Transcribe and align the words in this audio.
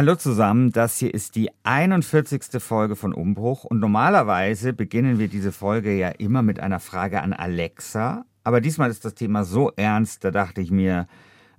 Hallo 0.00 0.14
zusammen, 0.14 0.72
das 0.72 0.96
hier 0.96 1.12
ist 1.12 1.36
die 1.36 1.50
41. 1.62 2.58
Folge 2.58 2.96
von 2.96 3.12
Umbruch 3.12 3.64
und 3.64 3.80
normalerweise 3.80 4.72
beginnen 4.72 5.18
wir 5.18 5.28
diese 5.28 5.52
Folge 5.52 5.94
ja 5.94 6.08
immer 6.08 6.40
mit 6.40 6.58
einer 6.58 6.80
Frage 6.80 7.20
an 7.20 7.34
Alexa, 7.34 8.24
aber 8.42 8.62
diesmal 8.62 8.88
ist 8.88 9.04
das 9.04 9.14
Thema 9.14 9.44
so 9.44 9.72
ernst, 9.76 10.24
da 10.24 10.30
dachte 10.30 10.62
ich 10.62 10.70
mir, 10.70 11.06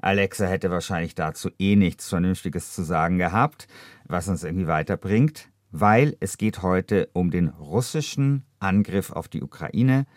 Alexa 0.01 0.47
hätte 0.47 0.71
wahrscheinlich 0.71 1.13
dazu 1.13 1.51
eh 1.59 1.75
nichts 1.75 2.09
Vernünftiges 2.09 2.73
zu 2.73 2.81
sagen 2.81 3.19
gehabt, 3.19 3.67
was 4.07 4.27
uns 4.27 4.43
irgendwie 4.43 4.65
weiterbringt, 4.65 5.49
weil 5.69 6.17
es 6.19 6.39
geht 6.39 6.63
heute 6.63 7.09
um 7.13 7.29
den 7.29 7.49
russischen 7.49 8.43
Angriff 8.59 9.11
auf 9.11 9.27
die 9.27 9.43
Ukraine. 9.43 10.07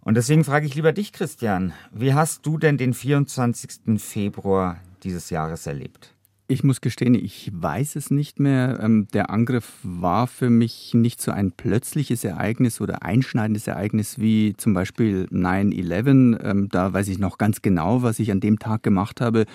Und 0.00 0.16
deswegen 0.16 0.44
frage 0.44 0.66
ich 0.66 0.76
lieber 0.76 0.92
dich, 0.92 1.12
Christian, 1.12 1.72
wie 1.90 2.14
hast 2.14 2.46
du 2.46 2.56
denn 2.56 2.78
den 2.78 2.94
24. 2.94 4.00
Februar 4.00 4.78
dieses 5.02 5.28
Jahres 5.30 5.66
erlebt? 5.66 6.14
Ich 6.48 6.64
muss 6.64 6.80
gestehen, 6.80 7.14
ich 7.14 7.50
weiß 7.54 7.96
es 7.96 8.10
nicht 8.10 8.40
mehr. 8.40 8.78
Ähm, 8.82 9.06
der 9.14 9.30
Angriff 9.30 9.72
war 9.82 10.26
für 10.26 10.50
mich 10.50 10.92
nicht 10.92 11.22
so 11.22 11.30
ein 11.30 11.52
plötzliches 11.52 12.24
Ereignis 12.24 12.80
oder 12.80 13.02
einschneidendes 13.02 13.66
Ereignis 13.68 14.18
wie 14.18 14.54
zum 14.56 14.74
Beispiel 14.74 15.28
9-11. 15.30 16.42
Ähm, 16.44 16.68
da 16.68 16.92
weiß 16.92 17.08
ich 17.08 17.18
noch 17.18 17.38
ganz 17.38 17.62
genau, 17.62 18.02
was 18.02 18.18
ich 18.18 18.30
an 18.32 18.40
dem 18.40 18.58
Tag 18.58 18.82
gemacht 18.82 19.20
habe 19.20 19.46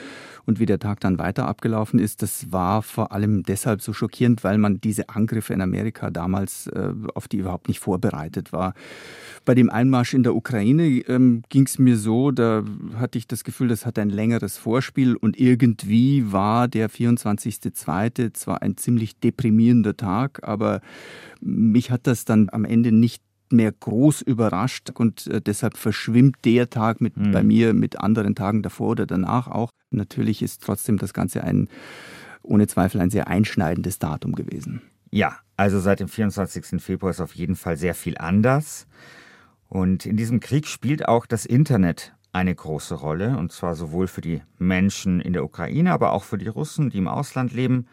und 0.48 0.60
wie 0.60 0.66
der 0.66 0.80
Tag 0.80 1.02
dann 1.02 1.20
weiter 1.20 1.48
abgelaufen 1.48 2.00
ist. 2.00 2.22
Das 2.22 2.52
war 2.52 2.82
vor 2.82 3.12
allem 3.12 3.44
deshalb 3.44 3.82
so 3.82 3.94
schockierend, 3.94 4.44
weil 4.44 4.58
man 4.58 4.80
diese 4.80 5.10
Angriffe 5.10 5.54
in 5.54 5.62
Amerika 5.62 6.10
damals 6.10 6.68
äh, 6.68 6.94
auf 7.14 7.28
die 7.28 7.38
überhaupt 7.38 7.68
nicht 7.68 7.80
vorbereitet 7.80 8.54
war. 8.54 8.74
Bei 9.46 9.54
dem 9.54 9.70
Einmarsch 9.70 10.14
in 10.14 10.24
der 10.24 10.36
Ukraine 10.36 10.88
ähm, 11.08 11.44
ging 11.50 11.66
es 11.66 11.78
mir 11.78 11.98
so, 11.98 12.32
da 12.32 12.64
hatte 12.96 13.18
ich 13.18 13.28
das 13.28 13.44
Gefühl, 13.44 13.68
das 13.68 13.86
hat 13.86 14.00
ein 14.00 14.10
längeres 14.10 14.58
Vorspiel 14.58 15.16
und 15.16 15.38
irgendwie 15.40 16.32
war 16.32 16.68
der 16.68 16.90
24.02. 16.90 18.34
zwar 18.34 18.62
ein 18.62 18.78
ziemlich 18.78 19.20
deprimierender 19.20 19.98
Tag, 19.98 20.40
aber 20.44 20.82
mich 21.42 21.92
hat 21.92 22.08
das 22.08 22.26
dann 22.26 22.50
am 22.52 22.66
Ende 22.66 22.92
nicht 22.92 23.22
mehr 23.52 23.72
groß 23.72 24.22
überrascht 24.22 24.90
und 24.94 25.28
äh, 25.28 25.42
deshalb 25.42 25.78
verschwimmt 25.78 26.38
der 26.46 26.70
Tag 26.70 27.02
mit, 27.02 27.18
mhm. 27.18 27.32
bei 27.32 27.44
mir 27.44 27.74
mit 27.74 28.00
anderen 28.00 28.36
Tagen 28.36 28.64
davor 28.64 28.90
oder 28.90 29.06
danach 29.06 29.48
auch. 29.48 29.70
Natürlich 29.92 30.42
ist 30.42 30.64
trotzdem 30.64 30.98
das 30.98 31.14
Ganze 31.14 31.44
ein 31.44 31.70
ohne 32.44 32.68
Zweifel 32.68 33.02
ein 33.02 33.10
sehr 33.10 33.28
einschneidendes 33.28 34.00
Datum 34.00 34.34
gewesen. 34.34 34.82
Ja, 35.12 35.38
also 35.56 35.80
seit 35.80 36.00
dem 36.00 36.08
24. 36.08 36.82
Februar 36.82 37.12
ist 37.12 37.22
auf 37.22 37.36
jeden 37.36 37.56
Fall 37.56 37.78
sehr 37.78 37.94
viel 37.94 38.18
anders. 38.18 38.88
Und 39.68 40.06
in 40.06 40.16
diesem 40.16 40.40
Krieg 40.40 40.66
spielt 40.68 41.08
auch 41.08 41.26
das 41.26 41.46
Internet 41.46 42.14
eine 42.32 42.54
große 42.54 42.96
Rolle, 42.96 43.38
und 43.38 43.52
zwar 43.52 43.76
sowohl 43.76 44.08
für 44.08 44.22
die 44.22 44.42
Menschen 44.58 45.20
in 45.20 45.34
der 45.34 45.44
Ukraine, 45.44 45.92
aber 45.92 46.12
auch 46.14 46.24
für 46.24 46.38
die 46.38 46.48
Russen, 46.48 46.90
die 46.90 47.00
im 47.00 47.08
Ausland 47.08 47.54
leben, 47.54 47.88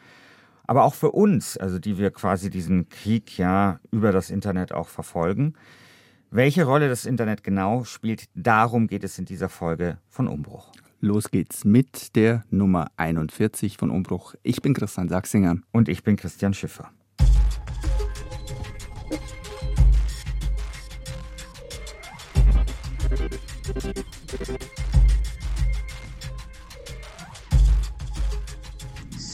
aber 0.66 0.84
auch 0.84 0.94
für 0.94 1.12
uns, 1.12 1.56
also 1.56 1.78
die 1.78 1.98
wir 1.98 2.10
quasi 2.10 2.50
diesen 2.50 2.88
Krieg 2.88 3.38
ja 3.38 3.80
über 3.90 4.12
das 4.12 4.30
Internet 4.30 4.72
auch 4.72 4.88
verfolgen. 4.88 5.54
Welche 6.30 6.64
Rolle 6.64 6.88
das 6.88 7.06
Internet 7.06 7.44
genau 7.44 7.84
spielt, 7.84 8.24
darum 8.34 8.86
geht 8.86 9.04
es 9.04 9.18
in 9.18 9.24
dieser 9.24 9.48
Folge 9.48 9.98
von 10.08 10.26
Umbruch. 10.26 10.72
Los 11.00 11.30
geht's 11.30 11.64
mit 11.64 12.16
der 12.16 12.44
Nummer 12.50 12.88
41 12.96 13.76
von 13.76 13.90
Umbruch. 13.90 14.34
Ich 14.42 14.62
bin 14.62 14.72
Christian 14.72 15.08
Sachsinger. 15.08 15.58
Und 15.70 15.88
ich 15.88 16.02
bin 16.02 16.16
Christian 16.16 16.54
Schiffer. 16.54 16.90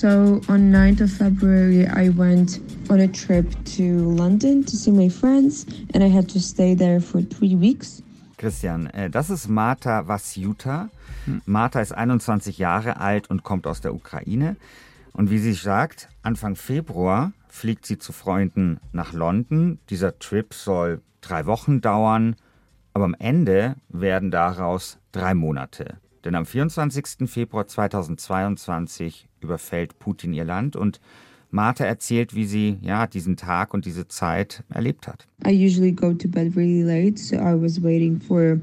So 0.00 0.40
on 0.48 0.72
9th 0.72 1.02
of 1.02 1.12
February, 1.12 1.86
I 1.86 2.08
went 2.08 2.58
on 2.88 3.00
a 3.00 3.06
trip 3.06 3.44
to 3.76 4.10
London 4.16 4.64
to 4.64 4.74
see 4.74 4.90
my 4.90 5.10
friends, 5.10 5.66
and 5.92 6.02
I 6.02 6.08
had 6.08 6.26
to 6.30 6.40
stay 6.40 6.74
there 6.74 7.02
for 7.02 7.20
three 7.20 7.54
weeks. 7.54 8.02
Christian, 8.38 8.86
äh, 8.94 9.10
das 9.10 9.28
ist 9.28 9.48
Marta 9.48 10.08
Vasyuta. 10.08 10.88
Hm. 11.26 11.42
Marta 11.44 11.82
ist 11.82 11.92
21 11.92 12.56
Jahre 12.56 12.98
alt 12.98 13.28
und 13.28 13.42
kommt 13.42 13.66
aus 13.66 13.82
der 13.82 13.94
Ukraine. 13.94 14.56
Und 15.12 15.30
wie 15.30 15.38
sie 15.38 15.52
sagt, 15.52 16.08
Anfang 16.22 16.56
Februar 16.56 17.32
fliegt 17.48 17.84
sie 17.84 17.98
zu 17.98 18.14
Freunden 18.14 18.80
nach 18.92 19.12
London. 19.12 19.80
Dieser 19.90 20.18
Trip 20.18 20.54
soll 20.54 21.02
drei 21.20 21.44
Wochen 21.44 21.82
dauern, 21.82 22.36
aber 22.94 23.04
am 23.04 23.16
Ende 23.18 23.76
werden 23.90 24.30
daraus 24.30 24.96
drei 25.12 25.34
Monate. 25.34 25.98
Denn 26.24 26.34
am 26.34 26.44
24. 26.44 27.26
Februar 27.26 27.66
2022 27.66 29.28
überfällt 29.40 29.98
Putin 29.98 30.32
ihr 30.32 30.44
Land 30.44 30.76
und 30.76 31.00
Martha 31.50 31.84
erzählt, 31.84 32.34
wie 32.34 32.44
sie 32.44 32.78
ja 32.80 33.06
diesen 33.06 33.36
Tag 33.36 33.74
und 33.74 33.84
diese 33.84 34.06
Zeit 34.06 34.62
erlebt 34.68 35.08
hat. 35.08 35.26
I 35.44 35.50
usually 35.50 35.92
go 35.92 36.12
to 36.12 36.28
bed 36.28 36.54
really 36.56 36.82
late, 36.82 37.18
so 37.18 37.36
I 37.36 37.60
was 37.60 37.82
waiting 37.82 38.20
for 38.20 38.60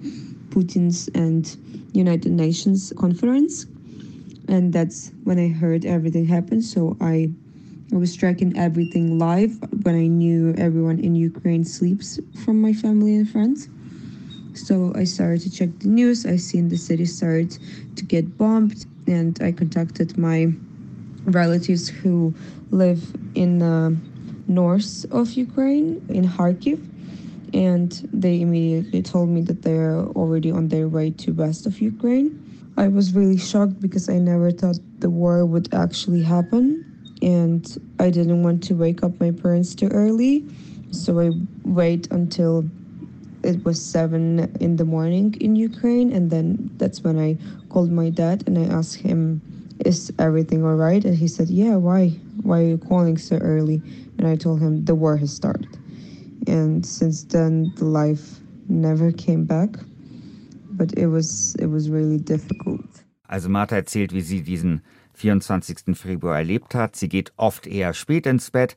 Putin's 0.52 1.10
and 1.14 1.58
United 1.94 2.32
Nations 2.32 2.94
conference, 2.96 3.68
and 4.48 4.74
that's 4.74 5.12
when 5.26 5.38
I 5.38 5.50
heard 5.50 5.84
everything 5.84 6.26
happen. 6.26 6.62
So 6.62 6.96
I, 7.02 7.30
I 7.92 7.96
was 7.98 8.16
tracking 8.16 8.56
everything 8.56 9.20
live 9.20 9.52
when 9.84 9.96
I 9.96 10.08
knew 10.08 10.54
everyone 10.58 11.00
in 11.00 11.16
Ukraine 11.16 11.66
sleeps 11.66 12.20
from 12.46 12.62
my 12.62 12.72
family 12.72 13.18
and 13.18 13.28
friends. 13.28 13.68
So 14.58 14.92
I 14.96 15.04
started 15.04 15.42
to 15.42 15.52
check 15.52 15.70
the 15.80 15.88
news. 15.88 16.26
I 16.26 16.38
seen 16.38 16.70
the 16.70 16.78
city 16.78 17.06
start 17.06 17.58
to 17.96 18.04
get 18.04 18.38
bombed, 18.38 18.86
and 19.06 19.38
I 19.42 19.52
contacted 19.52 20.18
my 20.18 20.52
relatives 21.26 21.88
who 21.88 22.34
live 22.72 23.02
in 23.36 23.60
the 23.60 23.96
north 24.48 25.06
of 25.12 25.34
Ukraine, 25.34 26.04
in 26.10 26.28
Kharkiv, 26.28 26.80
and 27.54 27.92
they 28.12 28.42
immediately 28.42 29.04
told 29.04 29.30
me 29.30 29.42
that 29.42 29.62
they're 29.62 30.00
already 30.20 30.52
on 30.52 30.70
their 30.70 30.88
way 30.88 31.12
to 31.12 31.34
west 31.34 31.68
of 31.68 31.80
Ukraine. 31.80 32.44
I 32.78 32.88
was 32.88 33.14
really 33.14 33.38
shocked 33.38 33.80
because 33.80 34.10
I 34.10 34.18
never 34.18 34.52
thought 34.52 34.80
the 35.00 35.10
war 35.10 35.46
would 35.46 35.72
actually 35.74 36.24
happen, 36.24 36.84
and 37.22 37.64
I 38.00 38.10
didn't 38.10 38.42
want 38.42 38.64
to 38.64 38.74
wake 38.74 39.04
up 39.04 39.20
my 39.20 39.32
parents 39.32 39.76
too 39.76 39.90
early, 39.90 40.46
so 40.92 41.20
I 41.20 41.32
wait 41.64 42.08
until 42.12 42.66
it 43.48 43.64
was 43.66 43.82
seven 43.82 44.24
in 44.60 44.76
the 44.76 44.86
morning 44.86 45.36
in 45.40 45.56
Ukraine, 45.56 46.12
and 46.12 46.30
then 46.30 46.70
that's 46.78 47.00
when 47.06 47.18
I 47.18 47.38
called 47.70 47.92
my 47.92 48.10
dad 48.10 48.44
and 48.48 48.58
I 48.58 48.66
asked 48.80 49.00
him, 49.10 49.42
"Is 49.86 50.12
everything 50.20 50.64
all 50.68 50.76
right?" 50.76 51.04
And 51.08 51.16
he 51.16 51.28
said, 51.28 51.50
"Yeah. 51.50 51.76
Why? 51.78 52.02
Why 52.44 52.58
are 52.62 52.70
you 52.74 52.78
calling 52.78 53.18
so 53.18 53.36
early?" 53.38 53.82
And 54.18 54.28
I 54.28 54.36
told 54.36 54.60
him 54.60 54.86
the 54.86 54.96
war 54.96 55.16
has 55.18 55.32
started, 55.32 55.72
and 56.48 56.86
since 56.86 57.18
then 57.34 57.72
the 57.80 57.86
life 57.86 58.26
never 58.68 59.12
came 59.12 59.46
back, 59.46 59.72
but 60.80 60.90
it 60.98 61.08
was 61.08 61.56
it 61.64 61.70
was 61.76 61.90
really 61.90 62.20
difficult. 62.20 62.90
Also 63.30 63.50
Martha 63.50 63.76
erzählt, 63.76 64.14
wie 64.14 64.22
sie 64.22 64.42
diesen 64.42 64.82
24. 65.14 65.96
Februar 65.96 66.38
erlebt 66.38 66.76
hat. 66.76 66.96
Sie 66.96 67.10
geht 67.10 67.32
oft 67.38 67.68
eher 67.68 67.94
spät 67.94 68.26
ins 68.26 68.52
Bett. 68.52 68.76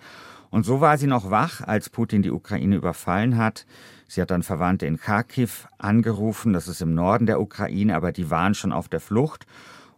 Und 0.51 0.67
so 0.67 0.81
war 0.81 0.99
sie 0.99 1.07
noch 1.07 1.31
wach, 1.31 1.61
als 1.61 1.91
Putin 1.91 2.23
die 2.23 2.31
Ukraine 2.31 2.77
überfallen 2.77 3.37
hat. 3.37 3.67
Sie 4.09 4.21
hat 4.21 4.31
dann 4.31 4.43
Verwandte 4.43 4.87
in 4.87 4.99
Kharkiv 4.99 5.69
angerufen, 5.79 6.53
das 6.53 6.67
ist 6.67 6.83
im 6.83 6.95
Norden 6.95 7.27
der 7.27 7.41
Ukraine, 7.41 7.95
aber 7.95 8.11
die 8.11 8.31
waren 8.31 8.55
schon 8.55 8.73
auf 8.73 8.89
der 8.89 9.01
Flucht. 9.01 9.47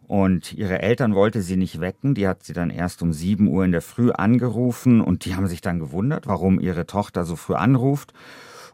Und 0.07 0.53
ihre 0.53 0.81
Eltern 0.81 1.15
wollte 1.15 1.41
sie 1.41 1.55
nicht 1.55 1.79
wecken. 1.79 2.13
Die 2.13 2.27
hat 2.27 2.43
sie 2.43 2.53
dann 2.53 2.69
erst 2.69 3.01
um 3.01 3.13
7 3.13 3.47
Uhr 3.47 3.65
in 3.65 3.71
der 3.71 3.81
Früh 3.81 4.11
angerufen 4.11 5.01
und 5.01 5.25
die 5.25 5.35
haben 5.35 5.47
sich 5.47 5.61
dann 5.61 5.79
gewundert, 5.79 6.27
warum 6.27 6.59
ihre 6.59 6.85
Tochter 6.85 7.23
so 7.23 7.35
früh 7.35 7.55
anruft. 7.55 8.13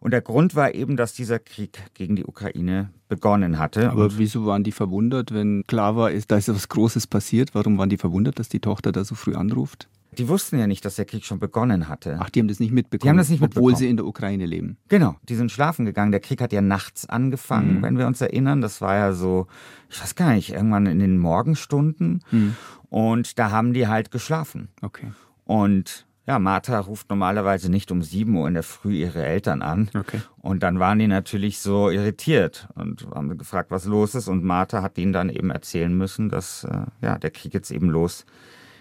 Und 0.01 0.11
der 0.11 0.21
Grund 0.21 0.55
war 0.55 0.73
eben, 0.73 0.97
dass 0.97 1.13
dieser 1.13 1.39
Krieg 1.39 1.79
gegen 1.93 2.15
die 2.15 2.25
Ukraine 2.25 2.89
begonnen 3.09 3.59
hatte. 3.59 3.91
Aber 3.91 4.17
wieso 4.17 4.45
waren 4.45 4.63
die 4.63 4.71
verwundert, 4.71 5.33
wenn 5.33 5.65
klar 5.67 5.95
war, 5.95 6.09
da 6.09 6.37
ist 6.37 6.49
etwas 6.49 6.69
Großes 6.69 7.07
passiert? 7.07 7.53
Warum 7.53 7.77
waren 7.77 7.89
die 7.89 7.97
verwundert, 7.97 8.39
dass 8.39 8.49
die 8.49 8.61
Tochter 8.61 8.91
da 8.91 9.03
so 9.03 9.15
früh 9.15 9.35
anruft? 9.35 9.87
Die 10.17 10.27
wussten 10.27 10.57
ja 10.57 10.67
nicht, 10.67 10.83
dass 10.85 10.95
der 10.95 11.05
Krieg 11.05 11.23
schon 11.23 11.39
begonnen 11.39 11.87
hatte. 11.87 12.17
Ach, 12.19 12.29
die 12.29 12.39
haben 12.39 12.47
das 12.47 12.59
nicht 12.59 12.71
mitbekommen. 12.71 13.05
Die 13.05 13.09
haben 13.09 13.17
das 13.17 13.29
nicht 13.29 13.41
mitbekommen. 13.41 13.65
Obwohl 13.67 13.77
sie 13.77 13.89
in 13.89 13.97
der 13.97 14.05
Ukraine 14.05 14.45
leben. 14.45 14.77
Genau, 14.87 15.15
die 15.23 15.35
sind 15.35 15.51
schlafen 15.51 15.85
gegangen. 15.85 16.11
Der 16.11 16.19
Krieg 16.19 16.41
hat 16.41 16.51
ja 16.51 16.61
nachts 16.61 17.07
angefangen, 17.07 17.77
mhm. 17.77 17.81
wenn 17.83 17.97
wir 17.97 18.07
uns 18.07 18.19
erinnern. 18.19 18.61
Das 18.61 18.81
war 18.81 18.95
ja 18.95 19.13
so, 19.13 19.47
ich 19.89 20.01
weiß 20.01 20.15
gar 20.15 20.33
nicht, 20.33 20.51
irgendwann 20.51 20.87
in 20.87 20.99
den 20.99 21.17
Morgenstunden. 21.17 22.23
Mhm. 22.31 22.55
Und 22.89 23.37
da 23.37 23.51
haben 23.51 23.73
die 23.73 23.87
halt 23.87 24.09
geschlafen. 24.09 24.69
Okay. 24.81 25.11
Und 25.45 26.07
ja, 26.29 26.37
Martha 26.37 26.79
ruft 26.79 27.09
normalerweise 27.09 27.71
nicht 27.71 27.91
um 27.91 28.03
7 28.03 28.35
Uhr 28.35 28.47
in 28.47 28.53
der 28.53 28.61
Früh 28.61 28.93
ihre 28.93 29.25
Eltern 29.25 29.63
an. 29.63 29.89
Okay. 29.95 30.21
Und 30.37 30.61
dann 30.61 30.79
waren 30.79 30.99
die 30.99 31.07
natürlich 31.07 31.59
so 31.59 31.89
irritiert 31.89 32.67
und 32.75 33.07
haben 33.15 33.35
gefragt, 33.35 33.71
was 33.71 33.85
los 33.85 34.13
ist. 34.13 34.27
Und 34.27 34.43
Martha 34.43 34.83
hat 34.83 34.99
ihnen 34.99 35.11
dann 35.11 35.29
eben 35.29 35.49
erzählen 35.49 35.91
müssen, 35.95 36.29
dass 36.29 36.65
äh, 36.65 36.81
ja, 37.01 37.17
der 37.17 37.31
Krieg 37.31 37.55
jetzt 37.55 37.71
eben 37.71 37.89
los 37.89 38.27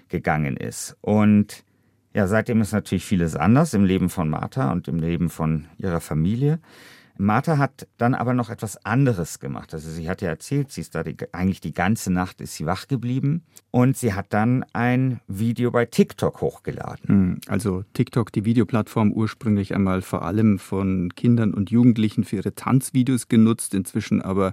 gegangen 0.08 0.56
ist. 0.56 0.96
Und 1.00 1.64
ja, 2.14 2.26
seitdem 2.26 2.60
ist 2.60 2.72
natürlich 2.72 3.04
vieles 3.04 3.36
anders 3.36 3.74
im 3.74 3.84
Leben 3.84 4.08
von 4.08 4.28
Martha 4.28 4.72
und 4.72 4.88
im 4.88 4.98
Leben 4.98 5.28
von 5.28 5.66
ihrer 5.78 6.00
Familie. 6.00 6.58
Martha 7.20 7.58
hat 7.58 7.88
dann 7.96 8.14
aber 8.14 8.32
noch 8.32 8.48
etwas 8.48 8.84
anderes 8.84 9.40
gemacht. 9.40 9.74
Also 9.74 9.90
sie 9.90 10.08
hat 10.08 10.22
ja 10.22 10.28
erzählt, 10.28 10.70
sie 10.70 10.82
ist 10.82 10.94
da 10.94 11.02
die, 11.02 11.16
eigentlich 11.32 11.60
die 11.60 11.74
ganze 11.74 12.12
Nacht 12.12 12.40
ist 12.40 12.54
sie 12.54 12.64
wach 12.64 12.86
geblieben 12.86 13.42
und 13.72 13.96
sie 13.96 14.14
hat 14.14 14.26
dann 14.32 14.64
ein 14.72 15.20
Video 15.26 15.72
bei 15.72 15.84
TikTok 15.84 16.40
hochgeladen. 16.40 17.08
Hm, 17.08 17.40
also 17.48 17.82
TikTok, 17.92 18.32
die 18.32 18.44
Videoplattform 18.44 19.12
ursprünglich 19.12 19.74
einmal 19.74 20.00
vor 20.00 20.22
allem 20.22 20.60
von 20.60 21.12
Kindern 21.16 21.54
und 21.54 21.70
Jugendlichen 21.70 22.22
für 22.22 22.36
ihre 22.36 22.54
Tanzvideos 22.54 23.26
genutzt, 23.26 23.74
inzwischen 23.74 24.22
aber 24.22 24.52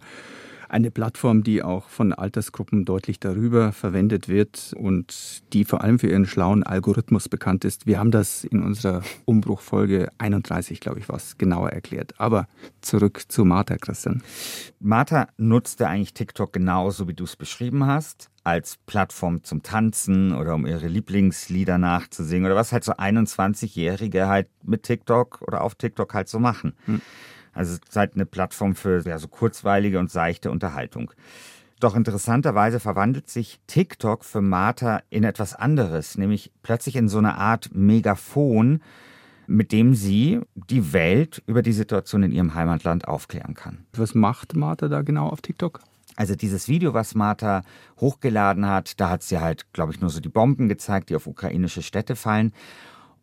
eine 0.70 0.92
Plattform, 0.92 1.44
die 1.44 1.64
auch 1.64 1.90
von 1.90 2.14
Altersgruppen 2.14 2.86
deutlich 2.86 3.20
darüber 3.20 3.72
verwendet 3.72 4.28
wird 4.28 4.74
und 4.78 5.44
die 5.54 5.66
vor 5.66 5.82
allem 5.82 6.00
für 6.00 6.08
ihren 6.08 6.26
schlauen 6.26 6.64
Algorithmus 6.64 7.30
bekannt 7.30 7.66
ist. 7.66 7.88
Wir 7.88 8.00
haben 8.00 8.12
das 8.12 8.44
in 8.44 8.64
unserer 8.64 9.02
Umbruchfolge 9.26 10.10
31, 10.18 10.80
glaube 10.80 11.00
ich, 11.00 11.10
was 11.10 11.38
genauer 11.38 11.70
erklärt. 11.70 12.14
Aber 12.18 12.48
zurück 12.82 13.24
zu 13.28 13.46
Martha, 13.46 13.78
Christian. 13.78 14.22
Martha 14.80 15.28
nutzte 15.38 15.88
eigentlich 15.88 16.14
TikTok 16.14 16.54
genauso, 16.54 17.08
wie 17.08 17.14
du 17.14 17.24
es 17.24 17.36
beschrieben 17.36 17.86
hast 17.86 18.30
als 18.46 18.78
Plattform 18.86 19.44
zum 19.44 19.64
Tanzen 19.64 20.34
oder 20.34 20.54
um 20.54 20.68
ihre 20.68 20.88
Lieblingslieder 20.88 21.80
nachzusingen 21.80 22.46
oder 22.46 22.56
was 22.56 22.72
halt 22.72 22.84
so 22.84 22.94
21-Jährige 22.94 24.28
halt 24.28 24.48
mit 24.64 24.84
TikTok 24.84 25.42
oder 25.42 25.62
auf 25.62 25.76
TikTok 25.76 26.14
halt 26.14 26.30
so 26.30 26.40
machen. 26.40 26.76
Hm. 26.86 27.02
Also 27.56 27.74
es 27.74 27.80
ist 27.80 27.96
halt 27.96 28.14
eine 28.14 28.26
Plattform 28.28 28.76
für 28.76 29.02
ja, 29.08 29.18
so 29.18 29.28
kurzweilige 29.28 29.98
und 29.98 30.12
seichte 30.12 30.52
Unterhaltung. 30.52 31.12
Doch 31.80 31.96
interessanterweise 31.96 32.80
verwandelt 32.80 33.30
sich 33.30 33.60
TikTok 33.68 34.24
für 34.24 34.42
Martha 34.42 35.02
in 35.10 35.24
etwas 35.24 35.56
anderes, 35.56 36.18
nämlich 36.18 36.52
plötzlich 36.64 36.96
in 36.96 37.10
so 37.10 37.18
eine 37.18 37.36
Art 37.36 37.70
Megafon, 37.74 38.82
mit 39.48 39.72
dem 39.72 39.94
sie 39.94 40.42
die 40.56 40.94
Welt 40.94 41.44
über 41.48 41.62
die 41.62 41.74
Situation 41.74 42.24
in 42.24 42.32
ihrem 42.32 42.56
Heimatland 42.56 43.08
aufklären 43.08 43.54
kann. 43.54 43.86
Was 43.94 44.16
macht 44.16 44.56
Martha 44.56 44.88
da 44.88 45.02
genau 45.02 45.28
auf 45.28 45.42
TikTok? 45.42 45.82
Also 46.16 46.36
dieses 46.36 46.70
Video, 46.70 46.94
was 46.94 47.14
Martha 47.14 47.62
hochgeladen 48.00 48.66
hat, 48.68 49.00
da 49.00 49.10
hat 49.10 49.24
sie 49.24 49.40
halt, 49.40 49.72
glaube 49.74 49.92
ich, 49.92 50.00
nur 50.00 50.10
so 50.10 50.22
die 50.22 50.30
Bomben 50.30 50.70
gezeigt, 50.70 51.10
die 51.10 51.16
auf 51.16 51.28
ukrainische 51.28 51.82
Städte 51.82 52.16
fallen. 52.16 52.54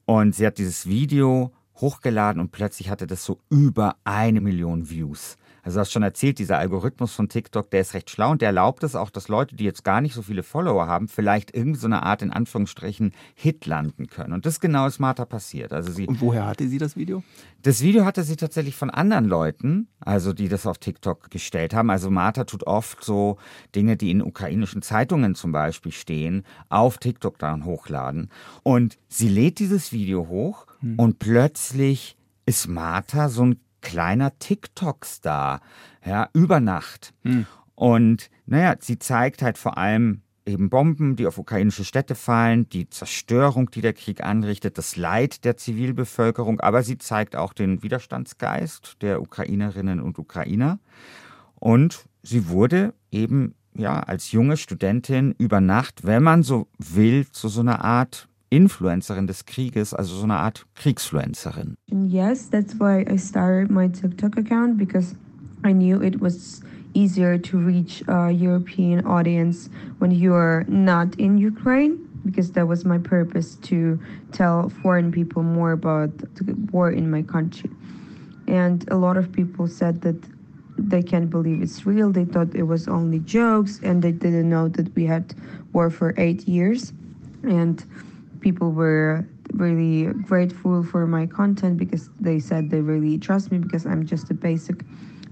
Und 0.04 0.34
sie 0.34 0.46
hat 0.46 0.58
dieses 0.58 0.86
Video 0.86 1.52
hochgeladen 1.76 2.40
und 2.40 2.52
plötzlich 2.52 2.90
hatte 2.90 3.06
das 3.06 3.24
so 3.24 3.40
über 3.50 3.96
eine 4.04 4.40
Million 4.40 4.90
Views. 4.90 5.36
Also 5.64 5.76
du 5.76 5.80
hast 5.82 5.92
schon 5.92 6.02
erzählt, 6.02 6.40
dieser 6.40 6.58
Algorithmus 6.58 7.14
von 7.14 7.28
TikTok, 7.28 7.70
der 7.70 7.82
ist 7.82 7.94
recht 7.94 8.10
schlau 8.10 8.32
und 8.32 8.42
der 8.42 8.48
erlaubt 8.48 8.82
es 8.82 8.96
auch, 8.96 9.10
dass 9.10 9.28
Leute, 9.28 9.54
die 9.54 9.64
jetzt 9.64 9.84
gar 9.84 10.00
nicht 10.00 10.12
so 10.12 10.22
viele 10.22 10.42
Follower 10.42 10.88
haben, 10.88 11.06
vielleicht 11.06 11.54
irgendwie 11.54 11.78
so 11.78 11.86
eine 11.86 12.02
Art 12.02 12.20
in 12.20 12.32
Anführungsstrichen 12.32 13.12
Hit 13.34 13.66
landen 13.66 14.08
können. 14.08 14.32
Und 14.32 14.44
das 14.44 14.58
genau 14.58 14.86
ist 14.88 14.98
Martha 14.98 15.24
passiert. 15.24 15.72
Also 15.72 15.92
sie, 15.92 16.08
und 16.08 16.20
woher 16.20 16.46
hatte 16.46 16.66
sie 16.66 16.78
das 16.78 16.96
Video? 16.96 17.22
Das 17.62 17.80
Video 17.80 18.04
hatte 18.04 18.24
sie 18.24 18.34
tatsächlich 18.34 18.74
von 18.74 18.90
anderen 18.90 19.24
Leuten, 19.24 19.86
also 20.00 20.32
die 20.32 20.48
das 20.48 20.66
auf 20.66 20.78
TikTok 20.78 21.30
gestellt 21.30 21.74
haben. 21.74 21.90
Also 21.90 22.10
Martha 22.10 22.42
tut 22.42 22.66
oft 22.66 23.04
so 23.04 23.38
Dinge, 23.76 23.96
die 23.96 24.10
in 24.10 24.20
ukrainischen 24.20 24.82
Zeitungen 24.82 25.36
zum 25.36 25.52
Beispiel 25.52 25.92
stehen, 25.92 26.44
auf 26.70 26.98
TikTok 26.98 27.38
dann 27.38 27.64
hochladen. 27.64 28.30
Und 28.64 28.98
sie 29.06 29.28
lädt 29.28 29.60
dieses 29.60 29.92
Video 29.92 30.26
hoch 30.26 30.66
hm. 30.82 30.98
und 30.98 31.18
plötzlich 31.18 32.16
ist 32.44 32.68
Martha 32.68 33.28
so 33.28 33.46
ein 33.46 33.60
kleiner 33.80 34.38
TikTok-Star, 34.38 35.60
ja, 36.04 36.28
über 36.34 36.60
Nacht. 36.60 37.14
Hm. 37.22 37.46
Und 37.74 38.30
naja, 38.46 38.76
sie 38.78 38.98
zeigt 38.98 39.42
halt 39.42 39.58
vor 39.58 39.78
allem 39.78 40.22
eben 40.44 40.70
Bomben, 40.70 41.16
die 41.16 41.26
auf 41.26 41.38
ukrainische 41.38 41.84
Städte 41.84 42.14
fallen, 42.14 42.68
die 42.68 42.88
Zerstörung, 42.88 43.70
die 43.70 43.80
der 43.80 43.92
Krieg 43.92 44.22
anrichtet, 44.22 44.78
das 44.78 44.96
Leid 44.96 45.44
der 45.44 45.56
Zivilbevölkerung, 45.56 46.60
aber 46.60 46.82
sie 46.82 46.98
zeigt 46.98 47.36
auch 47.36 47.52
den 47.52 47.82
Widerstandsgeist 47.82 48.96
der 49.02 49.22
Ukrainerinnen 49.22 50.00
und 50.00 50.18
Ukrainer. 50.18 50.78
Und 51.54 52.06
sie 52.22 52.48
wurde 52.48 52.94
eben 53.10 53.54
ja 53.74 54.00
als 54.00 54.32
junge 54.32 54.56
Studentin 54.56 55.34
über 55.38 55.60
Nacht, 55.60 56.04
wenn 56.04 56.22
man 56.22 56.42
so 56.42 56.68
will, 56.78 57.26
zu 57.30 57.48
so 57.48 57.60
einer 57.60 57.84
Art 57.84 58.28
Influencerin 58.52 59.26
des 59.26 59.46
Krieges, 59.46 59.94
also 59.94 60.14
so 60.14 60.24
eine 60.24 60.36
Art 60.36 60.66
Kriegsfluencerin. 60.74 61.76
Yes, 61.90 62.50
that's 62.50 62.78
why 62.78 63.02
I 63.08 63.16
started 63.16 63.70
my 63.70 63.88
TikTok 63.88 64.36
account 64.36 64.76
because 64.76 65.14
I 65.64 65.72
knew 65.72 66.02
it 66.02 66.20
was 66.20 66.60
easier 66.92 67.38
to 67.38 67.56
reach 67.56 68.04
a 68.08 68.30
European 68.30 69.06
audience 69.06 69.70
when 70.00 70.10
you 70.10 70.34
are 70.34 70.66
not 70.68 71.14
in 71.16 71.38
Ukraine 71.38 71.96
because 72.26 72.52
that 72.52 72.68
was 72.68 72.84
my 72.84 72.98
purpose 72.98 73.56
to 73.62 73.98
tell 74.32 74.68
foreign 74.82 75.10
people 75.10 75.42
more 75.42 75.72
about 75.72 76.10
the 76.18 76.54
war 76.72 76.90
in 76.90 77.10
my 77.10 77.22
country. 77.22 77.70
And 78.46 78.84
a 78.90 78.96
lot 78.96 79.16
of 79.16 79.32
people 79.32 79.66
said 79.66 80.02
that 80.02 80.16
they 80.76 81.02
can't 81.02 81.30
believe 81.30 81.62
it's 81.62 81.86
real. 81.86 82.12
They 82.12 82.26
thought 82.26 82.54
it 82.54 82.64
was 82.64 82.86
only 82.86 83.20
jokes 83.20 83.80
and 83.82 84.02
they 84.02 84.12
didn't 84.12 84.50
know 84.50 84.68
that 84.68 84.94
we 84.94 85.06
had 85.06 85.34
war 85.72 85.88
for 85.88 86.12
eight 86.18 86.46
years. 86.46 86.92
And 87.44 87.82
people 88.42 88.72
were 88.72 89.26
really 89.54 90.12
grateful 90.12 90.82
for 90.82 91.06
my 91.06 91.26
content 91.26 91.78
because 91.78 92.10
they 92.20 92.38
said 92.38 92.68
they 92.68 92.80
really 92.80 93.16
trust 93.18 93.50
me 93.50 93.58
because 93.58 93.86
I'm 93.86 94.04
just 94.04 94.30
a 94.30 94.34
basic 94.34 94.84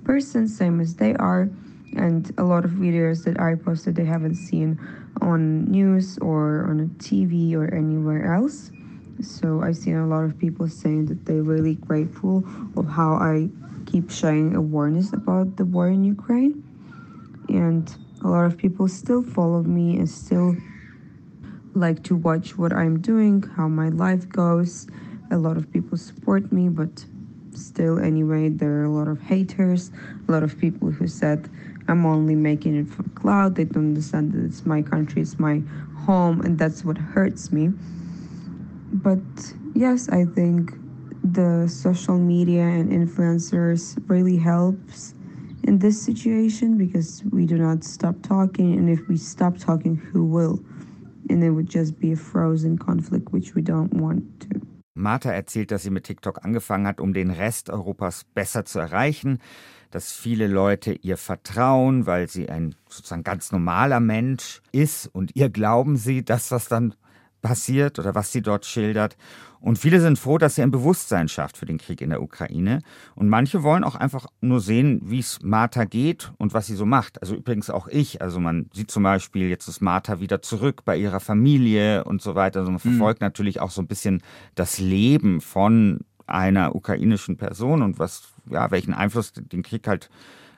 person, 0.04 0.48
same 0.48 0.80
as 0.80 0.94
they 0.94 1.14
are. 1.16 1.50
And 1.96 2.32
a 2.38 2.44
lot 2.44 2.64
of 2.64 2.70
videos 2.72 3.24
that 3.24 3.40
I 3.40 3.56
posted, 3.56 3.96
they 3.96 4.04
haven't 4.04 4.36
seen 4.36 4.78
on 5.20 5.64
news 5.64 6.18
or 6.18 6.66
on 6.70 6.88
TV 6.98 7.54
or 7.54 7.74
anywhere 7.74 8.32
else. 8.32 8.70
So 9.20 9.60
I've 9.62 9.76
seen 9.76 9.96
a 9.96 10.06
lot 10.06 10.24
of 10.24 10.38
people 10.38 10.68
saying 10.68 11.06
that 11.06 11.26
they're 11.26 11.42
really 11.42 11.74
grateful 11.74 12.44
of 12.76 12.88
how 12.88 13.14
I 13.14 13.48
keep 13.86 14.10
showing 14.10 14.54
awareness 14.54 15.12
about 15.12 15.56
the 15.56 15.64
war 15.64 15.88
in 15.88 16.04
Ukraine. 16.04 16.62
And 17.48 17.92
a 18.22 18.28
lot 18.28 18.44
of 18.44 18.56
people 18.56 18.86
still 18.86 19.22
follow 19.22 19.62
me 19.62 19.96
and 19.96 20.08
still 20.08 20.56
like 21.74 22.02
to 22.04 22.16
watch 22.16 22.56
what 22.58 22.72
I'm 22.72 23.00
doing, 23.00 23.42
how 23.42 23.68
my 23.68 23.88
life 23.88 24.28
goes. 24.28 24.86
A 25.30 25.36
lot 25.36 25.56
of 25.56 25.70
people 25.72 25.96
support 25.96 26.50
me, 26.52 26.68
but 26.68 27.04
still, 27.52 27.98
anyway, 27.98 28.48
there 28.48 28.72
are 28.80 28.84
a 28.84 28.90
lot 28.90 29.08
of 29.08 29.20
haters, 29.20 29.90
a 30.28 30.32
lot 30.32 30.42
of 30.42 30.58
people 30.58 30.90
who 30.90 31.06
said 31.06 31.48
I'm 31.88 32.06
only 32.06 32.34
making 32.34 32.76
it 32.76 32.88
for 32.88 33.02
cloud. 33.14 33.56
They 33.56 33.64
don't 33.64 33.88
understand 33.88 34.32
that 34.32 34.44
it's 34.44 34.64
my 34.66 34.82
country, 34.82 35.22
it's 35.22 35.38
my 35.38 35.62
home, 36.06 36.40
and 36.40 36.58
that's 36.58 36.84
what 36.84 36.98
hurts 36.98 37.52
me. 37.52 37.72
But 38.92 39.20
yes, 39.74 40.08
I 40.08 40.24
think 40.24 40.72
the 41.22 41.68
social 41.68 42.18
media 42.18 42.62
and 42.62 42.90
influencers 42.90 44.02
really 44.08 44.36
helps 44.36 45.14
in 45.64 45.78
this 45.78 46.00
situation 46.00 46.78
because 46.78 47.22
we 47.30 47.44
do 47.44 47.58
not 47.58 47.84
stop 47.84 48.16
talking 48.22 48.72
and 48.78 48.88
if 48.88 49.06
we 49.08 49.16
stop 49.16 49.58
talking 49.58 49.96
who 49.96 50.24
will 50.24 50.58
and 51.30 51.42
it 51.42 51.50
would 51.50 51.72
just 51.72 51.98
be 51.98 52.12
a 52.12 52.16
frozen 52.16 52.78
conflict, 52.78 53.32
which 53.32 53.54
we 53.54 53.62
don't 53.62 53.92
want 53.94 54.22
to. 54.40 54.60
Martha 54.94 55.30
erzählt, 55.30 55.70
dass 55.70 55.82
sie 55.82 55.90
mit 55.90 56.04
TikTok 56.04 56.44
angefangen 56.44 56.86
hat, 56.86 57.00
um 57.00 57.12
den 57.12 57.30
Rest 57.30 57.70
Europas 57.70 58.24
besser 58.34 58.64
zu 58.64 58.80
erreichen, 58.80 59.38
dass 59.90 60.12
viele 60.12 60.46
Leute 60.46 60.92
ihr 60.92 61.16
vertrauen, 61.16 62.06
weil 62.06 62.28
sie 62.28 62.48
ein 62.48 62.74
sozusagen 62.88 63.24
ganz 63.24 63.50
normaler 63.52 64.00
Mensch 64.00 64.60
ist 64.72 65.06
und 65.06 65.34
ihr 65.34 65.48
glauben 65.48 65.96
sie, 65.96 66.24
das, 66.24 66.50
was 66.50 66.68
dann 66.68 66.94
passiert 67.40 67.98
oder 67.98 68.14
was 68.14 68.32
sie 68.32 68.42
dort 68.42 68.66
schildert. 68.66 69.16
Und 69.60 69.78
viele 69.78 70.00
sind 70.00 70.18
froh, 70.18 70.38
dass 70.38 70.54
sie 70.54 70.62
ein 70.62 70.70
Bewusstsein 70.70 71.28
schafft 71.28 71.58
für 71.58 71.66
den 71.66 71.76
Krieg 71.76 72.00
in 72.00 72.10
der 72.10 72.22
Ukraine. 72.22 72.80
Und 73.14 73.28
manche 73.28 73.62
wollen 73.62 73.84
auch 73.84 73.94
einfach 73.94 74.26
nur 74.40 74.60
sehen, 74.60 75.02
wie 75.04 75.18
es 75.18 75.38
Martha 75.42 75.84
geht 75.84 76.32
und 76.38 76.54
was 76.54 76.66
sie 76.66 76.74
so 76.74 76.86
macht. 76.86 77.20
Also 77.20 77.34
übrigens 77.34 77.68
auch 77.68 77.86
ich. 77.86 78.22
Also 78.22 78.40
man 78.40 78.70
sieht 78.72 78.90
zum 78.90 79.02
Beispiel, 79.02 79.48
jetzt 79.48 79.68
ist 79.68 79.82
Martha 79.82 80.18
wieder 80.20 80.40
zurück 80.40 80.84
bei 80.86 80.96
ihrer 80.96 81.20
Familie 81.20 82.04
und 82.04 82.22
so 82.22 82.34
weiter. 82.34 82.60
Also 82.60 82.72
man 82.72 82.80
mhm. 82.82 82.96
verfolgt 82.96 83.20
mhm. 83.20 83.26
natürlich 83.26 83.60
auch 83.60 83.70
so 83.70 83.82
ein 83.82 83.86
bisschen 83.86 84.22
das 84.54 84.78
Leben 84.78 85.42
von 85.42 86.00
einer 86.26 86.74
ukrainischen 86.74 87.36
Person 87.36 87.82
und 87.82 87.98
was, 87.98 88.28
ja, 88.48 88.70
welchen 88.70 88.94
Einfluss 88.94 89.32
den 89.34 89.62
Krieg 89.62 89.86
halt 89.86 90.08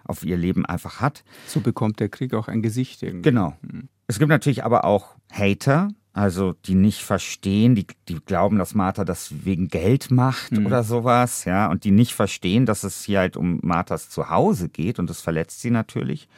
auf 0.04 0.24
ihr 0.24 0.36
Leben 0.36 0.66
einfach 0.66 1.00
hat. 1.00 1.24
So 1.46 1.60
bekommt 1.60 2.00
der 2.00 2.08
Krieg 2.08 2.34
auch 2.34 2.48
ein 2.48 2.62
Gesicht 2.62 3.02
irgendwie. 3.02 3.30
Genau. 3.30 3.56
Mhm. 3.62 3.88
Es 4.06 4.18
gibt 4.18 4.28
natürlich 4.28 4.64
aber 4.64 4.84
auch 4.84 5.16
Hater, 5.30 5.88
also 6.12 6.52
die 6.66 6.74
nicht 6.74 7.02
verstehen, 7.02 7.74
die, 7.74 7.86
die 8.08 8.20
glauben, 8.20 8.58
dass 8.58 8.74
Martha 8.74 9.04
das 9.04 9.44
wegen 9.44 9.68
Geld 9.68 10.10
macht 10.10 10.52
mhm. 10.52 10.66
oder 10.66 10.84
sowas, 10.84 11.44
ja, 11.44 11.70
und 11.70 11.84
die 11.84 11.90
nicht 11.90 12.12
verstehen, 12.12 12.66
dass 12.66 12.84
es 12.84 13.02
hier 13.02 13.20
halt 13.20 13.36
um 13.36 13.60
Marthas 13.62 14.10
Zuhause 14.10 14.68
geht 14.68 14.98
und 14.98 15.08
das 15.08 15.22
verletzt 15.22 15.60
sie 15.60 15.70
natürlich. 15.70 16.28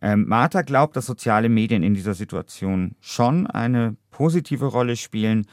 Ähm, 0.00 0.26
Martha 0.28 0.62
glaubt, 0.62 0.96
dass 0.96 1.06
soziale 1.06 1.48
Medien 1.48 1.82
in 1.82 1.94
dieser 1.94 2.14
Situation 2.14 2.94
schon 3.00 3.46
eine 3.46 3.96
positive 4.10 4.66
Rolle 4.66 4.96
spielen, 4.96 5.46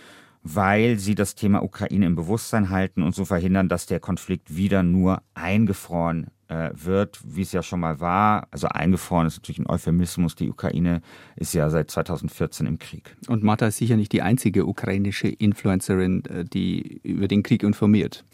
weil 0.43 0.99
sie 0.99 1.15
das 1.15 1.35
Thema 1.35 1.63
Ukraine 1.63 2.05
im 2.05 2.15
Bewusstsein 2.15 2.69
halten 2.69 3.01
und 3.01 3.15
so 3.15 3.25
verhindern, 3.25 3.69
dass 3.69 3.85
der 3.85 3.99
Konflikt 3.99 4.55
wieder 4.55 4.83
nur 4.83 5.21
eingefroren 5.33 6.27
wird, 6.73 7.19
wie 7.23 7.41
es 7.41 7.51
ja 7.51 7.63
schon 7.63 7.79
mal 7.79 7.99
war. 7.99 8.47
Also 8.51 8.67
eingefroren 8.67 9.27
ist 9.27 9.37
natürlich 9.37 9.59
ein 9.59 9.67
Euphemismus. 9.67 10.35
Die 10.35 10.49
Ukraine 10.49 11.01
ist 11.35 11.53
ja 11.53 11.69
seit 11.69 11.89
2014 11.89 12.67
im 12.67 12.77
Krieg. 12.77 13.15
Und 13.27 13.43
Marta 13.43 13.67
ist 13.67 13.77
sicher 13.77 13.95
nicht 13.95 14.11
die 14.11 14.21
einzige 14.21 14.65
ukrainische 14.65 15.29
Influencerin, 15.29 16.25
äh, 16.25 16.43
die 16.43 16.99
über 17.03 17.27
den 17.27 17.43
Krieg 17.43 17.63
informiert. 17.63 18.25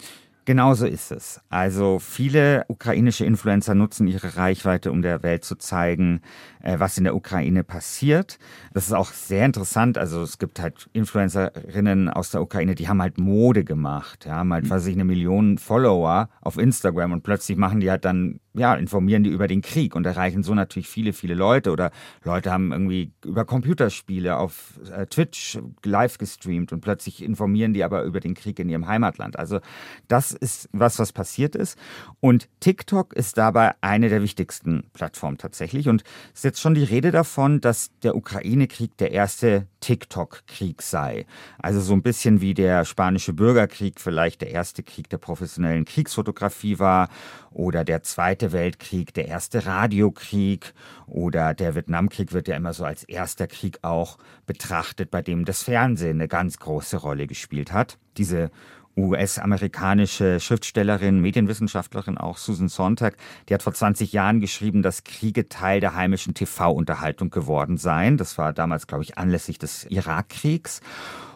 Genauso 0.47 0.85
ist 0.85 1.11
es. 1.11 1.41
Also 1.49 1.99
viele 1.99 2.63
ukrainische 2.69 3.25
Influencer 3.25 3.75
nutzen 3.75 4.07
ihre 4.07 4.37
Reichweite, 4.37 4.93
um 4.93 5.01
der 5.01 5.21
Welt 5.21 5.43
zu 5.43 5.57
zeigen, 5.57 6.21
äh, 6.63 6.79
was 6.79 6.97
in 6.97 7.03
der 7.03 7.17
Ukraine 7.17 7.65
passiert. 7.65 8.39
Das 8.73 8.85
ist 8.85 8.93
auch 8.93 9.11
sehr 9.11 9.45
interessant. 9.45 9.97
Also 9.97 10.21
es 10.21 10.37
gibt 10.37 10.61
halt 10.61 10.89
Influencerinnen 10.93 12.09
aus 12.09 12.31
der 12.31 12.41
Ukraine, 12.41 12.75
die 12.75 12.87
haben 12.87 13.01
halt 13.01 13.17
Mode 13.17 13.65
gemacht, 13.65 14.25
ja, 14.25 14.35
haben 14.35 14.53
halt, 14.53 14.63
mhm. 14.63 14.69
was 14.69 14.85
ich, 14.85 14.95
eine 14.95 15.03
Million 15.03 15.57
Follower 15.57 16.29
auf 16.39 16.57
Instagram 16.57 17.11
und 17.11 17.23
plötzlich 17.23 17.57
machen 17.57 17.81
die 17.81 17.91
halt 17.91 18.05
dann, 18.05 18.39
ja, 18.57 18.75
informieren 18.75 19.23
die 19.23 19.29
über 19.29 19.47
den 19.47 19.61
Krieg 19.61 19.95
und 19.95 20.05
erreichen 20.05 20.43
so 20.43 20.53
natürlich 20.53 20.89
viele, 20.89 21.13
viele 21.13 21.33
Leute 21.33 21.71
oder 21.71 21.91
Leute 22.23 22.51
haben 22.51 22.71
irgendwie 22.71 23.11
über 23.23 23.45
Computerspiele 23.45 24.37
auf 24.37 24.79
äh, 24.91 25.05
Twitch 25.05 25.59
live 25.83 26.17
gestreamt 26.17 26.73
und 26.73 26.81
plötzlich 26.81 27.23
informieren 27.23 27.73
die 27.73 27.83
aber 27.83 28.03
über 28.03 28.19
den 28.19 28.33
Krieg 28.33 28.59
in 28.59 28.69
ihrem 28.69 28.87
Heimatland. 28.87 29.37
Also 29.37 29.59
das 30.07 30.31
ist 30.31 30.69
was, 30.71 30.99
was 30.99 31.13
passiert 31.13 31.55
ist 31.55 31.77
und 32.19 32.49
TikTok 32.59 33.13
ist 33.13 33.37
dabei 33.37 33.75
eine 33.81 34.09
der 34.09 34.21
wichtigsten 34.21 34.89
Plattformen 34.93 35.37
tatsächlich 35.37 35.87
und 35.87 36.03
es 36.33 36.39
ist 36.39 36.43
jetzt 36.43 36.61
schon 36.61 36.73
die 36.73 36.83
Rede 36.83 37.11
davon, 37.11 37.61
dass 37.61 37.91
der 38.03 38.15
Ukraine-Krieg 38.15 38.97
der 38.97 39.11
erste 39.11 39.67
TikTok-Krieg 39.81 40.81
sei. 40.81 41.25
Also 41.59 41.79
so 41.79 41.93
ein 41.93 42.01
bisschen 42.01 42.41
wie 42.41 42.53
der 42.53 42.85
spanische 42.85 43.33
Bürgerkrieg 43.33 43.99
vielleicht 43.99 44.41
der 44.41 44.51
erste 44.51 44.83
Krieg 44.83 45.09
der 45.09 45.17
professionellen 45.17 45.85
Kriegsfotografie 45.85 46.79
war 46.79 47.09
oder 47.51 47.83
der 47.83 48.03
Zweite 48.03 48.46
Weltkrieg 48.51 49.13
der 49.13 49.27
erste 49.27 49.65
Radiokrieg 49.65 50.73
oder 51.05 51.53
der 51.53 51.75
Vietnamkrieg 51.75 52.33
wird 52.33 52.47
ja 52.47 52.55
immer 52.55 52.73
so 52.73 52.85
als 52.85 53.03
erster 53.03 53.47
Krieg 53.47 53.79
auch 53.81 54.17
betrachtet, 54.45 55.11
bei 55.11 55.21
dem 55.21 55.45
das 55.45 55.63
Fernsehen 55.63 56.17
eine 56.17 56.27
ganz 56.27 56.59
große 56.59 56.97
Rolle 56.97 57.27
gespielt 57.27 57.71
hat. 57.71 57.97
Diese 58.17 58.51
US-amerikanische 58.97 60.39
Schriftstellerin, 60.39 61.21
Medienwissenschaftlerin 61.21 62.17
auch, 62.17 62.37
Susan 62.37 62.67
Sontag, 62.67 63.15
die 63.47 63.53
hat 63.53 63.61
vor 63.61 63.73
20 63.73 64.11
Jahren 64.11 64.39
geschrieben, 64.39 64.81
dass 64.81 65.03
Kriege 65.03 65.47
Teil 65.47 65.79
der 65.79 65.93
heimischen 65.93 66.33
TV-Unterhaltung 66.33 67.29
geworden 67.29 67.77
seien. 67.77 68.17
Das 68.17 68.37
war 68.39 68.53
damals, 68.53 68.87
glaube 68.87 69.03
ich, 69.03 69.17
anlässlich 69.17 69.59
des 69.59 69.85
Irakkriegs. 69.85 70.81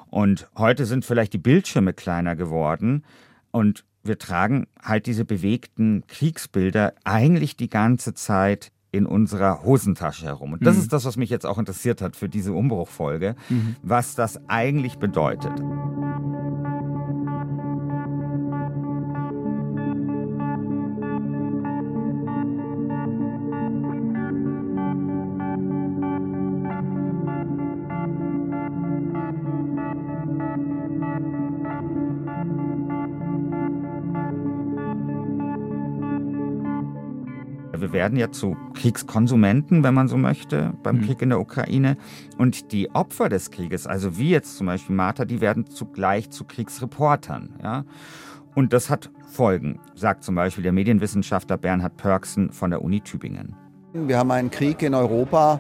Und 0.10 0.50
heute 0.58 0.86
sind 0.86 1.06
vielleicht 1.06 1.34
die 1.34 1.38
Bildschirme 1.38 1.94
kleiner 1.94 2.36
geworden 2.36 3.06
und 3.52 3.86
wir 4.04 4.18
tragen 4.18 4.68
halt 4.82 5.06
diese 5.06 5.26
bewegten 5.26 6.04
Kriegsbilder 6.08 6.94
eigentlich 7.04 7.56
die 7.56 7.70
ganze 7.70 8.14
Zeit 8.14 8.72
in 8.92 9.06
unserer 9.06 9.64
Hosentasche 9.64 10.26
herum. 10.26 10.54
Und 10.54 10.66
das 10.66 10.76
mhm. 10.76 10.82
ist 10.82 10.94
das, 10.94 11.06
was 11.06 11.16
mich 11.16 11.30
jetzt 11.30 11.46
auch 11.46 11.58
interessiert 11.58 12.02
hat 12.02 12.16
für 12.16 12.28
diese 12.28 12.54
Umbruchfolge, 12.54 13.36
mhm. 13.50 13.76
was 13.82 14.16
das 14.16 14.40
eigentlich 14.50 14.98
bedeutet. 14.98 15.54
Wir 37.82 37.92
werden 37.92 38.18
ja 38.18 38.32
zu 38.32 38.56
Kriegskonsumenten, 38.76 39.84
wenn 39.84 39.94
man 39.94 40.08
so 40.08 40.18
möchte, 40.18 40.74
beim 40.84 40.98
mhm. 40.98 41.06
Krieg 41.06 41.22
in 41.22 41.30
der 41.30 41.40
Ukraine. 41.40 41.98
Und 42.38 42.72
die 42.72 42.90
Opfer 42.92 43.28
des 43.28 43.52
Krieges, 43.52 43.88
also 43.88 44.18
wie 44.18 44.30
jetzt 44.30 44.58
zum 44.58 44.68
Beispiel 44.68 44.96
Martha, 44.96 45.26
die 45.26 45.42
werden 45.42 45.68
zugleich 45.68 46.30
zu 46.30 46.46
Kriegsreportern. 46.46 47.56
Ja? 47.62 47.86
Und 48.56 48.74
das 48.74 48.90
hat 48.90 49.10
Folgen, 49.28 49.80
sagt 49.96 50.24
zum 50.24 50.36
Beispiel 50.36 50.64
der 50.64 50.74
Medienwissenschaftler 50.74 51.58
Bernhard 51.58 51.98
Pörksen 51.98 52.52
von 52.52 52.70
der 52.70 52.82
Uni 52.82 53.02
Tübingen. 53.02 53.56
Wir 53.94 54.18
haben 54.18 54.32
einen 54.32 54.52
Krieg 54.52 54.82
in 54.84 54.94
Europa 54.94 55.60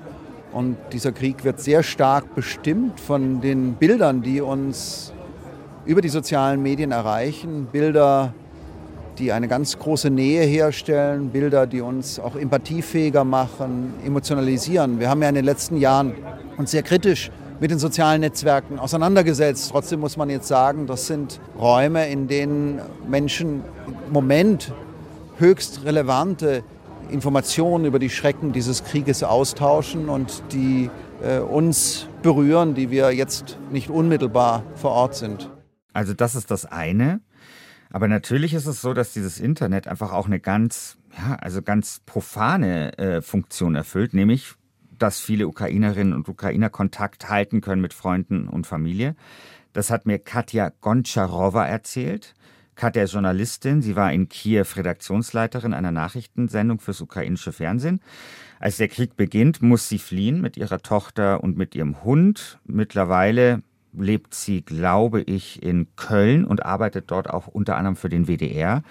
und 0.51 0.77
dieser 0.91 1.11
Krieg 1.11 1.43
wird 1.43 1.59
sehr 1.59 1.83
stark 1.83 2.35
bestimmt 2.35 2.99
von 2.99 3.41
den 3.41 3.73
Bildern, 3.73 4.21
die 4.21 4.41
uns 4.41 5.13
über 5.85 6.01
die 6.01 6.09
sozialen 6.09 6.61
Medien 6.61 6.91
erreichen. 6.91 7.67
Bilder 7.71 8.33
die 9.19 9.31
eine 9.31 9.47
ganz 9.47 9.77
große 9.77 10.09
Nähe 10.09 10.43
herstellen, 10.43 11.29
Bilder, 11.29 11.67
die 11.67 11.81
uns 11.81 12.19
auch 12.19 12.35
empathiefähiger 12.35 13.23
machen, 13.23 13.93
emotionalisieren. 14.05 14.99
Wir 14.99 15.09
haben 15.09 15.21
ja 15.21 15.29
in 15.29 15.35
den 15.35 15.45
letzten 15.45 15.77
Jahren 15.77 16.13
uns 16.57 16.71
sehr 16.71 16.83
kritisch 16.83 17.31
mit 17.59 17.69
den 17.69 17.79
sozialen 17.79 18.21
Netzwerken 18.21 18.79
auseinandergesetzt. 18.79 19.69
Trotzdem 19.71 19.99
muss 19.99 20.17
man 20.17 20.29
jetzt 20.29 20.47
sagen, 20.47 20.87
das 20.87 21.07
sind 21.07 21.39
Räume, 21.59 22.09
in 22.09 22.27
denen 22.27 22.81
Menschen 23.07 23.63
im 24.07 24.13
Moment 24.13 24.73
höchst 25.37 25.85
relevante 25.85 26.63
Informationen 27.09 27.85
über 27.85 27.99
die 27.99 28.09
Schrecken 28.09 28.51
dieses 28.51 28.83
Krieges 28.83 29.23
austauschen 29.23 30.09
und 30.09 30.41
die 30.51 30.89
äh, 31.23 31.39
uns 31.39 32.07
berühren, 32.23 32.73
die 32.73 32.89
wir 32.89 33.11
jetzt 33.11 33.57
nicht 33.71 33.89
unmittelbar 33.89 34.63
vor 34.75 34.91
Ort 34.91 35.15
sind. 35.15 35.49
Also 35.93 36.13
das 36.13 36.35
ist 36.35 36.49
das 36.51 36.65
eine. 36.65 37.21
Aber 37.91 38.07
natürlich 38.07 38.53
ist 38.53 38.67
es 38.67 38.81
so, 38.81 38.93
dass 38.93 39.13
dieses 39.13 39.39
Internet 39.39 39.87
einfach 39.87 40.13
auch 40.13 40.25
eine 40.25 40.39
ganz, 40.39 40.97
ja, 41.17 41.35
also 41.35 41.61
ganz 41.61 42.01
profane 42.05 42.97
äh, 42.97 43.21
Funktion 43.21 43.75
erfüllt, 43.75 44.13
nämlich, 44.13 44.53
dass 44.97 45.19
viele 45.19 45.47
Ukrainerinnen 45.47 46.13
und 46.13 46.29
Ukrainer 46.29 46.69
Kontakt 46.69 47.29
halten 47.29 47.59
können 47.59 47.81
mit 47.81 47.93
Freunden 47.93 48.47
und 48.47 48.67
Familie. 48.67 49.15
Das 49.73 49.89
hat 49.89 50.05
mir 50.05 50.19
Katja 50.19 50.71
Goncharowa 50.81 51.65
erzählt. 51.65 52.33
Katja 52.75 53.03
ist 53.03 53.13
Journalistin. 53.13 53.81
Sie 53.81 53.95
war 53.95 54.11
in 54.13 54.29
Kiew 54.29 54.65
Redaktionsleiterin 54.75 55.73
einer 55.73 55.91
Nachrichtensendung 55.91 56.79
fürs 56.79 57.01
ukrainische 57.01 57.51
Fernsehen. 57.51 58.01
Als 58.59 58.77
der 58.77 58.87
Krieg 58.87 59.15
beginnt, 59.17 59.61
muss 59.61 59.89
sie 59.89 59.99
fliehen 59.99 60.41
mit 60.41 60.55
ihrer 60.55 60.79
Tochter 60.79 61.43
und 61.43 61.57
mit 61.57 61.75
ihrem 61.75 62.03
Hund. 62.03 62.59
Mittlerweile 62.65 63.63
lebt 63.93 64.33
sie, 64.33 64.61
glaube 64.61 65.21
ich, 65.21 65.61
in 65.63 65.87
Köln 65.95 66.45
und 66.45 66.65
arbeitet 66.65 67.11
dort 67.11 67.29
auch 67.29 67.47
unter 67.47 67.77
anderem 67.77 67.95
für 67.95 68.09
den 68.09 68.27
WDR. 68.27 68.83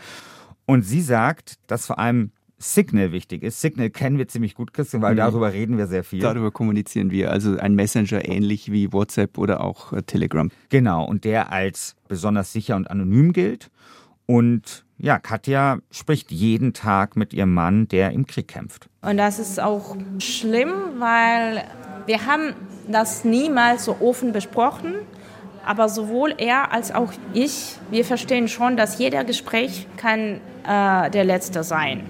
Und 0.67 0.83
sie 0.83 1.01
sagt, 1.01 1.59
dass 1.67 1.87
vor 1.87 1.99
allem 1.99 2.33
Signal 2.63 3.11
wichtig 3.11 3.43
ist. 3.43 3.61
Signal 3.61 3.89
kennen 3.89 4.19
wir 4.19 4.29
ziemlich 4.29 4.55
gut, 4.55 4.75
Christian, 4.75 5.01
weil 5.01 5.15
mhm. 5.15 5.19
darüber 5.19 5.53
reden 5.53 5.79
wir 5.79 5.87
sehr 5.87 6.05
viel. 6.05 6.21
Darüber 6.21 6.51
kommunizieren 6.51 7.11
wir. 7.11 7.31
Also 7.31 7.57
ein 7.57 7.75
Messenger 7.75 8.29
ähnlich 8.29 8.71
wie 8.71 8.93
WhatsApp 8.93 9.39
oder 9.39 9.63
auch 9.63 9.95
äh, 9.95 10.03
Telegram. 10.03 10.51
Genau, 10.69 11.05
und 11.05 11.25
der 11.25 11.51
als 11.51 11.97
besonders 12.07 12.53
sicher 12.53 12.77
und 12.77 12.91
anonym 12.91 13.33
gilt. 13.33 13.71
Und 14.31 14.85
ja, 14.97 15.19
Katja 15.19 15.79
spricht 15.91 16.31
jeden 16.31 16.73
Tag 16.73 17.17
mit 17.17 17.35
ihrem 17.35 17.53
Mann, 17.53 17.89
der 17.89 18.13
im 18.13 18.29
Krieg 18.29 18.47
kämpft. 18.47 18.89
Und 19.03 19.17
das 19.17 19.41
ist 19.41 19.59
auch 19.59 19.97
schlimm, 20.21 20.73
weil 20.99 21.65
wir 22.07 22.27
haben 22.27 22.55
das 22.87 23.25
niemals 23.25 23.87
so 23.87 23.97
offen 23.99 24.31
besprochen, 24.33 24.95
aber 25.67 25.89
sowohl 25.89 26.33
er 26.39 26.71
als 26.71 26.95
auch 26.95 27.13
ich, 27.33 27.75
wir 27.91 28.05
verstehen 28.05 28.47
schon, 28.47 28.77
dass 28.77 29.01
jeder 29.01 29.25
Gespräch 29.25 29.89
kann 29.97 30.41
äh, 30.65 31.11
der 31.11 31.25
letzte 31.25 31.65
sein. 31.65 32.07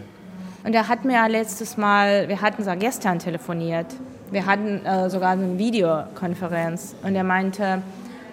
Und 0.63 0.75
er 0.75 0.89
hat 0.89 1.07
mir 1.07 1.27
letztes 1.27 1.79
Mal, 1.79 2.29
wir 2.29 2.43
hatten 2.43 2.65
sogar 2.65 2.77
gestern 2.77 3.19
telefoniert, 3.19 3.87
wir 4.31 4.45
hatten 4.45 4.85
äh, 4.85 5.09
sogar 5.09 5.31
eine 5.31 5.57
Videokonferenz 5.57 6.95
und 7.03 7.15
er 7.15 7.25
meinte, 7.25 7.81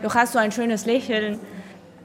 du 0.04 0.14
hast 0.14 0.34
so 0.34 0.40
ein 0.40 0.52
schönes 0.52 0.86
Lächeln. 0.86 1.40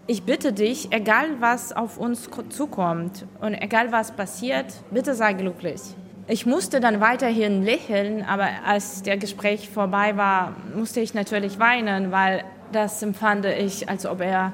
Ich 0.08 0.24
bitte 0.24 0.52
dich, 0.52 0.90
egal 0.90 1.40
was 1.40 1.72
auf 1.72 1.96
uns 1.96 2.28
zukommt 2.48 3.24
und 3.40 3.54
egal 3.54 3.92
was 3.92 4.10
passiert, 4.10 4.66
bitte 4.90 5.14
sei 5.14 5.32
glücklich. 5.32 5.80
Ich 6.26 6.44
musste 6.44 6.80
dann 6.80 7.00
weiterhin 7.00 7.62
lächeln, 7.62 8.24
aber 8.24 8.48
als 8.66 9.02
der 9.02 9.16
Gespräch 9.16 9.68
vorbei 9.68 10.16
war, 10.16 10.56
musste 10.74 11.00
ich 11.00 11.14
natürlich 11.14 11.60
weinen, 11.60 12.10
weil 12.10 12.42
das 12.72 13.00
empfand 13.02 13.44
ich, 13.44 13.88
als 13.88 14.04
ob 14.04 14.20
er 14.22 14.52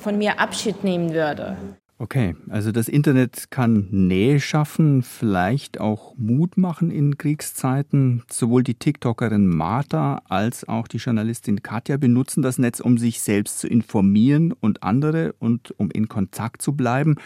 von 0.00 0.16
mir 0.16 0.40
Abschied 0.40 0.82
nehmen 0.82 1.12
würde. 1.12 1.56
Okay, 1.98 2.36
also 2.50 2.72
das 2.72 2.88
Internet 2.88 3.50
kann 3.50 3.88
Nähe 3.90 4.38
schaffen, 4.38 5.02
vielleicht 5.02 5.80
auch 5.80 6.14
Mut 6.18 6.58
machen 6.58 6.90
in 6.90 7.16
Kriegszeiten. 7.16 8.22
Sowohl 8.30 8.62
die 8.62 8.74
TikTokerin 8.74 9.46
Martha 9.46 10.20
als 10.28 10.68
auch 10.68 10.88
die 10.88 10.98
Journalistin 10.98 11.62
Katja 11.62 11.96
benutzen 11.96 12.42
das 12.42 12.58
Netz, 12.58 12.80
um 12.80 12.98
sich 12.98 13.22
selbst 13.22 13.60
zu 13.60 13.66
informieren 13.66 14.52
und 14.52 14.82
andere 14.82 15.32
und 15.38 15.72
um 15.78 15.90
in 15.90 16.06
Kontakt 16.06 16.60
zu 16.60 16.74
bleiben. 16.74 17.16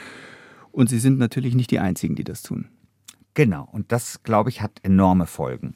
Und 0.70 0.88
sie 0.88 1.00
sind 1.00 1.18
natürlich 1.18 1.56
nicht 1.56 1.72
die 1.72 1.80
Einzigen, 1.80 2.14
die 2.14 2.24
das 2.24 2.42
tun. 2.42 2.68
Genau, 3.34 3.68
und 3.72 3.90
das, 3.90 4.22
glaube 4.22 4.50
ich, 4.50 4.60
hat 4.60 4.72
enorme 4.84 5.26
Folgen, 5.26 5.74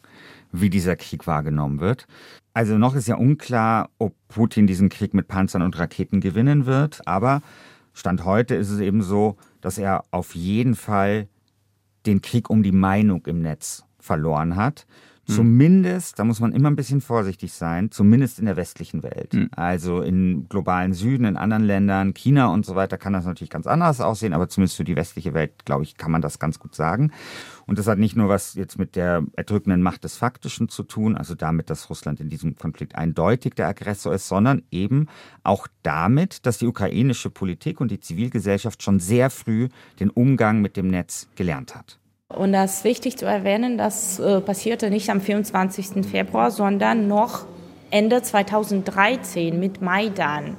wie 0.53 0.71
dieser 0.71 0.95
Krieg 0.95 1.27
wahrgenommen 1.27 1.81
wird. 1.81 2.07
Also 2.53 2.79
noch 2.79 2.95
ist 2.95 3.09
ja 3.09 3.17
unklar, 3.17 3.91
ob 3.99 4.15
Putin 4.29 4.69
diesen 4.69 4.89
Krieg 4.89 5.15
mit 5.15 5.27
Panzern 5.27 5.63
und 5.63 5.77
Raketen 5.79 6.21
gewinnen 6.21 6.67
wird, 6.67 7.07
aber 7.07 7.43
Stand 7.95 8.25
heute 8.25 8.55
ist 8.57 8.71
es 8.71 8.81
eben 8.81 9.03
so, 9.03 9.37
dass 9.61 9.79
er 9.79 10.05
auf 10.11 10.35
jeden 10.35 10.75
Fall 10.75 11.29
den 12.07 12.21
Krieg 12.21 12.51
um 12.51 12.63
die 12.63 12.73
Meinung 12.73 13.25
im 13.27 13.41
Netz 13.41 13.85
verloren 13.99 14.57
hat. 14.57 14.87
Hm. 15.27 15.35
Zumindest, 15.35 16.19
da 16.19 16.25
muss 16.25 16.41
man 16.41 16.53
immer 16.53 16.71
ein 16.71 16.77
bisschen 16.77 17.01
vorsichtig 17.01 17.53
sein, 17.53 17.91
zumindest 17.91 18.39
in 18.39 18.47
der 18.47 18.57
westlichen 18.57 19.03
Welt. 19.03 19.33
Hm. 19.33 19.49
Also 19.57 20.03
im 20.03 20.47
globalen 20.49 20.93
Süden, 20.93 21.25
in 21.25 21.37
anderen 21.37 21.65
Ländern, 21.65 22.15
China 22.15 22.49
und 22.49 22.67
so 22.67 22.75
weiter 22.75 22.99
kann 22.99 23.13
das 23.13 23.25
natürlich 23.25 23.51
ganz 23.51 23.67
anders 23.67 24.01
aussehen, 24.01 24.33
aber 24.33 24.49
zumindest 24.49 24.77
für 24.77 24.85
die 24.85 24.97
westliche 24.97 25.35
Welt, 25.35 25.65
glaube 25.65 25.85
ich, 25.85 25.97
kann 25.97 26.11
man 26.11 26.23
das 26.23 26.39
ganz 26.39 26.59
gut 26.59 26.75
sagen. 26.75 27.13
Und 27.67 27.79
das 27.79 27.87
hat 27.87 27.99
nicht 27.99 28.17
nur 28.17 28.29
was 28.29 28.55
jetzt 28.55 28.79
mit 28.79 28.95
der 28.97 29.25
erdrückenden 29.37 29.81
Macht 29.81 30.05
des 30.05 30.17
Faktischen 30.17 30.69
zu 30.69 30.83
tun, 30.83 31.17
also 31.17 31.35
damit, 31.35 31.71
dass 31.71 31.89
Russland 31.89 32.21
in 32.21 32.29
diesem 32.29 32.57
Konflikt 32.57 32.95
eindeutig 32.95 33.55
der 33.55 33.69
Aggressor 33.69 34.13
ist, 34.13 34.29
sondern 34.29 34.63
eben 34.71 35.09
auch 35.43 35.67
damit, 35.83 36.45
dass 36.47 36.59
die 36.59 36.67
ukrainische 36.67 37.31
Politik 37.31 37.81
und 37.81 37.91
die 37.91 38.01
Zivilgesellschaft 38.01 38.83
schon 38.83 39.01
sehr 39.01 39.31
früh 39.31 39.69
den 40.01 40.11
Umgang 40.11 40.61
mit 40.61 40.77
dem 40.77 40.89
Netz 40.89 41.29
gelernt 41.37 41.75
hat. 41.75 41.99
Und 42.29 42.53
das 42.53 42.79
ist 42.79 42.85
wichtig 42.85 43.19
zu 43.19 43.27
erwähnen, 43.27 43.77
das 43.77 44.19
äh, 44.19 44.41
passierte 44.41 44.89
nicht 44.89 45.11
am 45.11 45.21
24. 45.21 46.07
Februar, 46.07 46.51
sondern 46.51 47.07
noch 47.07 47.45
Ende 47.91 48.23
2013 48.23 49.61
mit 49.61 49.83
Maidan. 49.83 50.57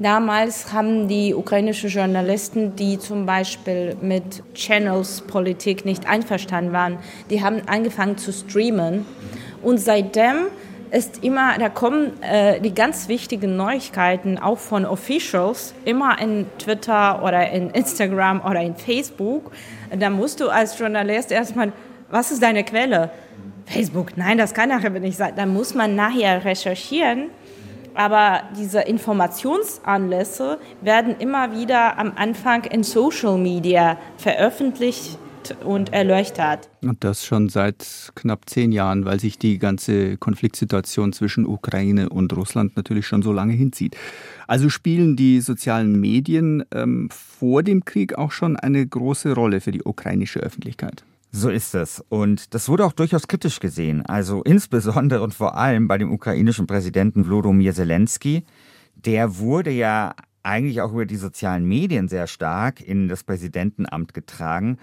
Damals 0.00 0.72
haben 0.72 1.06
die 1.06 1.34
ukrainischen 1.34 1.90
Journalisten, 1.90 2.74
die 2.74 2.98
zum 2.98 3.26
Beispiel 3.26 3.96
mit 4.00 4.42
Channels 4.54 5.22
Politik 5.22 5.84
nicht 5.84 6.08
einverstanden 6.08 6.72
waren, 6.72 6.98
die 7.30 7.42
haben 7.42 7.62
angefangen 7.66 8.18
zu 8.18 8.32
streamen. 8.32 9.06
Und 9.62 9.78
seitdem 9.78 10.48
ist 10.90 11.22
immer, 11.22 11.58
da 11.58 11.68
kommen 11.68 12.20
äh, 12.22 12.60
die 12.60 12.74
ganz 12.74 13.08
wichtigen 13.08 13.56
Neuigkeiten 13.56 14.38
auch 14.38 14.58
von 14.58 14.84
Officials 14.84 15.74
immer 15.84 16.20
in 16.20 16.46
Twitter 16.58 17.22
oder 17.22 17.50
in 17.50 17.70
Instagram 17.70 18.40
oder 18.40 18.60
in 18.60 18.74
Facebook. 18.74 19.52
Da 19.96 20.10
musst 20.10 20.40
du 20.40 20.48
als 20.48 20.78
Journalist 20.78 21.30
erstmal, 21.32 21.72
was 22.10 22.30
ist 22.30 22.42
deine 22.42 22.64
Quelle? 22.64 23.10
Facebook, 23.66 24.16
nein, 24.16 24.38
das 24.38 24.54
kann 24.54 24.70
nachher 24.70 24.90
nicht 24.90 25.18
sein. 25.18 25.34
Da 25.36 25.46
muss 25.46 25.74
man 25.74 25.94
nachher 25.94 26.44
recherchieren. 26.44 27.30
Aber 27.94 28.42
diese 28.56 28.80
Informationsanlässe 28.80 30.58
werden 30.80 31.16
immer 31.18 31.52
wieder 31.52 31.98
am 31.98 32.12
Anfang 32.16 32.64
in 32.64 32.84
Social 32.84 33.36
Media 33.36 33.98
veröffentlicht 34.16 35.18
und 35.64 35.92
erleuchtet. 35.92 36.68
Und 36.82 37.04
das 37.04 37.24
schon 37.24 37.48
seit 37.48 38.12
knapp 38.14 38.48
zehn 38.48 38.72
Jahren, 38.72 39.04
weil 39.04 39.20
sich 39.20 39.38
die 39.38 39.58
ganze 39.58 40.16
Konfliktsituation 40.16 41.12
zwischen 41.12 41.46
Ukraine 41.46 42.08
und 42.08 42.34
Russland 42.36 42.76
natürlich 42.76 43.06
schon 43.06 43.22
so 43.22 43.32
lange 43.32 43.52
hinzieht. 43.52 43.96
Also 44.46 44.68
spielen 44.68 45.16
die 45.16 45.40
sozialen 45.40 46.00
Medien 46.00 46.64
ähm, 46.72 47.08
vor 47.10 47.62
dem 47.62 47.84
Krieg 47.84 48.16
auch 48.16 48.32
schon 48.32 48.56
eine 48.56 48.86
große 48.86 49.34
Rolle 49.34 49.60
für 49.60 49.72
die 49.72 49.82
ukrainische 49.82 50.40
Öffentlichkeit. 50.40 51.04
So 51.30 51.50
ist 51.50 51.74
es. 51.74 52.02
Und 52.08 52.54
das 52.54 52.68
wurde 52.68 52.86
auch 52.86 52.92
durchaus 52.92 53.28
kritisch 53.28 53.60
gesehen. 53.60 54.04
Also 54.06 54.42
insbesondere 54.42 55.22
und 55.22 55.34
vor 55.34 55.56
allem 55.56 55.88
bei 55.88 55.98
dem 55.98 56.10
ukrainischen 56.10 56.66
Präsidenten 56.66 57.26
Wlodomir 57.26 57.74
Zelensky. 57.74 58.44
Der 58.94 59.38
wurde 59.38 59.70
ja 59.70 60.14
eigentlich 60.42 60.80
auch 60.80 60.92
über 60.92 61.06
die 61.06 61.16
sozialen 61.16 61.66
Medien 61.66 62.08
sehr 62.08 62.26
stark 62.26 62.80
in 62.80 63.08
das 63.08 63.22
Präsidentenamt 63.22 64.14
getragen 64.14 64.78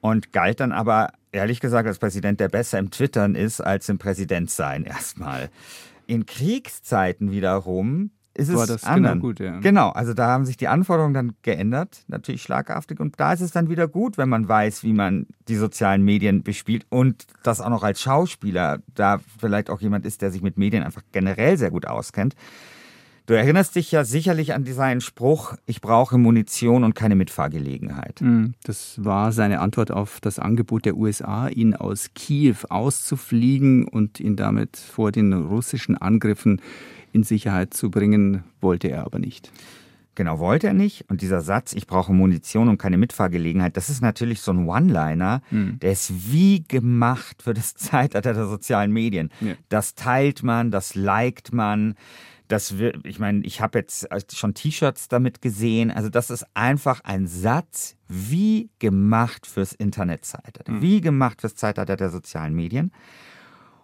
und 0.00 0.32
galt 0.32 0.60
dann 0.60 0.72
aber 0.72 1.10
ehrlich 1.32 1.60
gesagt 1.60 1.86
als 1.86 1.98
Präsident, 1.98 2.40
der 2.40 2.48
besser 2.48 2.78
im 2.78 2.90
Twittern 2.90 3.34
ist 3.34 3.60
als 3.60 3.88
im 3.88 3.98
Präsidentsein 3.98 4.84
erstmal. 4.84 5.50
In 6.06 6.26
Kriegszeiten 6.26 7.30
wiederum 7.30 8.10
ist 8.38 8.54
War 8.54 8.62
es 8.62 8.68
das 8.68 8.84
anderen. 8.84 9.18
genau 9.18 9.28
gut, 9.28 9.40
ja. 9.40 9.58
Genau, 9.58 9.90
also 9.90 10.14
da 10.14 10.28
haben 10.28 10.46
sich 10.46 10.56
die 10.56 10.68
Anforderungen 10.68 11.12
dann 11.12 11.32
geändert, 11.42 12.04
natürlich 12.06 12.40
schlagartig. 12.40 13.00
Und 13.00 13.18
da 13.18 13.32
ist 13.32 13.40
es 13.40 13.50
dann 13.50 13.68
wieder 13.68 13.88
gut, 13.88 14.16
wenn 14.16 14.28
man 14.28 14.48
weiß, 14.48 14.84
wie 14.84 14.92
man 14.92 15.26
die 15.48 15.56
sozialen 15.56 16.04
Medien 16.04 16.44
bespielt 16.44 16.86
und 16.88 17.26
das 17.42 17.60
auch 17.60 17.68
noch 17.68 17.82
als 17.82 18.00
Schauspieler, 18.00 18.78
da 18.94 19.18
vielleicht 19.40 19.70
auch 19.70 19.80
jemand 19.80 20.06
ist, 20.06 20.22
der 20.22 20.30
sich 20.30 20.40
mit 20.40 20.56
Medien 20.56 20.84
einfach 20.84 21.02
generell 21.10 21.58
sehr 21.58 21.72
gut 21.72 21.86
auskennt. 21.86 22.36
Du 23.28 23.34
erinnerst 23.34 23.76
dich 23.76 23.92
ja 23.92 24.04
sicherlich 24.06 24.54
an 24.54 24.64
seinen 24.64 25.02
Spruch, 25.02 25.54
ich 25.66 25.82
brauche 25.82 26.16
Munition 26.16 26.82
und 26.82 26.94
keine 26.94 27.14
Mitfahrgelegenheit. 27.14 28.22
Mm, 28.22 28.52
das 28.64 29.04
war 29.04 29.32
seine 29.32 29.60
Antwort 29.60 29.90
auf 29.90 30.18
das 30.22 30.38
Angebot 30.38 30.86
der 30.86 30.96
USA, 30.96 31.46
ihn 31.48 31.74
aus 31.76 32.08
Kiew 32.14 32.56
auszufliegen 32.70 33.86
und 33.86 34.18
ihn 34.18 34.36
damit 34.36 34.78
vor 34.78 35.12
den 35.12 35.34
russischen 35.34 35.94
Angriffen 35.98 36.62
in 37.12 37.22
Sicherheit 37.22 37.74
zu 37.74 37.90
bringen, 37.90 38.44
wollte 38.62 38.88
er 38.88 39.04
aber 39.04 39.18
nicht. 39.18 39.52
Genau, 40.14 40.38
wollte 40.38 40.68
er 40.68 40.72
nicht. 40.72 41.04
Und 41.10 41.20
dieser 41.20 41.42
Satz, 41.42 41.74
ich 41.74 41.86
brauche 41.86 42.14
Munition 42.14 42.70
und 42.70 42.78
keine 42.78 42.96
Mitfahrgelegenheit, 42.96 43.76
das 43.76 43.90
ist 43.90 44.00
natürlich 44.00 44.40
so 44.40 44.52
ein 44.52 44.66
One-Liner, 44.66 45.42
Hm. 45.50 45.78
der 45.80 45.92
ist 45.92 46.32
wie 46.32 46.64
gemacht 46.66 47.42
für 47.42 47.52
das 47.52 47.74
Zeitalter 47.76 48.32
der 48.32 48.46
sozialen 48.46 48.90
Medien. 48.90 49.28
Ja. 49.42 49.52
Das 49.68 49.94
teilt 49.94 50.42
man, 50.42 50.70
das 50.70 50.94
liked 50.94 51.52
man. 51.52 51.94
Das 52.47 52.77
wird, 52.77 53.05
ich 53.05 53.19
meine, 53.19 53.45
ich 53.45 53.61
habe 53.61 53.79
jetzt 53.79 54.07
schon 54.37 54.53
T-Shirts 54.53 55.07
damit 55.07 55.41
gesehen. 55.41 55.91
Also 55.91 56.09
das 56.09 56.29
ist 56.29 56.45
einfach 56.53 57.01
ein 57.03 57.27
Satz, 57.27 57.95
wie 58.07 58.69
gemacht 58.79 59.47
fürs 59.47 59.73
Internetzeitalter, 59.73 60.81
wie 60.81 61.01
gemacht 61.01 61.41
fürs 61.41 61.55
Zeitalter 61.55 61.95
der 61.95 62.09
sozialen 62.09 62.53
Medien. 62.53 62.91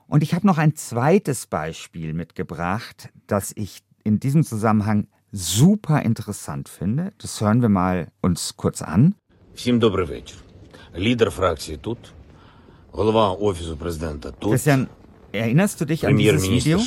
Und 0.08 0.24
ich 0.24 0.34
habe 0.34 0.46
noch 0.46 0.58
ein 0.58 0.76
zweites 0.76 1.48
Beispiel 1.48 2.14
mitgebracht, 2.14 3.10
das 3.28 3.54
ich 3.56 3.82
in 4.04 4.20
diesem 4.20 4.44
Zusammenhang 4.44 5.08
super 5.32 6.02
interessant 6.02 6.68
finde. 6.68 7.12
Das 7.20 7.40
hören 7.42 7.62
wir 7.62 7.70
mal 7.70 8.12
uns 8.22 8.56
kurz 8.56 8.82
an. 8.82 9.14
Всім 9.56 9.80
добрий 9.80 10.06
вечір. 10.06 10.38
Лідер 10.98 11.32
фракції 11.32 11.78
тут, 11.78 11.98
голова 12.92 13.32
офісу 13.32 13.78
президента 13.78 14.32
тут, 14.32 14.52
Christian, 14.54 14.88
Erinnerst 15.35 15.81
du 15.81 15.85
dich 15.85 16.07
an 16.07 16.17
dieses 16.17 16.49
Video? 16.49 16.81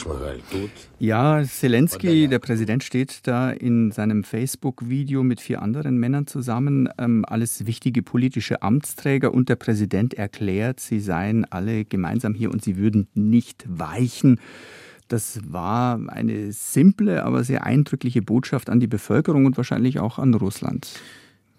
Ja, 1.00 1.44
Zelensky, 1.44 2.30
der 2.30 2.40
Präsident, 2.40 2.82
steht 2.82 3.28
da 3.28 3.52
in 3.52 3.92
seinem 3.92 4.24
Facebook-Video 4.24 5.22
mit 5.22 5.42
vier 5.42 5.62
anderen 5.62 5.98
Männern 5.98 6.28
zusammen. 6.28 6.88
Ähm, 6.98 7.26
alles 7.28 7.66
wichtige 7.66 8.02
politische 8.04 8.62
Amtsträger 8.62 9.34
und 9.34 9.50
der 9.50 9.58
Präsident 9.58 10.14
erklärt, 10.14 10.80
sie 10.80 11.02
seien 11.02 11.44
alle 11.44 11.84
gemeinsam 11.84 12.34
hier 12.34 12.50
und 12.50 12.64
sie 12.64 12.78
würden 12.78 13.10
nicht 13.14 13.66
weichen. 13.68 14.40
Das 15.10 15.42
war 15.46 16.00
eine 16.08 16.54
simple, 16.54 17.24
aber 17.24 17.44
sehr 17.44 17.66
eindrückliche 17.66 18.22
Botschaft 18.22 18.70
an 18.70 18.80
die 18.80 18.88
Bevölkerung 18.88 19.46
und 19.46 19.58
wahrscheinlich 19.58 20.00
auch 20.00 20.20
an 20.20 20.34
Russland. 20.34 21.02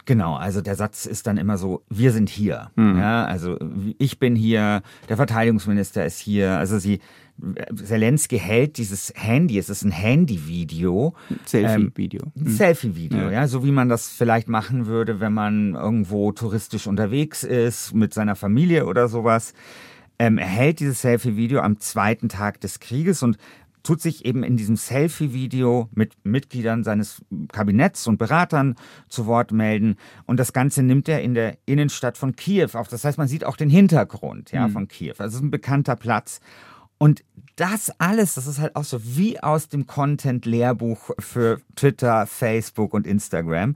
Genau, 0.08 0.36
also 0.36 0.62
der 0.62 0.74
Satz 0.74 1.04
ist 1.04 1.26
dann 1.26 1.36
immer 1.36 1.58
so, 1.58 1.82
wir 1.90 2.12
sind 2.12 2.30
hier. 2.30 2.70
Mhm. 2.76 2.98
Ja, 2.98 3.26
also 3.26 3.58
ich 3.98 4.18
bin 4.18 4.34
hier, 4.34 4.80
der 5.10 5.18
Verteidigungsminister 5.18 6.06
ist 6.06 6.18
hier. 6.18 6.56
Also 6.56 6.78
sie, 6.78 7.00
Zelensky 7.74 8.38
hält 8.38 8.78
dieses 8.78 9.12
Handy, 9.14 9.58
es 9.58 9.68
ist 9.68 9.84
ein 9.84 9.90
Handyvideo. 9.90 11.12
Selfie-Video. 11.44 12.22
Ein 12.38 12.46
Selfie-Video, 12.48 13.18
Ja. 13.18 13.30
ja. 13.30 13.48
so 13.48 13.66
wie 13.66 13.70
man 13.70 13.90
das 13.90 14.08
vielleicht 14.08 14.48
machen 14.48 14.86
würde, 14.86 15.20
wenn 15.20 15.34
man 15.34 15.74
irgendwo 15.74 16.32
touristisch 16.32 16.86
unterwegs 16.86 17.44
ist, 17.44 17.92
mit 17.94 18.14
seiner 18.14 18.34
Familie 18.34 18.86
oder 18.86 19.08
sowas. 19.08 19.52
Ähm, 20.18 20.38
er 20.38 20.46
hält 20.46 20.80
dieses 20.80 21.02
Selfie-Video 21.02 21.60
am 21.60 21.80
zweiten 21.80 22.30
Tag 22.30 22.62
des 22.62 22.80
Krieges 22.80 23.22
und 23.22 23.36
tut 23.88 24.02
sich 24.02 24.26
eben 24.26 24.42
in 24.42 24.58
diesem 24.58 24.76
Selfie-Video 24.76 25.88
mit 25.94 26.12
Mitgliedern 26.22 26.84
seines 26.84 27.22
Kabinetts 27.50 28.06
und 28.06 28.18
Beratern 28.18 28.74
zu 29.08 29.24
Wort 29.24 29.50
melden. 29.50 29.96
Und 30.26 30.38
das 30.38 30.52
Ganze 30.52 30.82
nimmt 30.82 31.08
er 31.08 31.22
in 31.22 31.32
der 31.32 31.56
Innenstadt 31.64 32.18
von 32.18 32.36
Kiew 32.36 32.68
auf. 32.74 32.88
Das 32.88 33.06
heißt, 33.06 33.16
man 33.16 33.28
sieht 33.28 33.44
auch 33.44 33.56
den 33.56 33.70
Hintergrund 33.70 34.52
ja, 34.52 34.68
von 34.68 34.88
Kiew. 34.88 35.14
Also 35.16 35.28
es 35.28 35.34
ist 35.36 35.40
ein 35.40 35.50
bekannter 35.50 35.96
Platz. 35.96 36.40
Und 36.98 37.24
das 37.56 37.90
alles, 37.98 38.34
das 38.34 38.46
ist 38.46 38.58
halt 38.58 38.76
auch 38.76 38.84
so 38.84 39.00
wie 39.02 39.42
aus 39.42 39.70
dem 39.70 39.86
Content-Lehrbuch 39.86 41.12
für 41.18 41.62
Twitter, 41.74 42.26
Facebook 42.26 42.92
und 42.92 43.06
Instagram. 43.06 43.74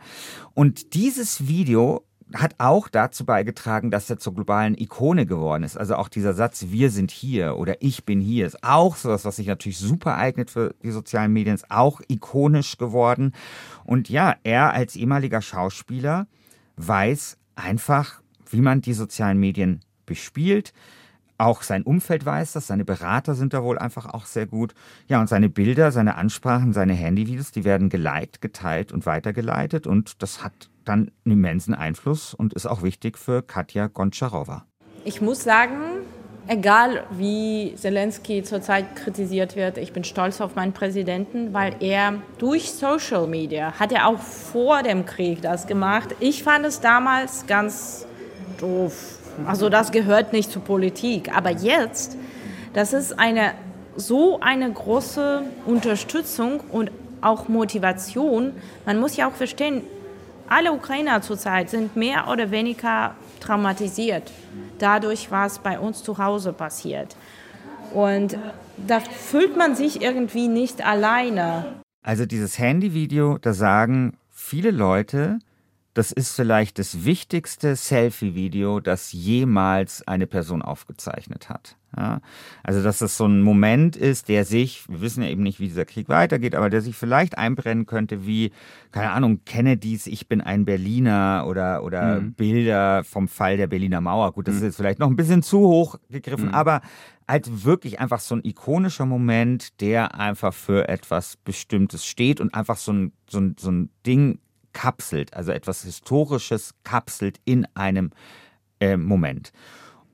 Und 0.52 0.92
dieses 0.92 1.48
Video 1.48 2.04
hat 2.34 2.54
auch 2.58 2.88
dazu 2.88 3.24
beigetragen, 3.24 3.90
dass 3.90 4.08
er 4.10 4.18
zur 4.18 4.34
globalen 4.34 4.76
Ikone 4.76 5.26
geworden 5.26 5.62
ist. 5.62 5.76
Also 5.76 5.96
auch 5.96 6.08
dieser 6.08 6.34
Satz, 6.34 6.66
wir 6.68 6.90
sind 6.90 7.10
hier 7.10 7.56
oder 7.56 7.76
ich 7.80 8.04
bin 8.04 8.20
hier, 8.20 8.46
ist 8.46 8.62
auch 8.62 8.96
sowas, 8.96 9.24
was 9.24 9.36
sich 9.36 9.46
natürlich 9.46 9.78
super 9.78 10.16
eignet 10.16 10.50
für 10.50 10.74
die 10.82 10.90
sozialen 10.90 11.32
Medien, 11.32 11.54
ist 11.54 11.70
auch 11.70 12.00
ikonisch 12.08 12.78
geworden. 12.78 13.32
Und 13.84 14.08
ja, 14.08 14.36
er 14.42 14.72
als 14.72 14.96
ehemaliger 14.96 15.42
Schauspieler 15.42 16.26
weiß 16.76 17.38
einfach, 17.54 18.22
wie 18.50 18.60
man 18.60 18.80
die 18.80 18.94
sozialen 18.94 19.38
Medien 19.38 19.80
bespielt. 20.06 20.72
Auch 21.38 21.62
sein 21.62 21.82
Umfeld 21.82 22.24
weiß 22.24 22.52
das, 22.52 22.68
seine 22.68 22.84
Berater 22.84 23.34
sind 23.34 23.52
da 23.52 23.64
wohl 23.64 23.78
einfach 23.78 24.06
auch 24.06 24.26
sehr 24.26 24.46
gut. 24.46 24.74
Ja, 25.08 25.20
und 25.20 25.28
seine 25.28 25.48
Bilder, 25.48 25.90
seine 25.90 26.14
Ansprachen, 26.14 26.72
seine 26.72 26.94
Handyvideos, 26.94 27.50
die 27.50 27.64
werden 27.64 27.88
geliked, 27.88 28.40
geteilt 28.40 28.92
und 28.92 29.06
weitergeleitet 29.06 29.86
und 29.86 30.22
das 30.22 30.44
hat 30.44 30.70
dann 30.84 31.12
einen 31.24 31.32
immensen 31.34 31.74
Einfluss 31.74 32.34
und 32.34 32.52
ist 32.54 32.66
auch 32.66 32.82
wichtig 32.82 33.18
für 33.18 33.42
Katja 33.42 33.86
Goncharowa. 33.86 34.66
Ich 35.04 35.20
muss 35.20 35.42
sagen, 35.42 35.76
egal 36.46 37.04
wie 37.10 37.74
Zelensky 37.76 38.42
zurzeit 38.42 38.96
kritisiert 38.96 39.56
wird, 39.56 39.78
ich 39.78 39.92
bin 39.92 40.04
stolz 40.04 40.40
auf 40.40 40.54
meinen 40.54 40.72
Präsidenten, 40.72 41.52
weil 41.52 41.76
er 41.80 42.14
durch 42.38 42.72
Social 42.72 43.26
Media 43.26 43.72
hat 43.78 43.92
er 43.92 44.06
auch 44.06 44.18
vor 44.18 44.82
dem 44.82 45.06
Krieg 45.06 45.42
das 45.42 45.66
gemacht. 45.66 46.14
Ich 46.20 46.42
fand 46.42 46.64
es 46.64 46.80
damals 46.80 47.46
ganz 47.46 48.06
doof. 48.58 49.18
Also 49.46 49.68
das 49.68 49.92
gehört 49.92 50.32
nicht 50.32 50.50
zur 50.50 50.62
Politik. 50.62 51.34
Aber 51.34 51.50
jetzt 51.50 52.16
Das 52.72 52.92
ist 52.92 53.18
eine 53.18 53.52
so 53.94 54.40
eine 54.40 54.72
große 54.72 55.42
Unterstützung 55.66 56.60
und 56.70 56.90
auch 57.20 57.48
Motivation. 57.48 58.52
Man 58.86 58.98
muss 58.98 59.16
ja 59.16 59.28
auch 59.28 59.34
verstehen, 59.34 59.82
alle 60.52 60.72
Ukrainer 60.72 61.22
zurzeit 61.22 61.70
sind 61.70 61.96
mehr 61.96 62.28
oder 62.28 62.50
weniger 62.50 63.14
traumatisiert 63.40 64.30
dadurch, 64.78 65.30
was 65.30 65.58
bei 65.58 65.78
uns 65.78 66.02
zu 66.02 66.18
Hause 66.18 66.52
passiert. 66.52 67.16
Und 67.94 68.36
da 68.76 69.00
fühlt 69.00 69.56
man 69.56 69.74
sich 69.74 70.02
irgendwie 70.02 70.48
nicht 70.48 70.84
alleine. 70.84 71.64
Also 72.02 72.26
dieses 72.26 72.58
Handyvideo, 72.58 73.38
da 73.38 73.52
sagen 73.52 74.14
viele 74.30 74.70
Leute, 74.70 75.38
das 75.94 76.10
ist 76.10 76.34
vielleicht 76.34 76.78
das 76.78 77.04
wichtigste 77.04 77.76
Selfie-Video, 77.76 78.80
das 78.80 79.12
jemals 79.12 80.06
eine 80.08 80.26
Person 80.26 80.62
aufgezeichnet 80.62 81.48
hat. 81.50 81.76
Ja, 81.94 82.22
also, 82.62 82.82
dass 82.82 83.00
das 83.00 83.18
so 83.18 83.26
ein 83.26 83.42
Moment 83.42 83.96
ist, 83.96 84.28
der 84.30 84.46
sich, 84.46 84.88
wir 84.88 85.02
wissen 85.02 85.22
ja 85.22 85.28
eben 85.28 85.42
nicht, 85.42 85.60
wie 85.60 85.68
dieser 85.68 85.84
Krieg 85.84 86.08
weitergeht, 86.08 86.54
aber 86.54 86.70
der 86.70 86.80
sich 86.80 86.96
vielleicht 86.96 87.36
einbrennen 87.36 87.84
könnte 87.84 88.26
wie, 88.26 88.52
keine 88.92 89.10
Ahnung, 89.10 89.40
Kennedys 89.44 90.06
Ich 90.06 90.26
bin 90.26 90.40
ein 90.40 90.64
Berliner 90.64 91.44
oder, 91.46 91.84
oder 91.84 92.20
mhm. 92.20 92.32
Bilder 92.32 93.04
vom 93.04 93.28
Fall 93.28 93.58
der 93.58 93.66
Berliner 93.66 94.00
Mauer. 94.00 94.32
Gut, 94.32 94.48
das 94.48 94.54
mhm. 94.54 94.58
ist 94.60 94.64
jetzt 94.64 94.76
vielleicht 94.76 95.00
noch 95.00 95.10
ein 95.10 95.16
bisschen 95.16 95.42
zu 95.42 95.60
hoch 95.60 95.98
gegriffen, 96.08 96.46
mhm. 96.46 96.54
aber 96.54 96.80
halt 97.28 97.64
wirklich 97.64 98.00
einfach 98.00 98.20
so 98.20 98.36
ein 98.36 98.44
ikonischer 98.44 99.04
Moment, 99.04 99.80
der 99.82 100.14
einfach 100.18 100.54
für 100.54 100.88
etwas 100.88 101.36
Bestimmtes 101.36 102.06
steht 102.06 102.40
und 102.40 102.54
einfach 102.54 102.78
so 102.78 102.92
ein, 102.92 103.12
so 103.28 103.38
ein, 103.38 103.56
so 103.58 103.70
ein 103.70 103.90
Ding 104.06 104.38
kapselt, 104.72 105.34
also 105.34 105.52
etwas 105.52 105.82
Historisches 105.82 106.74
kapselt 106.84 107.38
in 107.44 107.66
einem 107.74 108.10
äh, 108.80 108.96
Moment. 108.96 109.52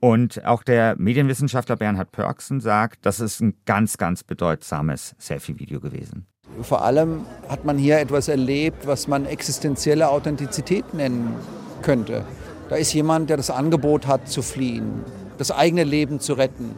Und 0.00 0.44
auch 0.44 0.62
der 0.62 0.94
Medienwissenschaftler 0.96 1.76
Bernhard 1.76 2.12
Pörksen 2.12 2.60
sagt, 2.60 3.04
das 3.04 3.18
ist 3.18 3.40
ein 3.40 3.54
ganz, 3.66 3.98
ganz 3.98 4.22
bedeutsames 4.22 5.16
Selfie-Video 5.18 5.80
gewesen. 5.80 6.26
Vor 6.62 6.82
allem 6.82 7.26
hat 7.48 7.64
man 7.64 7.78
hier 7.78 7.98
etwas 7.98 8.28
erlebt, 8.28 8.86
was 8.86 9.08
man 9.08 9.26
existenzielle 9.26 10.08
Authentizität 10.08 10.94
nennen 10.94 11.34
könnte. 11.82 12.24
Da 12.68 12.76
ist 12.76 12.92
jemand, 12.92 13.30
der 13.30 13.36
das 13.36 13.50
Angebot 13.50 14.06
hat 14.06 14.28
zu 14.28 14.42
fliehen, 14.42 15.04
das 15.36 15.50
eigene 15.50 15.84
Leben 15.84 16.20
zu 16.20 16.34
retten. 16.34 16.76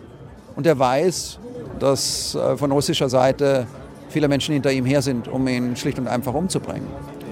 Und 0.57 0.67
er 0.67 0.79
weiß, 0.79 1.39
dass 1.79 2.35
äh, 2.35 2.57
von 2.57 2.73
russischer 2.73 3.09
Seite 3.09 3.67
viele 4.09 4.29
Menschen 4.29 4.53
hinter 4.53 4.73
ihm 4.73 4.85
her 4.85 5.03
sind, 5.03 5.29
um 5.29 5.47
ihn 5.47 5.77
schlicht 5.77 5.99
und 5.99 6.09
einfach 6.09 6.35
umzubringen. 6.35 6.87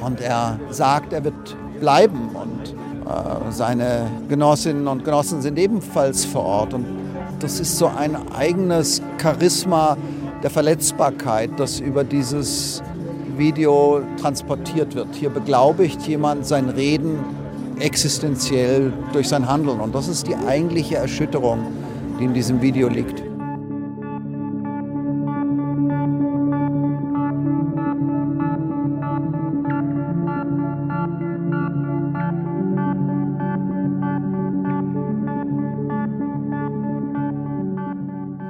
Und 0.05 0.21
er 0.21 0.59
sagt, 0.71 1.13
er 1.13 1.25
wird 1.25 1.57
bleiben 1.81 2.31
und 2.35 2.75
äh, 3.09 3.53
seine 3.53 4.11
Genossinnen 4.29 4.87
und 4.87 5.05
Genossen 5.05 5.41
sind 5.43 5.59
ebenfalls 5.59 6.25
vor 6.25 6.45
Ort. 6.45 6.75
Und 6.75 6.87
das 7.41 7.61
ist 7.61 7.79
so 7.79 7.87
ein 7.87 8.17
eigenes 8.33 9.03
Charisma 9.21 9.97
der 10.43 10.51
Verletzbarkeit, 10.51 11.51
das 11.57 11.81
über 11.81 12.05
dieses 12.05 12.83
Video 13.37 14.03
transportiert 14.21 14.95
wird. 14.95 15.15
Hier 15.15 15.31
beglaubigt 15.31 16.03
jemand 16.03 16.47
sein 16.47 16.69
Reden 16.69 17.19
existenziell 17.79 18.93
durch 19.13 19.29
sein 19.29 19.49
Handeln. 19.49 19.81
Und 19.81 19.95
das 19.95 20.09
ist 20.09 20.27
die 20.27 20.35
eigentliche 20.35 20.97
Erschütterung, 20.97 21.61
die 22.19 22.25
in 22.25 22.35
diesem 22.35 22.61
Video 22.61 22.89
liegt. 22.89 23.28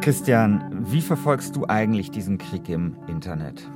Christian, 0.08 0.86
wie 0.90 1.02
verfolgst 1.02 1.54
du 1.54 1.66
eigentlich 1.68 2.10
diesen 2.10 2.38
Krieg 2.38 2.70
im 2.70 2.96
Internet? 3.08 3.70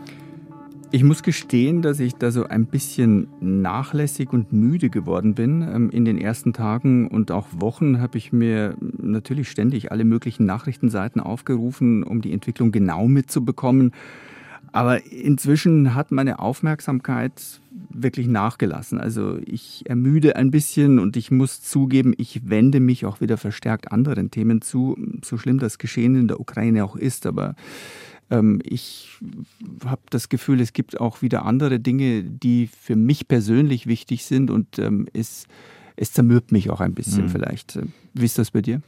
Ich 0.91 1.05
muss 1.05 1.23
gestehen, 1.23 1.83
dass 1.83 2.01
ich 2.01 2.15
da 2.15 2.31
so 2.31 2.47
ein 2.47 2.65
bisschen 2.65 3.29
nachlässig 3.41 4.33
und 4.33 4.51
müde 4.51 4.89
geworden 4.89 5.35
bin. 5.35 5.61
Ähm, 5.61 5.91
in 5.91 6.07
den 6.07 6.17
ersten 6.17 6.55
Tagen 6.55 7.07
und 7.09 7.31
auch 7.33 7.49
Wochen 7.53 8.01
habe 8.01 8.17
ich 8.17 8.33
mir 8.33 8.77
natürlich 8.81 9.51
ständig 9.51 9.93
alle 9.93 10.07
möglichen 10.07 10.47
Nachrichtenseiten 10.47 11.21
aufgerufen, 11.21 12.03
um 12.03 12.23
die 12.23 12.33
Entwicklung 12.33 12.73
genau 12.73 13.09
mitzubekommen. 13.09 13.93
Aber 14.73 15.05
inzwischen 15.05 15.95
hat 15.95 16.13
meine 16.13 16.39
Aufmerksamkeit 16.39 17.61
wirklich 17.95 18.27
nachgelassen. 18.27 19.01
Also 19.01 19.39
ich 19.45 19.85
ermüde 19.87 20.37
ein 20.37 20.51
bisschen 20.51 20.99
und 20.99 21.17
ich 21.17 21.31
muss 21.31 21.63
zugeben, 21.63 22.15
ich 22.17 22.49
wende 22.49 22.81
mich 22.81 23.07
auch 23.07 23.21
wieder 23.21 23.37
verstärkt 23.37 23.93
anderen 23.93 24.31
Themen 24.31 24.63
zu, 24.63 24.97
so 25.25 25.39
schlimm 25.39 25.59
das 25.59 25.79
Geschehen 25.79 26.17
in 26.17 26.29
der 26.29 26.41
Ukraine 26.41 26.85
auch 26.85 26.97
ist. 26.97 27.27
Aber 27.27 27.55
ähm, 28.31 28.61
ich 28.65 29.19
habe 29.85 30.03
das 30.11 30.29
Gefühl, 30.29 30.61
es 30.61 30.73
gibt 30.73 31.01
auch 31.01 31.23
wieder 31.23 31.45
andere 31.45 31.81
Dinge, 31.81 32.23
die 32.25 32.67
für 32.69 32.97
mich 32.97 33.29
persönlich 33.29 33.87
wichtig 33.87 34.25
sind 34.25 34.51
und 34.51 34.79
ähm, 34.79 35.07
es, 35.13 35.47
es 35.97 36.13
zermürbt 36.13 36.53
mich 36.53 36.71
auch 36.71 36.81
ein 36.81 36.95
bisschen 36.95 37.25
mhm. 37.25 37.29
vielleicht. 37.29 37.79
Wie 38.15 38.25
ist 38.25 38.39
das 38.39 38.51
bei 38.51 38.63
dir? 38.63 38.83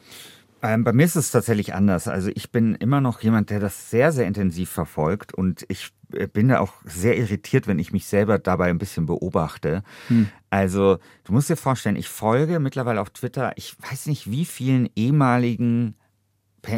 Ähm, 0.62 0.82
bei 0.82 0.94
mir 0.94 1.04
ist 1.04 1.14
es 1.14 1.30
tatsächlich 1.30 1.74
anders. 1.74 2.08
Also 2.08 2.30
ich 2.34 2.50
bin 2.50 2.74
immer 2.76 3.02
noch 3.02 3.20
jemand, 3.20 3.50
der 3.50 3.60
das 3.60 3.90
sehr, 3.90 4.12
sehr 4.12 4.26
intensiv 4.26 4.70
verfolgt 4.70 5.34
und 5.34 5.66
ich 5.68 5.90
bin 6.32 6.48
da 6.48 6.60
auch 6.60 6.72
sehr 6.84 7.16
irritiert, 7.16 7.66
wenn 7.66 7.78
ich 7.78 7.92
mich 7.92 8.06
selber 8.06 8.38
dabei 8.38 8.70
ein 8.70 8.78
bisschen 8.78 9.06
beobachte. 9.06 9.82
Hm. 10.08 10.28
Also 10.50 10.98
du 11.24 11.32
musst 11.32 11.50
dir 11.50 11.56
vorstellen, 11.56 11.96
ich 11.96 12.08
folge 12.08 12.60
mittlerweile 12.60 13.00
auf 13.00 13.10
Twitter, 13.10 13.52
ich 13.56 13.76
weiß 13.80 14.06
nicht 14.06 14.30
wie 14.30 14.44
vielen 14.44 14.88
ehemaligen 14.94 15.96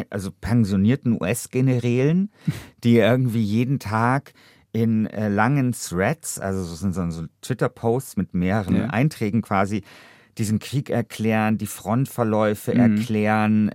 also 0.09 0.31
pensionierten 0.31 1.17
US-Generälen, 1.21 2.31
die 2.83 2.97
irgendwie 2.97 3.43
jeden 3.43 3.79
Tag 3.79 4.33
in 4.73 5.07
äh, 5.07 5.29
langen 5.29 5.71
Threads, 5.71 6.39
also 6.39 6.69
das 6.69 6.79
sind 6.79 7.11
so 7.11 7.25
Twitter-Posts 7.41 8.17
mit 8.17 8.33
mehreren 8.33 8.75
ja. 8.75 8.87
Einträgen 8.87 9.41
quasi, 9.41 9.83
diesen 10.37 10.59
Krieg 10.59 10.89
erklären, 10.89 11.57
die 11.57 11.65
Frontverläufe 11.65 12.73
mhm. 12.73 12.79
erklären. 12.79 13.71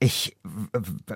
Ich 0.00 0.36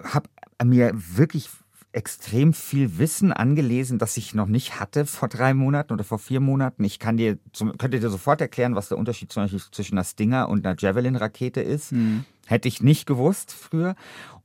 habe 0.05 0.29
mir 0.65 0.93
wirklich 0.95 1.49
extrem 1.93 2.55
viel 2.55 2.99
Wissen 2.99 3.33
angelesen, 3.33 3.99
das 3.99 4.17
ich 4.17 4.35
noch 4.35 4.47
nicht 4.47 4.81
hatte 4.81 5.05
vor 5.07 5.29
drei 5.29 5.55
Monaten 5.55 5.93
oder 5.93 6.05
vor 6.05 6.19
vier 6.19 6.41
Monaten. 6.41 6.85
Ich 6.85 6.99
kann 6.99 7.17
dir, 7.17 7.39
könnte 7.79 8.01
dir 8.01 8.11
sofort 8.11 8.41
erklären, 8.41 8.75
was 8.75 8.89
der 8.89 8.99
Unterschied 8.99 9.31
zum 9.31 9.43
Beispiel 9.43 9.61
zwischen 9.71 9.97
einer 9.97 10.05
Stinger 10.05 10.49
und 10.49 10.67
einer 10.67 10.77
Javelin-Rakete 10.79 11.61
ist. 11.61 11.93
Mhm. 11.93 12.25
Hätte 12.47 12.69
ich 12.69 12.83
nicht 12.83 13.07
gewusst 13.07 13.53
früher. 13.53 13.95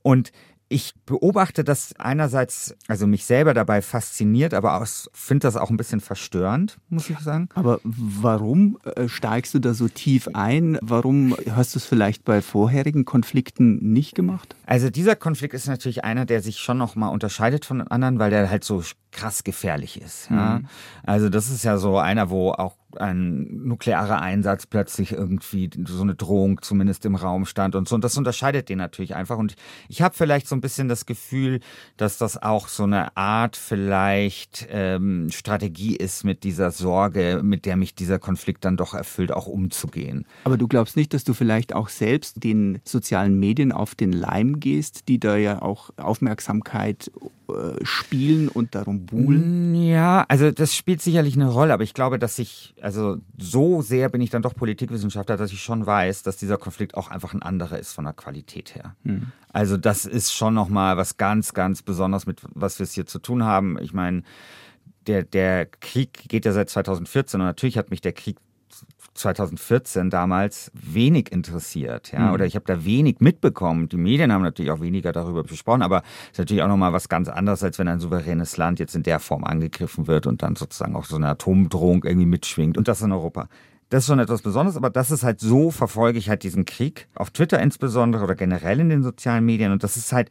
Und 0.02 0.30
ich 0.68 0.94
beobachte 1.06 1.64
das 1.64 1.94
einerseits, 1.98 2.74
also 2.88 3.06
mich 3.06 3.24
selber 3.24 3.54
dabei 3.54 3.80
fasziniert, 3.80 4.52
aber 4.52 4.84
finde 5.14 5.46
das 5.46 5.56
auch 5.56 5.70
ein 5.70 5.76
bisschen 5.76 6.00
verstörend, 6.00 6.78
muss 6.90 7.08
ich 7.08 7.18
sagen. 7.20 7.48
Aber 7.54 7.80
warum 7.84 8.78
äh, 8.84 9.08
steigst 9.08 9.54
du 9.54 9.58
da 9.58 9.72
so 9.72 9.88
tief 9.88 10.28
ein? 10.34 10.78
Warum 10.82 11.34
hast 11.50 11.74
du 11.74 11.78
es 11.78 11.86
vielleicht 11.86 12.24
bei 12.24 12.42
vorherigen 12.42 13.04
Konflikten 13.04 13.92
nicht 13.92 14.14
gemacht? 14.14 14.54
Also 14.66 14.90
dieser 14.90 15.16
Konflikt 15.16 15.54
ist 15.54 15.68
natürlich 15.68 16.04
einer, 16.04 16.26
der 16.26 16.42
sich 16.42 16.58
schon 16.58 16.78
noch 16.78 16.96
mal 16.96 17.08
unterscheidet 17.08 17.64
von 17.64 17.80
anderen, 17.80 18.18
weil 18.18 18.30
der 18.30 18.50
halt 18.50 18.64
so 18.64 18.82
krass 19.10 19.44
gefährlich 19.44 20.00
ist. 20.00 20.30
Ja? 20.30 20.58
Mhm. 20.58 20.68
Also 21.04 21.28
das 21.28 21.50
ist 21.50 21.64
ja 21.64 21.78
so 21.78 21.98
einer, 21.98 22.30
wo 22.30 22.52
auch 22.52 22.76
ein 22.96 23.66
nuklearer 23.66 24.20
Einsatz 24.20 24.66
plötzlich 24.66 25.12
irgendwie 25.12 25.70
so 25.86 26.02
eine 26.02 26.14
Drohung 26.14 26.62
zumindest 26.62 27.04
im 27.04 27.14
Raum 27.14 27.44
stand 27.44 27.74
und 27.74 27.88
so. 27.88 27.94
Und 27.94 28.02
das 28.02 28.16
unterscheidet 28.16 28.68
den 28.68 28.78
natürlich 28.78 29.14
einfach. 29.14 29.36
Und 29.36 29.56
ich 29.88 30.00
habe 30.00 30.14
vielleicht 30.14 30.48
so 30.48 30.56
ein 30.56 30.60
bisschen 30.60 30.88
das 30.88 31.04
Gefühl, 31.04 31.60
dass 31.96 32.18
das 32.18 32.42
auch 32.42 32.68
so 32.68 32.84
eine 32.84 33.16
Art 33.16 33.56
vielleicht 33.56 34.66
ähm, 34.70 35.28
Strategie 35.30 35.96
ist, 35.96 36.24
mit 36.24 36.44
dieser 36.44 36.70
Sorge, 36.70 37.40
mit 37.42 37.66
der 37.66 37.76
mich 37.76 37.94
dieser 37.94 38.18
Konflikt 38.18 38.64
dann 38.64 38.76
doch 38.76 38.94
erfüllt, 38.94 39.32
auch 39.32 39.46
umzugehen. 39.46 40.26
Aber 40.44 40.56
du 40.56 40.66
glaubst 40.66 40.96
nicht, 40.96 41.12
dass 41.12 41.24
du 41.24 41.34
vielleicht 41.34 41.74
auch 41.74 41.90
selbst 41.90 42.42
den 42.42 42.80
sozialen 42.84 43.38
Medien 43.38 43.70
auf 43.70 43.94
den 43.94 44.12
Leim 44.12 44.60
gehst, 44.60 45.08
die 45.08 45.20
da 45.20 45.36
ja 45.36 45.60
auch 45.60 45.90
Aufmerksamkeit 45.98 47.10
äh, 47.48 47.84
spielen 47.84 48.48
und 48.48 48.74
darum 48.74 48.97
buhlen? 48.98 49.74
Ja, 49.74 50.24
also 50.28 50.50
das 50.50 50.74
spielt 50.74 51.00
sicherlich 51.02 51.34
eine 51.34 51.48
Rolle, 51.48 51.72
aber 51.72 51.82
ich 51.82 51.94
glaube, 51.94 52.18
dass 52.18 52.38
ich, 52.38 52.74
also 52.80 53.18
so 53.38 53.82
sehr 53.82 54.08
bin 54.08 54.20
ich 54.20 54.30
dann 54.30 54.42
doch 54.42 54.54
Politikwissenschaftler, 54.54 55.36
dass 55.36 55.52
ich 55.52 55.62
schon 55.62 55.86
weiß, 55.86 56.22
dass 56.22 56.36
dieser 56.36 56.58
Konflikt 56.58 56.94
auch 56.94 57.10
einfach 57.10 57.34
ein 57.34 57.42
anderer 57.42 57.78
ist 57.78 57.92
von 57.92 58.04
der 58.04 58.12
Qualität 58.12 58.74
her. 58.74 58.96
Hm. 59.04 59.32
Also 59.52 59.76
das 59.76 60.04
ist 60.04 60.32
schon 60.32 60.54
nochmal 60.54 60.96
was 60.96 61.16
ganz, 61.16 61.54
ganz 61.54 61.82
Besonderes, 61.82 62.26
mit 62.26 62.42
was 62.54 62.78
wir 62.78 62.84
es 62.84 62.92
hier 62.92 63.06
zu 63.06 63.18
tun 63.18 63.44
haben. 63.44 63.78
Ich 63.80 63.92
meine, 63.92 64.22
der, 65.06 65.24
der 65.24 65.66
Krieg 65.66 66.28
geht 66.28 66.44
ja 66.44 66.52
seit 66.52 66.68
2014 66.68 67.40
und 67.40 67.46
natürlich 67.46 67.78
hat 67.78 67.90
mich 67.90 68.00
der 68.00 68.12
Krieg 68.12 68.36
2014 69.18 70.10
damals 70.10 70.70
wenig 70.74 71.32
interessiert, 71.32 72.12
ja, 72.12 72.20
mhm. 72.20 72.32
oder 72.32 72.46
ich 72.46 72.54
habe 72.54 72.64
da 72.66 72.84
wenig 72.84 73.16
mitbekommen. 73.20 73.88
Die 73.88 73.96
Medien 73.96 74.32
haben 74.32 74.42
natürlich 74.42 74.70
auch 74.70 74.80
weniger 74.80 75.12
darüber 75.12 75.42
besprochen, 75.42 75.82
aber 75.82 76.02
es 76.26 76.32
ist 76.32 76.38
natürlich 76.38 76.62
auch 76.62 76.68
nochmal 76.68 76.92
was 76.92 77.08
ganz 77.08 77.28
anderes, 77.28 77.62
als 77.62 77.78
wenn 77.78 77.88
ein 77.88 78.00
souveränes 78.00 78.56
Land 78.56 78.78
jetzt 78.78 78.94
in 78.94 79.02
der 79.02 79.20
Form 79.20 79.44
angegriffen 79.44 80.06
wird 80.06 80.26
und 80.26 80.42
dann 80.42 80.56
sozusagen 80.56 80.96
auch 80.96 81.04
so 81.04 81.16
eine 81.16 81.28
Atomdrohung 81.28 82.04
irgendwie 82.04 82.26
mitschwingt 82.26 82.78
und 82.78 82.88
das 82.88 83.02
in 83.02 83.12
Europa. 83.12 83.48
Das 83.90 84.04
ist 84.04 84.08
schon 84.08 84.18
etwas 84.18 84.42
Besonderes, 84.42 84.76
aber 84.76 84.90
das 84.90 85.10
ist 85.10 85.22
halt 85.22 85.40
so, 85.40 85.70
verfolge 85.70 86.18
ich 86.18 86.28
halt 86.28 86.42
diesen 86.42 86.66
Krieg, 86.66 87.08
auf 87.14 87.30
Twitter 87.30 87.58
insbesondere 87.60 88.22
oder 88.22 88.34
generell 88.34 88.80
in 88.80 88.90
den 88.90 89.02
sozialen 89.02 89.46
Medien. 89.46 89.72
Und 89.72 89.82
das 89.82 89.96
ist 89.96 90.12
halt, 90.12 90.28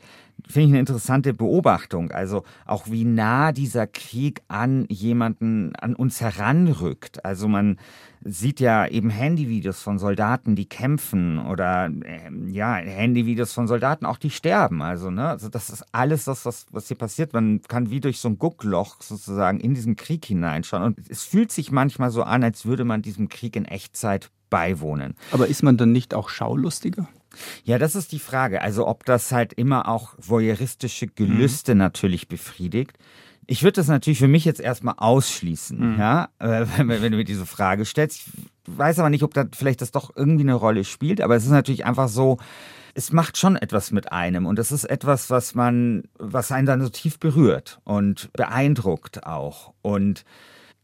finde 0.48 0.68
ich, 0.68 0.72
eine 0.72 0.80
interessante 0.80 1.34
Beobachtung. 1.34 2.12
Also 2.12 2.44
auch 2.66 2.88
wie 2.88 3.06
nah 3.06 3.52
dieser 3.52 3.88
Krieg 3.88 4.42
an 4.48 4.86
jemanden, 4.90 5.76
an 5.76 5.96
uns 5.96 6.22
heranrückt. 6.22 7.24
Also 7.26 7.48
man 7.48 7.78
sieht 8.24 8.60
ja 8.60 8.88
eben 8.88 9.10
Handyvideos 9.10 9.82
von 9.82 10.00
Soldaten, 10.00 10.56
die 10.56 10.68
kämpfen 10.68 11.40
oder 11.40 11.90
äh, 12.04 12.32
ja, 12.52 12.76
Handyvideos 12.76 13.54
von 13.54 13.68
Soldaten, 13.68 14.06
auch 14.06 14.18
die 14.18 14.30
sterben. 14.30 14.82
Also, 14.82 15.10
ne, 15.10 15.30
also 15.30 15.50
das 15.50 15.70
ist 15.70 15.86
alles 15.92 16.26
das, 16.26 16.46
was, 16.46 16.66
was 16.72 16.88
hier 16.88 16.98
passiert. 16.98 17.34
Man 17.34 17.62
kann 17.62 17.90
wie 17.90 18.00
durch 18.00 18.20
so 18.20 18.30
ein 18.30 18.38
Guckloch 18.38 19.02
sozusagen 19.02 19.60
in 19.60 19.74
diesen 19.74 19.96
Krieg 19.96 20.26
hineinschauen. 20.26 20.84
Und 20.84 21.00
es 21.10 21.24
fühlt 21.24 21.52
sich 21.52 21.72
manchmal 21.72 22.12
so 22.12 22.24
an, 22.24 22.44
als 22.44 22.66
würde 22.66 22.86
man 22.86 23.02
diesem 23.02 23.30
Krieg 23.30 23.56
in 23.56 23.66
Echtzeit 23.66 24.30
beiwohnen. 24.50 25.16
Aber 25.32 25.48
ist 25.48 25.64
man 25.64 25.78
dann 25.78 25.92
nicht 25.92 26.14
auch 26.14 26.30
schaulustiger? 26.30 27.08
Ja, 27.64 27.78
das 27.78 27.96
ist 27.96 28.12
die 28.12 28.20
Frage. 28.20 28.62
Also 28.62 28.88
ob 28.88 29.06
das 29.06 29.32
halt 29.32 29.54
immer 29.54 29.88
auch 29.88 30.14
voyeuristische 30.18 31.08
Gelüste 31.08 31.74
mhm. 31.74 31.80
natürlich 31.80 32.28
befriedigt. 32.28 32.98
Ich 33.50 33.64
würde 33.64 33.74
das 33.74 33.88
natürlich 33.88 34.20
für 34.20 34.28
mich 34.28 34.44
jetzt 34.44 34.60
erstmal 34.60 34.96
ausschließen, 34.98 35.94
mhm. 35.94 36.00
ja, 36.00 36.30
äh, 36.40 36.66
wenn, 36.78 36.90
wenn, 36.90 37.12
du 37.12 37.18
mir 37.18 37.24
diese 37.24 37.46
Frage 37.46 37.86
stellst. 37.86 38.18
Ich 38.18 38.34
weiß 38.66 39.00
aber 39.00 39.10
nicht, 39.10 39.24
ob 39.24 39.34
da 39.34 39.46
vielleicht 39.56 39.82
das 39.82 39.92
doch 39.92 40.12
irgendwie 40.16 40.44
eine 40.44 40.54
Rolle 40.54 40.84
spielt, 40.84 41.22
aber 41.22 41.36
es 41.36 41.46
ist 41.46 41.52
natürlich 41.52 41.86
einfach 41.86 42.10
so, 42.10 42.38
es 42.94 43.14
macht 43.14 43.38
schon 43.38 43.56
etwas 43.56 43.92
mit 43.92 44.12
einem 44.12 44.46
und 44.46 44.60
es 44.60 44.72
ist 44.72 44.84
etwas, 44.84 45.30
was 45.30 45.56
man, 45.56 46.04
was 46.18 46.52
einen 46.52 46.66
dann 46.66 46.82
so 46.82 46.90
tief 46.90 47.20
berührt 47.20 47.80
und 47.86 48.30
beeindruckt 48.34 49.26
auch 49.26 49.74
und 49.82 50.26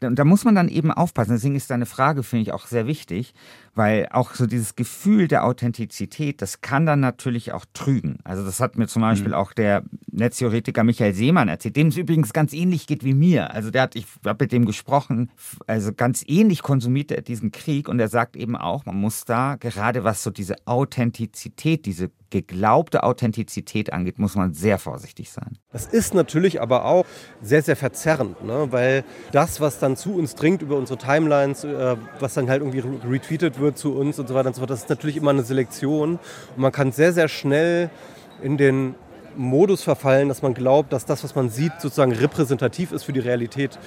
da 0.00 0.24
muss 0.24 0.44
man 0.44 0.54
dann 0.54 0.68
eben 0.68 0.90
aufpassen. 0.90 1.32
Deswegen 1.32 1.56
ist 1.56 1.70
deine 1.70 1.86
Frage, 1.86 2.22
finde 2.22 2.42
ich, 2.42 2.52
auch 2.52 2.66
sehr 2.66 2.86
wichtig, 2.86 3.32
weil 3.74 4.08
auch 4.10 4.34
so 4.34 4.46
dieses 4.46 4.76
Gefühl 4.76 5.28
der 5.28 5.44
Authentizität, 5.44 6.42
das 6.42 6.60
kann 6.60 6.86
dann 6.86 7.00
natürlich 7.00 7.52
auch 7.52 7.64
trügen. 7.72 8.18
Also 8.24 8.44
das 8.44 8.60
hat 8.60 8.76
mir 8.76 8.86
zum 8.86 9.02
Beispiel 9.02 9.28
mhm. 9.28 9.34
auch 9.34 9.52
der 9.52 9.82
Netztheoretiker 10.10 10.84
Michael 10.84 11.14
Seemann 11.14 11.48
erzählt, 11.48 11.76
dem 11.76 11.88
es 11.88 11.96
übrigens 11.96 12.32
ganz 12.32 12.52
ähnlich 12.52 12.86
geht 12.86 13.04
wie 13.04 13.14
mir. 13.14 13.52
Also 13.52 13.70
der 13.70 13.82
hat, 13.82 13.96
ich 13.96 14.06
habe 14.24 14.44
mit 14.44 14.52
dem 14.52 14.64
gesprochen, 14.64 15.30
also 15.66 15.92
ganz 15.92 16.24
ähnlich 16.26 16.62
konsumiert 16.62 17.10
er 17.10 17.22
diesen 17.22 17.50
Krieg 17.52 17.88
und 17.88 17.98
er 18.00 18.08
sagt 18.08 18.36
eben 18.36 18.56
auch, 18.56 18.86
man 18.86 18.96
muss 18.96 19.24
da 19.24 19.56
gerade 19.56 20.04
was 20.04 20.22
so 20.22 20.30
diese 20.30 20.56
Authentizität, 20.66 21.86
diese 21.86 22.10
geglaubte 22.34 23.04
Authentizität 23.04 23.92
angeht, 23.92 24.18
muss 24.18 24.34
man 24.34 24.54
sehr 24.54 24.78
vorsichtig 24.78 25.30
sein. 25.30 25.56
Das 25.70 25.86
ist 25.86 26.14
natürlich 26.14 26.60
aber 26.60 26.84
auch 26.84 27.06
sehr, 27.40 27.62
sehr 27.62 27.76
verzerrend, 27.76 28.42
ne? 28.42 28.66
weil 28.70 29.04
das, 29.30 29.60
was 29.60 29.78
dann 29.78 29.96
zu 29.96 30.16
uns 30.16 30.34
dringt 30.34 30.60
über 30.60 30.76
unsere 30.76 30.98
Timelines, 30.98 31.62
äh, 31.62 31.96
was 32.18 32.34
dann 32.34 32.48
halt 32.48 32.60
irgendwie 32.62 32.80
retweetet 33.08 33.60
wird 33.60 33.63
zu 33.72 33.94
uns 33.94 34.18
und 34.18 34.28
so 34.28 34.34
weiter 34.34 34.48
und 34.48 34.54
so 34.54 34.60
fort, 34.60 34.70
das 34.70 34.80
ist 34.80 34.90
natürlich 34.90 35.16
immer 35.16 35.30
eine 35.30 35.42
Selektion 35.42 36.18
und 36.56 36.58
man 36.58 36.72
kann 36.72 36.92
sehr, 36.92 37.12
sehr 37.12 37.28
schnell 37.28 37.90
in 38.42 38.58
den 38.58 38.94
Modus 39.36 39.82
verfallen, 39.82 40.28
dass 40.28 40.42
man 40.42 40.54
glaubt, 40.54 40.92
dass 40.92 41.06
das, 41.06 41.24
was 41.24 41.34
man 41.34 41.48
sieht, 41.48 41.72
sozusagen 41.80 42.12
repräsentativ 42.12 42.92
ist 42.92 43.04
für 43.04 43.12
die 43.12 43.20
Realität 43.20 43.78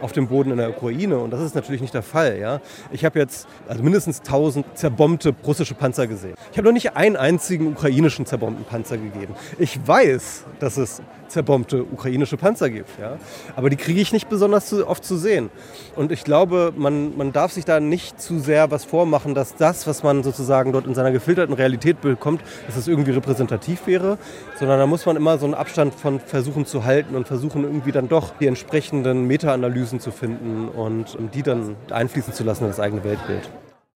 auf 0.00 0.12
dem 0.12 0.28
Boden 0.28 0.50
in 0.50 0.58
der 0.58 0.70
Ukraine. 0.70 1.18
Und 1.18 1.30
das 1.30 1.40
ist 1.40 1.54
natürlich 1.54 1.80
nicht 1.80 1.94
der 1.94 2.02
Fall. 2.02 2.38
Ja? 2.38 2.60
Ich 2.92 3.04
habe 3.04 3.18
jetzt 3.18 3.46
also 3.68 3.82
mindestens 3.82 4.20
1000 4.20 4.66
zerbombte 4.74 5.34
russische 5.44 5.74
Panzer 5.74 6.06
gesehen. 6.06 6.34
Ich 6.52 6.58
habe 6.58 6.66
noch 6.66 6.72
nicht 6.72 6.96
einen 6.96 7.16
einzigen 7.16 7.68
ukrainischen 7.68 8.26
zerbombten 8.26 8.64
Panzer 8.64 8.98
gegeben. 8.98 9.34
Ich 9.58 9.78
weiß, 9.86 10.44
dass 10.60 10.76
es 10.76 11.02
zerbombte 11.28 11.84
ukrainische 11.84 12.36
Panzer 12.36 12.70
gibt. 12.70 12.90
Ja? 13.00 13.18
Aber 13.54 13.70
die 13.70 13.76
kriege 13.76 14.00
ich 14.00 14.12
nicht 14.12 14.28
besonders 14.28 14.72
oft 14.72 15.04
zu 15.04 15.16
sehen. 15.16 15.50
Und 15.94 16.12
ich 16.12 16.24
glaube, 16.24 16.72
man, 16.76 17.16
man 17.16 17.32
darf 17.32 17.52
sich 17.52 17.64
da 17.64 17.80
nicht 17.80 18.20
zu 18.20 18.38
sehr 18.38 18.70
was 18.70 18.84
vormachen, 18.84 19.34
dass 19.34 19.56
das, 19.56 19.86
was 19.86 20.02
man 20.02 20.22
sozusagen 20.22 20.72
dort 20.72 20.86
in 20.86 20.94
seiner 20.94 21.12
gefilterten 21.12 21.54
Realität 21.54 22.00
bekommt, 22.00 22.42
dass 22.66 22.76
es 22.76 22.88
irgendwie 22.88 23.12
repräsentativ 23.12 23.86
wäre, 23.86 24.18
sondern 24.58 24.78
da 24.78 24.86
muss 24.86 25.06
man 25.06 25.16
immer 25.16 25.38
so 25.38 25.46
einen 25.46 25.54
Abstand 25.54 25.94
von 25.94 26.20
versuchen 26.20 26.66
zu 26.66 26.84
halten 26.84 27.16
und 27.16 27.26
versuchen 27.26 27.64
irgendwie 27.64 27.92
dann 27.92 28.08
doch 28.08 28.32
die 28.38 28.46
entsprechenden 28.46 29.26
Meta-Analysen 29.26 30.00
zu 30.00 30.10
finden 30.10 30.68
und 30.68 31.16
die 31.34 31.42
dann 31.42 31.76
einfließen 31.90 32.32
zu 32.32 32.44
lassen 32.44 32.64
in 32.64 32.70
das 32.70 32.80
eigene 32.80 33.04
Weltbild. 33.04 33.48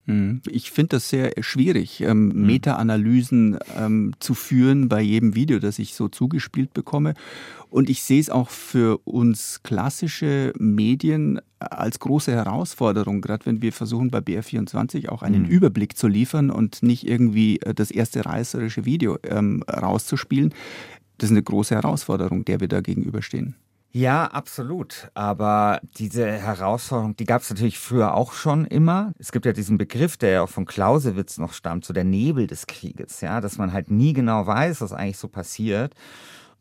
Mhm. 0.05 0.41
Ich 0.49 0.71
finde 0.71 0.97
das 0.97 1.09
sehr 1.09 1.31
schwierig, 1.41 2.01
ähm, 2.01 2.29
mhm. 2.29 2.45
Meta-Analysen 2.45 3.59
ähm, 3.77 4.13
zu 4.19 4.33
führen 4.33 4.89
bei 4.89 5.01
jedem 5.01 5.35
Video, 5.35 5.59
das 5.59 5.79
ich 5.79 5.93
so 5.93 6.07
zugespielt 6.07 6.73
bekomme. 6.73 7.13
Und 7.69 7.89
ich 7.89 8.01
sehe 8.01 8.19
es 8.19 8.29
auch 8.29 8.49
für 8.49 8.97
uns 9.05 9.61
klassische 9.61 10.53
Medien 10.57 11.39
als 11.59 11.99
große 11.99 12.31
Herausforderung, 12.31 13.21
gerade 13.21 13.45
wenn 13.45 13.61
wir 13.61 13.71
versuchen, 13.71 14.09
bei 14.09 14.19
BR24 14.19 15.09
auch 15.09 15.21
einen 15.21 15.43
mhm. 15.43 15.49
Überblick 15.49 15.95
zu 15.95 16.07
liefern 16.07 16.49
und 16.49 16.81
nicht 16.81 17.07
irgendwie 17.07 17.59
äh, 17.59 17.73
das 17.73 17.91
erste 17.91 18.25
reißerische 18.25 18.85
Video 18.85 19.19
ähm, 19.23 19.63
rauszuspielen. 19.63 20.53
Das 21.19 21.29
ist 21.29 21.33
eine 21.33 21.43
große 21.43 21.75
Herausforderung, 21.75 22.45
der 22.45 22.59
wir 22.61 22.67
da 22.67 22.81
gegenüberstehen. 22.81 23.55
Ja, 23.91 24.25
absolut. 24.25 25.09
Aber 25.15 25.79
diese 25.97 26.29
Herausforderung, 26.31 27.15
die 27.15 27.25
gab 27.25 27.41
es 27.41 27.49
natürlich 27.49 27.79
früher 27.79 28.13
auch 28.13 28.33
schon 28.33 28.65
immer. 28.65 29.13
Es 29.17 29.31
gibt 29.31 29.47
ja 29.47 29.51
diesen 29.51 29.79
Begriff, 29.79 30.15
der 30.15 30.29
ja 30.29 30.41
auch 30.43 30.49
von 30.49 30.65
Clausewitz 30.65 31.39
noch 31.39 31.53
stammt, 31.53 31.85
so 31.85 31.93
der 31.93 32.03
Nebel 32.03 32.45
des 32.45 32.67
Krieges, 32.67 33.21
ja, 33.21 33.41
dass 33.41 33.57
man 33.57 33.73
halt 33.73 33.89
nie 33.89 34.13
genau 34.13 34.45
weiß, 34.45 34.81
was 34.81 34.93
eigentlich 34.93 35.17
so 35.17 35.27
passiert. 35.27 35.95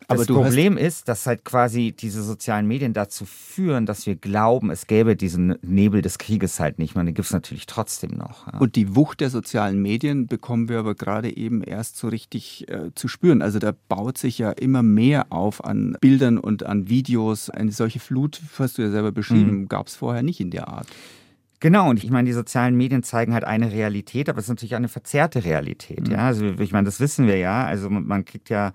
Aber 0.07 0.19
das 0.19 0.27
Problem 0.27 0.79
ist, 0.79 1.09
dass 1.09 1.27
halt 1.27 1.45
quasi 1.45 1.93
diese 1.93 2.23
sozialen 2.23 2.67
Medien 2.67 2.95
dazu 2.95 3.27
führen, 3.27 3.85
dass 3.85 4.07
wir 4.07 4.17
glauben, 4.17 4.71
es 4.71 4.87
gäbe 4.87 5.17
diesen 5.17 5.59
Nebel 5.61 6.01
des 6.01 6.17
Krieges 6.17 6.61
halt 6.61 6.79
nicht. 6.79 6.95
Man, 6.95 7.05
den 7.05 7.15
gibt 7.15 7.27
es 7.27 7.33
natürlich 7.33 7.67
trotzdem 7.67 8.13
noch. 8.13 8.47
Ja. 8.47 8.59
Und 8.59 8.77
die 8.77 8.97
Wucht 8.97 9.21
der 9.21 9.29
sozialen 9.29 9.83
Medien 9.83 10.27
bekommen 10.27 10.71
wir 10.71 10.79
aber 10.79 10.95
gerade 10.95 11.37
eben 11.37 11.63
erst 11.63 11.99
so 11.99 12.09
richtig 12.09 12.69
äh, 12.71 12.91
zu 12.95 13.07
spüren. 13.07 13.43
Also 13.43 13.59
da 13.59 13.75
baut 13.89 14.17
sich 14.17 14.39
ja 14.39 14.51
immer 14.53 14.83
mehr 14.83 15.27
auf 15.31 15.63
an 15.63 15.97
Bildern 16.01 16.39
und 16.39 16.65
an 16.65 16.89
Videos. 16.89 17.51
Eine 17.51 17.73
solche 17.73 18.01
Flut, 18.01 18.41
hast 18.59 18.79
du 18.79 18.83
ja 18.83 18.91
selber 18.91 19.13
beschrieben, 19.13 19.61
mhm. 19.61 19.69
gab 19.69 19.89
es 19.89 19.97
vorher 19.97 20.23
nicht 20.23 20.41
in 20.41 20.51
der 20.51 20.69
Art. 20.69 20.87
Genau, 21.61 21.91
und 21.91 22.03
ich 22.03 22.11
meine, 22.11 22.27
die 22.27 22.35
sozialen 22.35 22.77
Medien 22.77 23.03
zeigen 23.03 23.35
halt 23.35 23.45
eine 23.45 23.73
Realität, 23.73 24.29
aber 24.29 24.39
es 24.39 24.45
ist 24.45 24.51
natürlich 24.51 24.77
eine 24.77 24.89
verzerrte 24.89 25.45
Realität. 25.45 26.07
Mhm. 26.07 26.13
Ja, 26.13 26.19
also 26.29 26.47
ich 26.47 26.73
meine, 26.73 26.87
das 26.87 27.01
wissen 27.01 27.27
wir 27.27 27.37
ja. 27.37 27.67
Also 27.67 27.91
man 27.91 28.25
kriegt 28.25 28.49
ja 28.49 28.73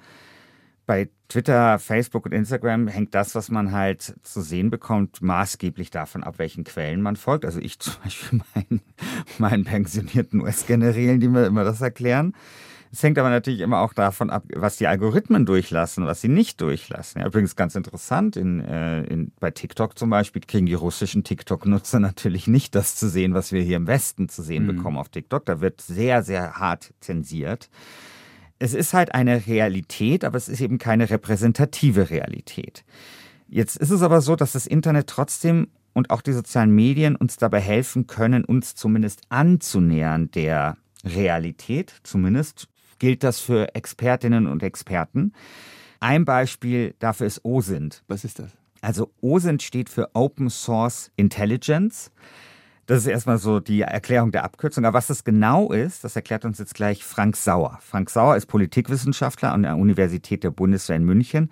bei 0.86 1.10
Twitter, 1.30 1.80
Facebook 1.80 2.26
und 2.26 2.32
Instagram 2.32 2.88
hängt 2.88 3.16
das, 3.16 3.36
was 3.36 3.50
man 3.50 3.72
halt 3.72 4.16
zu 4.24 4.42
sehen 4.42 4.70
bekommt, 4.70 5.22
maßgeblich 5.22 5.90
davon 5.90 6.24
ab, 6.24 6.36
welchen 6.38 6.64
Quellen 6.64 7.02
man 7.02 7.16
folgt. 7.16 7.46
Also 7.46 7.60
ich 7.60 7.80
zum 7.80 7.96
Beispiel 8.04 8.42
meinen, 8.54 8.82
meinen 9.38 9.64
pensionierten 9.64 10.42
US-Generälen, 10.42 11.20
die 11.20 11.28
mir 11.28 11.46
immer 11.46 11.64
das 11.64 11.82
erklären. 11.82 12.34
Es 12.92 13.02
hängt 13.02 13.18
aber 13.18 13.32
natürlich 13.32 13.62
immer 13.62 13.80
auch 13.80 13.94
davon 13.94 14.30
ab, 14.30 14.44
was 14.54 14.78
die 14.78 14.86
Algorithmen 14.86 15.48
durchlassen, 15.48 16.06
was 16.06 16.22
sie 16.22 16.28
nicht 16.28 16.62
durchlassen. 16.62 17.22
Ja, 17.22 17.28
übrigens 17.28 17.56
ganz 17.56 17.74
interessant, 17.74 18.36
in, 18.36 18.60
äh, 18.60 19.02
in, 19.06 19.32
bei 19.40 19.50
TikTok 19.50 19.98
zum 19.98 20.12
Beispiel 20.12 20.44
kriegen 20.46 20.68
die 20.68 20.76
russischen 20.76 21.24
TikTok-Nutzer 21.24 22.00
natürlich 22.00 22.46
nicht 22.46 22.76
das 22.76 22.96
zu 22.96 23.10
sehen, 23.10 23.34
was 23.34 23.52
wir 23.52 23.64
hier 23.64 23.78
im 23.78 23.88
Westen 23.88 24.30
zu 24.30 24.44
sehen 24.44 24.68
mhm. 24.68 24.76
bekommen 24.76 24.98
auf 24.98 25.10
TikTok. 25.10 25.44
Da 25.46 25.60
wird 25.60 25.82
sehr, 25.82 26.22
sehr 26.22 26.54
hart 26.54 26.94
zensiert 27.00 27.72
es 28.64 28.74
ist 28.74 28.94
halt 28.94 29.14
eine 29.14 29.46
Realität, 29.46 30.24
aber 30.24 30.38
es 30.38 30.48
ist 30.48 30.62
eben 30.62 30.78
keine 30.78 31.10
repräsentative 31.10 32.10
Realität. 32.10 32.86
Jetzt 33.50 33.76
ist 33.76 33.90
es 33.90 34.02
aber 34.02 34.22
so, 34.22 34.38
dass 34.38 34.54
das 34.54 34.68
Internet 34.68 35.08
trotzdem 35.08 35.68
und 35.92 36.12
auch 36.12 36.22
die 36.22 36.32
sozialen 36.32 36.72
Medien 36.72 37.18
uns 37.18 37.36
dabei 37.36 37.60
helfen 37.60 38.08
können, 38.08 38.46
uns 38.46 38.74
zumindest 38.74 39.24
anzunähern 39.28 40.32
der 40.32 40.78
Realität. 41.04 41.94
Zumindest 42.04 42.70
gilt 43.00 43.26
das 43.26 43.42
für 43.42 43.76
Expertinnen 43.76 44.48
und 44.48 44.64
Experten. 44.64 45.34
Ein 46.00 46.24
Beispiel 46.24 46.96
dafür 47.00 47.28
ist 47.28 47.44
OSINT. 47.44 48.02
Was 48.08 48.24
ist 48.24 48.40
das? 48.40 48.52
Also 48.80 49.12
OSINT 49.20 49.62
steht 49.62 49.90
für 49.90 50.10
Open 50.14 50.50
Source 50.50 51.12
Intelligence. 51.18 52.12
Das 52.86 53.00
ist 53.00 53.08
erstmal 53.08 53.38
so 53.38 53.62
die 53.62 53.82
Erklärung 53.82 54.32
der 54.32 54.44
Abkürzung. 54.44 54.84
Aber 54.84 54.98
was 54.98 55.08
das 55.08 55.24
genau 55.24 55.72
ist, 55.72 56.04
das 56.04 56.18
erklärt 56.18 56.44
uns 56.44 56.60
jetzt 56.60 56.74
gleich 56.74 57.04
Frank 57.04 57.38
Sauer. 57.38 57.80
Frank 57.82 58.10
Sauer 58.10 58.36
ist 58.36 58.48
Politikwissenschaftler 58.48 59.54
an 59.54 59.64
der 59.64 59.78
Universität 59.78 60.44
der 60.44 60.52
Bundeswehr 60.52 60.98
in 60.98 61.06
München. 61.06 61.50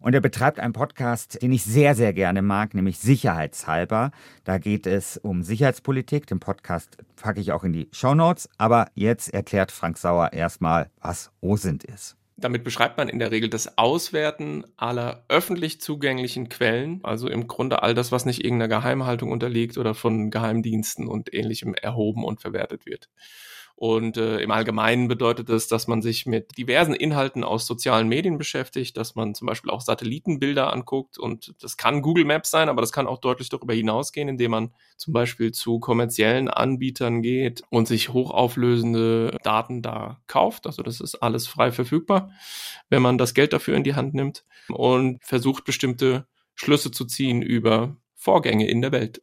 Und 0.00 0.14
er 0.14 0.20
betreibt 0.20 0.58
einen 0.58 0.72
Podcast, 0.72 1.40
den 1.40 1.52
ich 1.52 1.64
sehr, 1.64 1.94
sehr 1.94 2.12
gerne 2.12 2.42
mag, 2.42 2.74
nämlich 2.74 2.98
Sicherheitshalber. 2.98 4.10
Da 4.44 4.58
geht 4.58 4.86
es 4.86 5.16
um 5.18 5.42
Sicherheitspolitik. 5.42 6.26
Den 6.26 6.40
Podcast 6.40 6.98
packe 7.16 7.40
ich 7.40 7.52
auch 7.52 7.64
in 7.64 7.72
die 7.72 7.88
Show 7.92 8.14
Notes. 8.14 8.48
Aber 8.58 8.88
jetzt 8.94 9.32
erklärt 9.32 9.70
Frank 9.70 9.98
Sauer 9.98 10.32
erstmal, 10.32 10.90
was 11.00 11.30
OSINT 11.40 11.84
ist. 11.84 12.16
Damit 12.38 12.64
beschreibt 12.64 12.98
man 12.98 13.08
in 13.08 13.18
der 13.18 13.30
Regel 13.30 13.48
das 13.48 13.78
Auswerten 13.78 14.64
aller 14.76 15.24
öffentlich 15.28 15.80
zugänglichen 15.80 16.50
Quellen, 16.50 17.00
also 17.02 17.28
im 17.28 17.46
Grunde 17.46 17.82
all 17.82 17.94
das, 17.94 18.12
was 18.12 18.26
nicht 18.26 18.44
irgendeiner 18.44 18.68
Geheimhaltung 18.68 19.32
unterliegt 19.32 19.78
oder 19.78 19.94
von 19.94 20.30
Geheimdiensten 20.30 21.08
und 21.08 21.32
ähnlichem 21.32 21.74
erhoben 21.74 22.24
und 22.24 22.42
verwertet 22.42 22.84
wird. 22.84 23.08
Und 23.78 24.16
äh, 24.16 24.38
im 24.38 24.50
Allgemeinen 24.50 25.06
bedeutet 25.06 25.50
es, 25.50 25.68
dass 25.68 25.86
man 25.86 26.00
sich 26.00 26.24
mit 26.24 26.56
diversen 26.56 26.94
Inhalten 26.94 27.44
aus 27.44 27.66
sozialen 27.66 28.08
Medien 28.08 28.38
beschäftigt, 28.38 28.96
dass 28.96 29.14
man 29.14 29.34
zum 29.34 29.46
Beispiel 29.46 29.70
auch 29.70 29.82
Satellitenbilder 29.82 30.72
anguckt. 30.72 31.18
Und 31.18 31.54
das 31.62 31.76
kann 31.76 32.00
Google 32.00 32.24
Maps 32.24 32.50
sein, 32.50 32.70
aber 32.70 32.80
das 32.80 32.90
kann 32.90 33.06
auch 33.06 33.18
deutlich 33.18 33.50
darüber 33.50 33.74
hinausgehen, 33.74 34.30
indem 34.30 34.52
man 34.52 34.74
zum 34.96 35.12
Beispiel 35.12 35.52
zu 35.52 35.78
kommerziellen 35.78 36.48
Anbietern 36.48 37.20
geht 37.20 37.64
und 37.68 37.86
sich 37.86 38.14
hochauflösende 38.14 39.36
Daten 39.42 39.82
da 39.82 40.22
kauft. 40.26 40.66
Also 40.66 40.82
das 40.82 41.02
ist 41.02 41.16
alles 41.16 41.46
frei 41.46 41.70
verfügbar, 41.70 42.30
wenn 42.88 43.02
man 43.02 43.18
das 43.18 43.34
Geld 43.34 43.52
dafür 43.52 43.76
in 43.76 43.84
die 43.84 43.94
Hand 43.94 44.14
nimmt 44.14 44.46
und 44.68 45.22
versucht 45.22 45.66
bestimmte 45.66 46.26
Schlüsse 46.54 46.90
zu 46.90 47.04
ziehen 47.04 47.42
über 47.42 47.94
Vorgänge 48.14 48.66
in 48.68 48.80
der 48.80 48.92
Welt. 48.92 49.20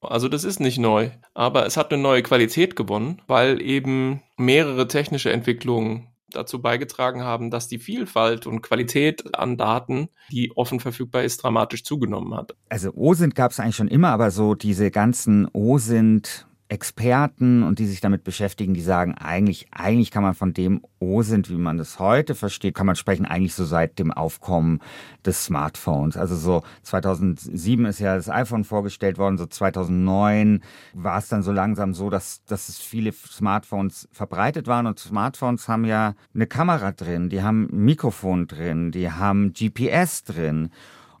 Also 0.00 0.28
das 0.28 0.44
ist 0.44 0.60
nicht 0.60 0.78
neu, 0.78 1.10
aber 1.34 1.66
es 1.66 1.76
hat 1.76 1.92
eine 1.92 2.02
neue 2.02 2.22
Qualität 2.22 2.76
gewonnen, 2.76 3.20
weil 3.26 3.60
eben 3.60 4.22
mehrere 4.36 4.86
technische 4.86 5.32
Entwicklungen 5.32 6.08
dazu 6.30 6.60
beigetragen 6.60 7.22
haben, 7.22 7.50
dass 7.50 7.68
die 7.68 7.78
Vielfalt 7.78 8.46
und 8.46 8.62
Qualität 8.62 9.34
an 9.34 9.56
Daten, 9.56 10.08
die 10.30 10.52
offen 10.54 10.80
verfügbar 10.80 11.22
ist, 11.22 11.42
dramatisch 11.42 11.84
zugenommen 11.84 12.34
hat. 12.34 12.54
Also 12.68 12.92
OSINT 12.94 13.34
gab 13.34 13.50
es 13.50 13.60
eigentlich 13.60 13.76
schon 13.76 13.88
immer, 13.88 14.10
aber 14.10 14.30
so 14.30 14.54
diese 14.54 14.90
ganzen 14.90 15.48
OSINT 15.52 16.46
Experten 16.70 17.62
und 17.62 17.78
die 17.78 17.86
sich 17.86 18.00
damit 18.00 18.24
beschäftigen, 18.24 18.74
die 18.74 18.82
sagen, 18.82 19.14
eigentlich, 19.14 19.68
eigentlich 19.70 20.10
kann 20.10 20.22
man 20.22 20.34
von 20.34 20.52
dem 20.52 20.82
OSINT, 21.00 21.48
wie 21.48 21.56
man 21.56 21.78
das 21.78 21.98
heute 21.98 22.34
versteht, 22.34 22.74
kann 22.74 22.86
man 22.86 22.96
sprechen 22.96 23.24
eigentlich 23.24 23.54
so 23.54 23.64
seit 23.64 23.98
dem 23.98 24.12
Aufkommen 24.12 24.80
des 25.24 25.44
Smartphones. 25.44 26.18
Also 26.18 26.36
so 26.36 26.62
2007 26.82 27.86
ist 27.86 28.00
ja 28.00 28.16
das 28.16 28.28
iPhone 28.28 28.64
vorgestellt 28.64 29.16
worden, 29.16 29.38
so 29.38 29.46
2009 29.46 30.62
war 30.92 31.18
es 31.18 31.28
dann 31.28 31.42
so 31.42 31.52
langsam 31.52 31.94
so, 31.94 32.10
dass, 32.10 32.44
dass 32.44 32.68
es 32.68 32.78
viele 32.78 33.12
Smartphones 33.12 34.08
verbreitet 34.12 34.66
waren 34.66 34.86
und 34.86 34.98
Smartphones 34.98 35.68
haben 35.68 35.86
ja 35.86 36.14
eine 36.34 36.46
Kamera 36.46 36.92
drin, 36.92 37.30
die 37.30 37.42
haben 37.42 37.68
Mikrofon 37.72 38.46
drin, 38.46 38.92
die 38.92 39.10
haben 39.10 39.54
GPS 39.54 40.24
drin 40.24 40.68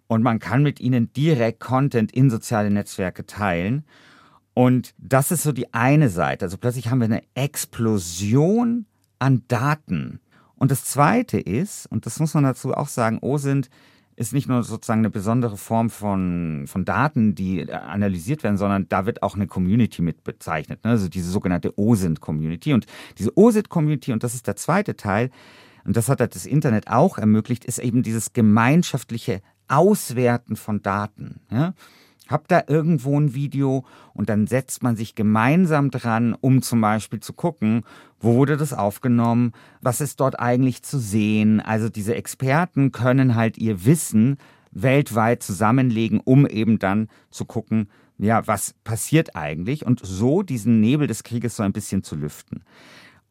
und 0.08 0.22
man 0.22 0.40
kann 0.40 0.62
mit 0.62 0.80
ihnen 0.80 1.12
direkt 1.12 1.60
Content 1.60 2.12
in 2.12 2.28
soziale 2.28 2.70
Netzwerke 2.70 3.24
teilen. 3.24 3.84
Und 4.58 4.92
das 4.98 5.30
ist 5.30 5.44
so 5.44 5.52
die 5.52 5.72
eine 5.72 6.08
Seite. 6.08 6.44
Also 6.44 6.58
plötzlich 6.58 6.90
haben 6.90 6.98
wir 6.98 7.04
eine 7.04 7.22
Explosion 7.34 8.86
an 9.20 9.44
Daten. 9.46 10.18
Und 10.56 10.72
das 10.72 10.84
zweite 10.84 11.38
ist, 11.38 11.86
und 11.92 12.06
das 12.06 12.18
muss 12.18 12.34
man 12.34 12.42
dazu 12.42 12.74
auch 12.74 12.88
sagen, 12.88 13.20
OSINT 13.22 13.70
ist 14.16 14.32
nicht 14.32 14.48
nur 14.48 14.64
sozusagen 14.64 15.02
eine 15.02 15.10
besondere 15.10 15.56
Form 15.56 15.90
von, 15.90 16.64
von 16.66 16.84
Daten, 16.84 17.36
die 17.36 17.72
analysiert 17.72 18.42
werden, 18.42 18.56
sondern 18.56 18.88
da 18.88 19.06
wird 19.06 19.22
auch 19.22 19.36
eine 19.36 19.46
Community 19.46 20.02
mit 20.02 20.24
bezeichnet. 20.24 20.82
Ne? 20.82 20.90
Also 20.90 21.08
diese 21.08 21.30
sogenannte 21.30 21.78
OSINT-Community. 21.78 22.72
Und 22.72 22.86
diese 23.16 23.38
OSINT-Community, 23.38 24.12
und 24.12 24.24
das 24.24 24.34
ist 24.34 24.48
der 24.48 24.56
zweite 24.56 24.96
Teil, 24.96 25.30
und 25.84 25.96
das 25.96 26.08
hat 26.08 26.18
das 26.18 26.46
Internet 26.46 26.88
auch 26.88 27.16
ermöglicht, 27.16 27.64
ist 27.64 27.78
eben 27.78 28.02
dieses 28.02 28.32
gemeinschaftliche 28.32 29.40
Auswerten 29.68 30.56
von 30.56 30.82
Daten. 30.82 31.42
Ja? 31.48 31.74
Hab 32.28 32.46
da 32.48 32.62
irgendwo 32.66 33.18
ein 33.18 33.34
Video 33.34 33.84
und 34.14 34.28
dann 34.28 34.46
setzt 34.46 34.82
man 34.82 34.96
sich 34.96 35.14
gemeinsam 35.14 35.90
dran, 35.90 36.36
um 36.40 36.62
zum 36.62 36.80
Beispiel 36.80 37.20
zu 37.20 37.32
gucken, 37.32 37.82
wo 38.20 38.34
wurde 38.34 38.56
das 38.56 38.72
aufgenommen, 38.72 39.52
was 39.80 40.00
ist 40.00 40.20
dort 40.20 40.38
eigentlich 40.38 40.82
zu 40.82 40.98
sehen. 40.98 41.60
Also 41.60 41.88
diese 41.88 42.14
Experten 42.14 42.92
können 42.92 43.34
halt 43.34 43.58
ihr 43.58 43.84
Wissen 43.84 44.36
weltweit 44.70 45.42
zusammenlegen, 45.42 46.20
um 46.22 46.46
eben 46.46 46.78
dann 46.78 47.08
zu 47.30 47.44
gucken, 47.44 47.88
ja, 48.18 48.46
was 48.46 48.74
passiert 48.84 49.36
eigentlich 49.36 49.86
und 49.86 50.00
so 50.04 50.42
diesen 50.42 50.80
Nebel 50.80 51.06
des 51.06 51.22
Krieges 51.22 51.56
so 51.56 51.62
ein 51.62 51.72
bisschen 51.72 52.02
zu 52.02 52.16
lüften. 52.16 52.64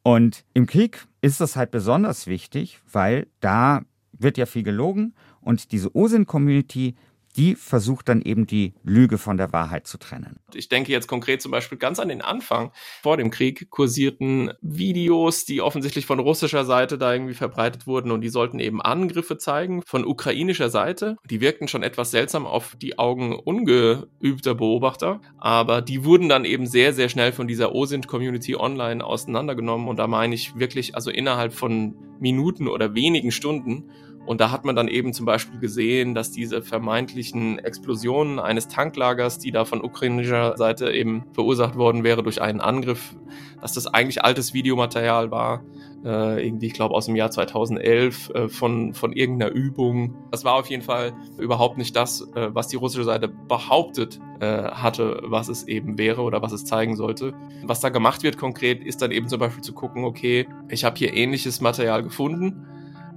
Und 0.03 0.45
im 0.53 0.65
Krieg 0.65 1.05
ist 1.21 1.41
das 1.41 1.57
halt 1.57 1.71
besonders 1.71 2.27
wichtig, 2.27 2.79
weil 2.91 3.27
da 3.41 3.81
wird 4.13 4.37
ja 4.37 4.45
viel 4.45 4.63
gelogen 4.63 5.13
und 5.41 5.71
diese 5.71 5.93
OSINT-Community 5.93 6.95
die 7.37 7.55
versucht 7.55 8.09
dann 8.09 8.21
eben 8.21 8.47
die 8.47 8.73
Lüge 8.83 9.19
von 9.19 9.37
der 9.37 9.53
Wahrheit 9.53 9.85
zu 9.85 9.99
trennen. 9.99 10.39
Ich 10.53 10.69
denke 10.69 10.91
jetzt 10.91 11.07
konkret 11.07 11.41
zum 11.41 11.51
Beispiel 11.51 11.77
ganz 11.77 11.99
an 11.99 12.09
den 12.09 12.21
Anfang. 12.21 12.71
Vor 13.03 13.15
dem 13.17 13.29
Krieg 13.29 13.69
kursierten 13.69 14.51
Videos, 14.61 15.45
die 15.45 15.61
offensichtlich 15.61 16.07
von 16.07 16.19
russischer 16.19 16.65
Seite 16.65 16.97
da 16.97 17.13
irgendwie 17.13 17.35
verbreitet 17.35 17.85
wurden 17.85 18.11
und 18.11 18.21
die 18.21 18.29
sollten 18.29 18.59
eben 18.59 18.81
Angriffe 18.81 19.37
zeigen 19.37 19.83
von 19.85 20.03
ukrainischer 20.03 20.69
Seite. 20.69 21.17
Die 21.29 21.39
wirkten 21.39 21.67
schon 21.67 21.83
etwas 21.83 22.09
seltsam 22.09 22.47
auf 22.47 22.75
die 22.75 22.97
Augen 22.97 23.35
ungeübter 23.35 24.55
Beobachter, 24.55 25.21
aber 25.37 25.81
die 25.81 26.03
wurden 26.03 26.29
dann 26.29 26.43
eben 26.43 26.65
sehr, 26.65 26.93
sehr 26.93 27.09
schnell 27.09 27.31
von 27.31 27.47
dieser 27.47 27.75
OSINT-Community 27.75 28.55
online 28.55 29.05
auseinandergenommen 29.05 29.87
und 29.87 29.97
da 29.97 30.07
meine 30.07 30.33
ich 30.33 30.57
wirklich 30.57 30.95
also 30.95 31.11
innerhalb 31.11 31.53
von 31.53 31.95
Minuten 32.19 32.67
oder 32.67 32.95
wenigen 32.95 33.31
Stunden 33.31 33.91
und 34.27 34.41
da 34.41 34.51
hat 34.51 34.65
man 34.65 34.75
dann 34.75 34.89
eben 34.89 35.13
zum 35.13 35.25
Beispiel 35.25 35.57
gesehen, 35.57 36.13
dass 36.13 36.31
diese 36.31 36.61
vermeintlichen 36.61 37.59
Explosionen 37.59 38.39
eines 38.39 38.67
Tanklagers, 38.67 39.39
die 39.39 39.51
da 39.51 39.63
von 39.63 39.81
ukrainischer 39.81 40.57
Seite 40.57 40.91
eben 40.91 41.23
verursacht 41.31 41.77
worden 41.77 42.03
wäre 42.03 42.23
durch 42.23 42.41
einen 42.41 42.59
Angriff, 42.59 43.15
dass 43.61 43.71
das 43.71 43.87
eigentlich 43.87 44.25
altes 44.25 44.53
Videomaterial 44.53 45.31
war, 45.31 45.63
äh, 46.03 46.45
irgendwie, 46.45 46.67
ich 46.67 46.73
glaube, 46.73 46.93
aus 46.93 47.05
dem 47.05 47.15
Jahr 47.15 47.31
2011 47.31 48.29
äh, 48.31 48.49
von, 48.49 48.93
von 48.93 49.13
irgendeiner 49.13 49.53
Übung. 49.53 50.13
Das 50.29 50.43
war 50.43 50.55
auf 50.55 50.69
jeden 50.69 50.83
Fall 50.83 51.13
überhaupt 51.39 51.77
nicht 51.77 51.95
das, 51.95 52.21
äh, 52.35 52.53
was 52.53 52.67
die 52.67 52.75
russische 52.75 53.05
Seite 53.05 53.29
behauptet 53.29 54.19
äh, 54.41 54.45
hatte, 54.45 55.21
was 55.23 55.47
es 55.47 55.65
eben 55.69 55.97
wäre 55.97 56.21
oder 56.21 56.41
was 56.41 56.51
es 56.51 56.65
zeigen 56.65 56.97
sollte. 56.97 57.33
Was 57.63 57.79
da 57.79 57.87
gemacht 57.87 58.23
wird 58.23 58.37
konkret, 58.37 58.83
ist 58.83 59.01
dann 59.01 59.11
eben 59.11 59.29
zum 59.29 59.39
Beispiel 59.39 59.63
zu 59.63 59.71
gucken, 59.71 60.03
okay, 60.03 60.49
ich 60.67 60.83
habe 60.83 60.97
hier 60.97 61.13
ähnliches 61.13 61.61
Material 61.61 62.03
gefunden 62.03 62.67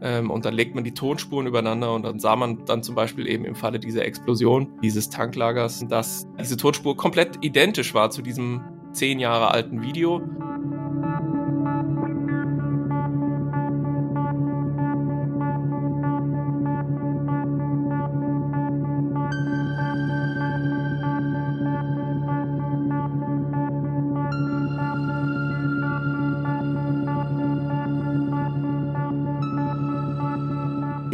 ähm, 0.03 0.31
und 0.31 0.45
dann 0.45 0.55
legt 0.55 0.75
man 0.75 0.85
die 0.85 0.95
Tonspuren 0.95 1.47
übereinander 1.47 1.93
und 1.93 2.05
dann 2.05 2.19
sah 2.19 2.37
man 2.37 2.65
dann 2.65 2.83
zum 2.83 2.95
Beispiel 2.95 3.29
eben 3.29 3.45
im 3.45 3.55
Falle 3.55 3.79
dieser 3.79 4.05
Explosion 4.05 4.69
dieses 4.83 5.11
Tanklagers, 5.11 5.85
dass 5.89 6.27
diese 6.39 6.57
Tonspur 6.57 6.97
komplett 6.97 7.39
identisch 7.43 7.95
war 7.95 8.11
zu 8.11 8.23
diesem 8.23 8.63
zehn 8.93 9.21
Jahre 9.21 9.51
alten 9.51 9.83
Video. 9.83 10.23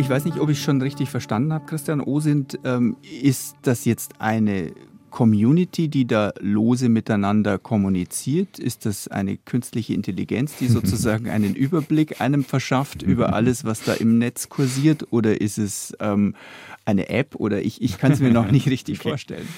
Ich 0.07 0.11
weiß 0.11 0.25
nicht, 0.25 0.39
ob 0.39 0.51
ich 0.51 0.63
schon 0.63 0.81
richtig 0.81 1.11
verstanden 1.11 1.53
habe, 1.53 1.67
Christian 1.67 2.01
Osint. 2.01 2.61
Ähm, 2.63 2.97
ist 3.03 3.57
das 3.63 3.85
jetzt 3.85 4.21
eine 4.21 4.71
Community, 5.11 5.89
die 5.89 6.07
da 6.07 6.33
lose 6.39 6.89
miteinander 6.89 7.59
kommuniziert? 7.59 8.61
Ist 8.61 8.87
das 8.87 9.09
eine 9.09 9.37
künstliche 9.37 9.95
Intelligenz, 9.95 10.59
die 10.59 10.69
sozusagen 10.69 11.29
einen 11.29 11.57
Überblick 11.57 12.21
einem 12.21 12.45
verschafft 12.45 13.03
über 13.03 13.33
alles, 13.35 13.65
was 13.65 13.83
da 13.83 13.95
im 13.95 14.19
Netz 14.19 14.49
kursiert? 14.49 15.09
Oder 15.11 15.41
ist 15.41 15.59
es 15.59 15.93
ähm, 15.99 16.37
eine 16.85 17.09
App? 17.09 17.35
Oder 17.35 17.63
ich, 17.63 17.83
ich 17.83 17.99
kann 17.99 18.13
es 18.13 18.21
mir 18.21 18.31
noch 18.31 18.49
nicht 18.53 18.69
richtig 18.69 19.01
okay. 19.01 19.09
vorstellen. 19.09 19.49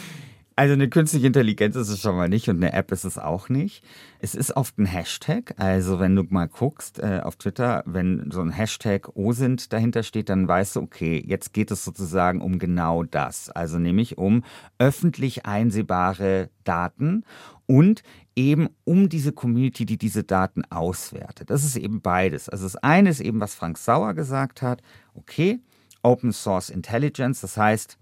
Also 0.59 0.73
eine 0.73 0.89
künstliche 0.89 1.29
Intelligenz 1.29 1.77
ist 1.77 1.89
es 1.89 2.01
schon 2.01 2.17
mal 2.17 2.29
nicht 2.29 2.49
und 2.49 2.57
eine 2.57 2.73
App 2.73 2.91
ist 2.91 3.05
es 3.05 3.17
auch 3.17 3.49
nicht. 3.49 3.85
Es 4.19 4.35
ist 4.35 4.57
oft 4.57 4.77
ein 4.77 4.87
Hashtag. 4.87 5.55
Also 5.57 6.01
wenn 6.01 6.17
du 6.17 6.25
mal 6.25 6.49
guckst 6.49 6.99
äh, 6.99 7.21
auf 7.23 7.37
Twitter, 7.37 7.85
wenn 7.87 8.33
so 8.33 8.41
ein 8.41 8.51
Hashtag 8.51 9.17
OSINT 9.17 9.73
dahinter 9.73 10.03
steht, 10.03 10.29
dann 10.31 10.49
weißt 10.49 10.75
du, 10.75 10.81
okay, 10.81 11.23
jetzt 11.25 11.53
geht 11.53 11.71
es 11.71 11.85
sozusagen 11.85 12.41
um 12.41 12.59
genau 12.59 13.05
das. 13.05 13.51
Also 13.51 13.79
nämlich 13.79 14.19
um 14.19 14.43
öffentlich 14.81 15.47
einsehbare 15.47 16.51
Daten 16.65 17.23
und 17.67 18.03
eben 18.35 18.69
um 18.83 19.09
diese 19.09 19.31
Community, 19.31 19.87
die 19.87 19.97
diese 19.97 20.25
Daten 20.25 20.65
auswertet. 20.71 21.51
Das 21.51 21.63
ist 21.63 21.77
eben 21.77 22.01
beides. 22.01 22.49
Also 22.49 22.65
das 22.65 22.75
eine 22.75 23.11
ist 23.11 23.21
eben, 23.21 23.39
was 23.39 23.55
Frank 23.55 23.79
Sauer 23.79 24.13
gesagt 24.13 24.63
hat. 24.63 24.83
Okay, 25.15 25.61
Open 26.03 26.33
Source 26.33 26.69
Intelligence, 26.69 27.43
das 27.43 27.57
heißt, 27.57 27.97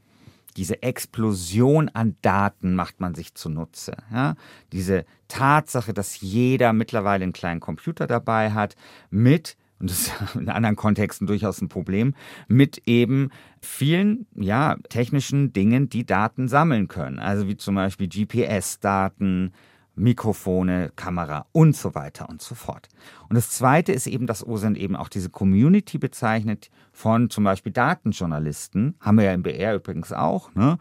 diese 0.57 0.83
Explosion 0.83 1.89
an 1.91 2.17
Daten 2.23 2.75
macht 2.75 3.01
man 3.01 3.15
sich 3.15 3.35
zunutze. 3.35 3.97
Ja? 4.13 4.35
Diese 4.73 5.05
Tatsache, 5.29 5.93
dass 5.93 6.21
jeder 6.21 6.73
mittlerweile 6.73 7.25
einen 7.25 7.33
kleinen 7.33 7.61
Computer 7.61 8.07
dabei 8.07 8.53
hat, 8.53 8.75
mit 9.11 9.57
und 9.79 9.91
das 9.91 10.07
ist 10.07 10.13
in 10.35 10.49
anderen 10.49 10.77
Kontexten 10.77 11.27
durchaus 11.27 11.61
ein 11.61 11.69
Problem, 11.69 12.15
mit 12.49 12.83
eben 12.87 13.31
vielen 13.61 14.27
ja, 14.35 14.77
technischen 14.89 15.53
Dingen, 15.53 15.89
die 15.89 16.07
Daten 16.07 16.49
sammeln 16.49 16.89
können. 16.89 17.19
Also 17.19 17.47
wie 17.49 17.57
zum 17.57 17.75
Beispiel 17.75 18.09
GPS-Daten, 18.09 19.53
Mikrofone, 19.97 20.93
Kamera 20.95 21.47
und 21.53 21.75
so 21.75 21.95
weiter 21.95 22.29
und 22.29 22.43
so 22.43 22.55
fort. 22.55 22.89
Und 23.29 23.35
das 23.35 23.51
Zweite 23.51 23.93
ist 23.93 24.07
eben, 24.07 24.27
dass 24.27 24.47
OSINT 24.47 24.79
eben 24.79 24.95
auch 24.95 25.09
diese 25.09 25.31
Community 25.31 25.99
bezeichnet 25.99 26.71
von 26.93 27.31
zum 27.31 27.45
Beispiel 27.45 27.73
Datenjournalisten, 27.73 28.97
haben 29.01 29.19
wir 29.19 29.25
ja 29.25 29.33
im 29.33 29.43
BR 29.43 29.75
übrigens 29.75 30.13
auch, 30.13 30.55
ne? 30.55 30.79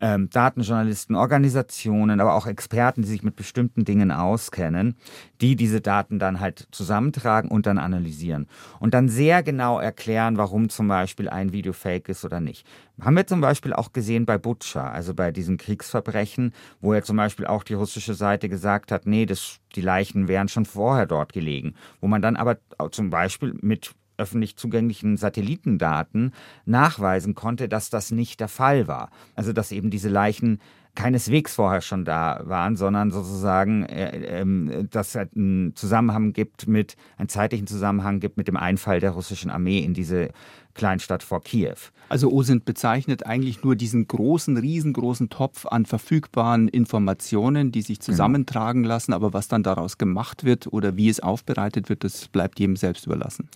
Ähm, 0.00 0.28
Datenjournalisten, 0.30 1.16
Organisationen, 1.16 2.20
aber 2.20 2.34
auch 2.34 2.46
Experten, 2.46 3.02
die 3.02 3.08
sich 3.08 3.22
mit 3.22 3.36
bestimmten 3.36 3.84
Dingen 3.84 4.10
auskennen, 4.10 4.96
die 5.40 5.56
diese 5.56 5.80
Daten 5.80 6.18
dann 6.18 6.40
halt 6.40 6.68
zusammentragen 6.70 7.50
und 7.50 7.66
dann 7.66 7.78
analysieren. 7.78 8.46
Und 8.78 8.94
dann 8.94 9.08
sehr 9.08 9.42
genau 9.42 9.78
erklären, 9.78 10.36
warum 10.36 10.68
zum 10.68 10.88
Beispiel 10.88 11.28
ein 11.28 11.52
Video 11.52 11.72
fake 11.72 12.08
ist 12.08 12.24
oder 12.24 12.40
nicht. 12.40 12.66
Haben 13.00 13.16
wir 13.16 13.26
zum 13.26 13.40
Beispiel 13.40 13.72
auch 13.72 13.92
gesehen 13.92 14.26
bei 14.26 14.38
Butcher, 14.38 14.90
also 14.90 15.14
bei 15.14 15.30
diesen 15.30 15.56
Kriegsverbrechen, 15.56 16.52
wo 16.80 16.94
ja 16.94 17.02
zum 17.02 17.16
Beispiel 17.16 17.46
auch 17.46 17.62
die 17.62 17.74
russische 17.74 18.14
Seite 18.14 18.48
gesagt 18.48 18.92
hat, 18.92 19.06
nee, 19.06 19.26
das, 19.26 19.58
die 19.74 19.82
Leichen 19.82 20.28
wären 20.28 20.48
schon 20.48 20.64
vorher 20.64 21.06
dort 21.06 21.32
gelegen. 21.32 21.74
Wo 22.00 22.06
man 22.06 22.22
dann 22.22 22.36
aber 22.36 22.58
zum 22.90 23.10
Beispiel 23.10 23.54
mit 23.60 23.94
öffentlich 24.18 24.56
zugänglichen 24.56 25.16
Satellitendaten 25.16 26.32
nachweisen 26.64 27.34
konnte, 27.34 27.68
dass 27.68 27.90
das 27.90 28.10
nicht 28.10 28.40
der 28.40 28.48
Fall 28.48 28.88
war. 28.88 29.10
Also 29.34 29.52
dass 29.52 29.72
eben 29.72 29.90
diese 29.90 30.08
Leichen 30.08 30.60
keineswegs 30.96 31.54
vorher 31.54 31.82
schon 31.82 32.04
da 32.04 32.40
waren, 32.44 32.76
sondern 32.76 33.12
sozusagen, 33.12 33.84
äh, 33.84 34.40
äh, 34.40 34.84
dass 34.90 35.14
es 35.14 35.28
einen 35.36 35.76
Zusammenhang 35.76 36.32
gibt 36.32 36.66
mit, 36.66 36.96
einen 37.18 37.28
zeitlichen 37.28 37.68
Zusammenhang 37.68 38.18
gibt 38.18 38.36
mit 38.36 38.48
dem 38.48 38.56
Einfall 38.56 38.98
der 38.98 39.10
russischen 39.10 39.50
Armee 39.50 39.78
in 39.78 39.94
diese 39.94 40.30
Kleinstadt 40.74 41.22
vor 41.22 41.42
Kiew. 41.42 41.76
Also 42.08 42.30
OSINT 42.30 42.64
bezeichnet 42.64 43.26
eigentlich 43.26 43.62
nur 43.62 43.76
diesen 43.76 44.06
großen, 44.06 44.56
riesengroßen 44.56 45.28
Topf 45.28 45.66
an 45.66 45.86
verfügbaren 45.86 46.68
Informationen, 46.68 47.72
die 47.72 47.82
sich 47.82 47.98
genau. 47.98 48.12
zusammentragen 48.12 48.84
lassen, 48.84 49.12
aber 49.12 49.32
was 49.32 49.48
dann 49.48 49.62
daraus 49.62 49.98
gemacht 49.98 50.44
wird 50.44 50.72
oder 50.72 50.96
wie 50.96 51.08
es 51.08 51.20
aufbereitet 51.20 51.88
wird, 51.88 52.04
das 52.04 52.28
bleibt 52.28 52.58
jedem 52.58 52.76
selbst 52.76 53.06
überlassen. 53.06 53.48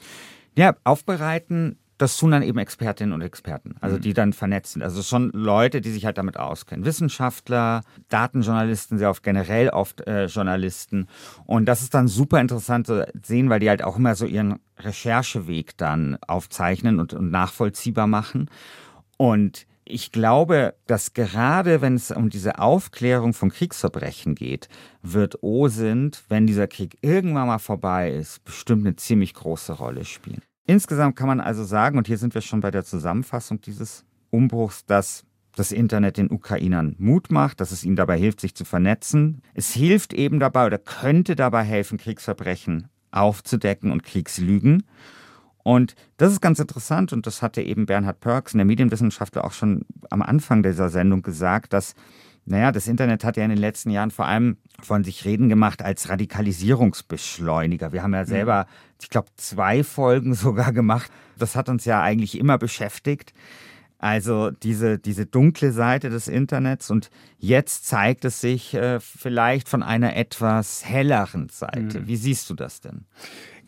Ja, 0.56 0.74
aufbereiten, 0.84 1.78
das 2.00 2.16
tun 2.16 2.30
dann 2.30 2.42
eben 2.42 2.58
Expertinnen 2.58 3.12
und 3.12 3.20
Experten, 3.20 3.74
also 3.80 3.96
mhm. 3.96 4.00
die 4.00 4.14
dann 4.14 4.32
vernetzt 4.32 4.72
sind. 4.72 4.82
Also 4.82 5.02
schon 5.02 5.30
Leute, 5.34 5.82
die 5.82 5.90
sich 5.90 6.06
halt 6.06 6.16
damit 6.16 6.38
auskennen. 6.38 6.86
Wissenschaftler, 6.86 7.82
Datenjournalisten, 8.08 8.96
sehr 8.96 9.10
oft 9.10 9.22
generell 9.22 9.68
oft 9.68 10.06
äh, 10.06 10.24
Journalisten. 10.24 11.08
Und 11.44 11.66
das 11.66 11.82
ist 11.82 11.92
dann 11.92 12.08
super 12.08 12.40
interessant 12.40 12.86
zu 12.86 13.06
sehen, 13.22 13.50
weil 13.50 13.60
die 13.60 13.68
halt 13.68 13.84
auch 13.84 13.98
immer 13.98 14.14
so 14.14 14.24
ihren 14.24 14.60
Rechercheweg 14.78 15.76
dann 15.76 16.16
aufzeichnen 16.26 17.00
und, 17.00 17.12
und 17.12 17.30
nachvollziehbar 17.30 18.06
machen. 18.06 18.48
Und 19.18 19.66
ich 19.84 20.12
glaube, 20.12 20.74
dass 20.86 21.14
gerade 21.14 21.80
wenn 21.80 21.94
es 21.94 22.10
um 22.10 22.30
diese 22.30 22.58
Aufklärung 22.58 23.32
von 23.32 23.50
Kriegsverbrechen 23.50 24.34
geht, 24.34 24.68
wird 25.02 25.42
OSINT, 25.42 26.22
wenn 26.28 26.46
dieser 26.46 26.68
Krieg 26.68 26.98
irgendwann 27.02 27.48
mal 27.48 27.58
vorbei 27.58 28.12
ist, 28.12 28.44
bestimmt 28.44 28.86
eine 28.86 28.96
ziemlich 28.96 29.34
große 29.34 29.72
Rolle 29.72 30.04
spielen. 30.04 30.42
Insgesamt 30.66 31.16
kann 31.16 31.26
man 31.26 31.40
also 31.40 31.64
sagen, 31.64 31.98
und 31.98 32.06
hier 32.06 32.18
sind 32.18 32.34
wir 32.34 32.42
schon 32.42 32.60
bei 32.60 32.70
der 32.70 32.84
Zusammenfassung 32.84 33.60
dieses 33.60 34.04
Umbruchs, 34.30 34.86
dass 34.86 35.24
das 35.56 35.72
Internet 35.72 36.16
den 36.16 36.30
Ukrainern 36.30 36.94
Mut 36.98 37.32
macht, 37.32 37.60
dass 37.60 37.72
es 37.72 37.84
ihnen 37.84 37.96
dabei 37.96 38.18
hilft, 38.18 38.40
sich 38.40 38.54
zu 38.54 38.64
vernetzen. 38.64 39.42
Es 39.54 39.72
hilft 39.72 40.14
eben 40.14 40.38
dabei 40.38 40.66
oder 40.66 40.78
könnte 40.78 41.34
dabei 41.34 41.64
helfen, 41.64 41.98
Kriegsverbrechen 41.98 42.88
aufzudecken 43.10 43.90
und 43.90 44.04
Kriegslügen. 44.04 44.84
Und 45.62 45.94
das 46.16 46.32
ist 46.32 46.40
ganz 46.40 46.58
interessant 46.58 47.12
und 47.12 47.26
das 47.26 47.42
hatte 47.42 47.62
eben 47.62 47.86
Bernhard 47.86 48.20
Perks, 48.20 48.52
der 48.52 48.64
Medienwissenschaftler, 48.64 49.44
auch 49.44 49.52
schon 49.52 49.84
am 50.08 50.22
Anfang 50.22 50.62
dieser 50.62 50.88
Sendung 50.88 51.22
gesagt, 51.22 51.72
dass, 51.72 51.94
naja, 52.46 52.72
das 52.72 52.88
Internet 52.88 53.24
hat 53.24 53.36
ja 53.36 53.44
in 53.44 53.50
den 53.50 53.58
letzten 53.58 53.90
Jahren 53.90 54.10
vor 54.10 54.26
allem 54.26 54.56
von 54.80 55.04
sich 55.04 55.24
reden 55.24 55.48
gemacht 55.48 55.82
als 55.82 56.08
Radikalisierungsbeschleuniger. 56.08 57.92
Wir 57.92 58.02
haben 58.02 58.14
ja 58.14 58.22
mhm. 58.22 58.28
selber, 58.28 58.66
ich 59.00 59.10
glaube, 59.10 59.28
zwei 59.36 59.84
Folgen 59.84 60.34
sogar 60.34 60.72
gemacht. 60.72 61.10
Das 61.38 61.56
hat 61.56 61.68
uns 61.68 61.84
ja 61.84 62.02
eigentlich 62.02 62.38
immer 62.38 62.58
beschäftigt. 62.58 63.32
Also 63.98 64.50
diese, 64.50 64.98
diese 64.98 65.26
dunkle 65.26 65.72
Seite 65.72 66.08
des 66.08 66.26
Internets 66.26 66.90
und 66.90 67.10
jetzt 67.36 67.86
zeigt 67.86 68.24
es 68.24 68.40
sich 68.40 68.72
äh, 68.72 68.98
vielleicht 68.98 69.68
von 69.68 69.82
einer 69.82 70.16
etwas 70.16 70.86
helleren 70.86 71.50
Seite. 71.50 72.00
Mhm. 72.00 72.06
Wie 72.06 72.16
siehst 72.16 72.48
du 72.48 72.54
das 72.54 72.80
denn? 72.80 73.04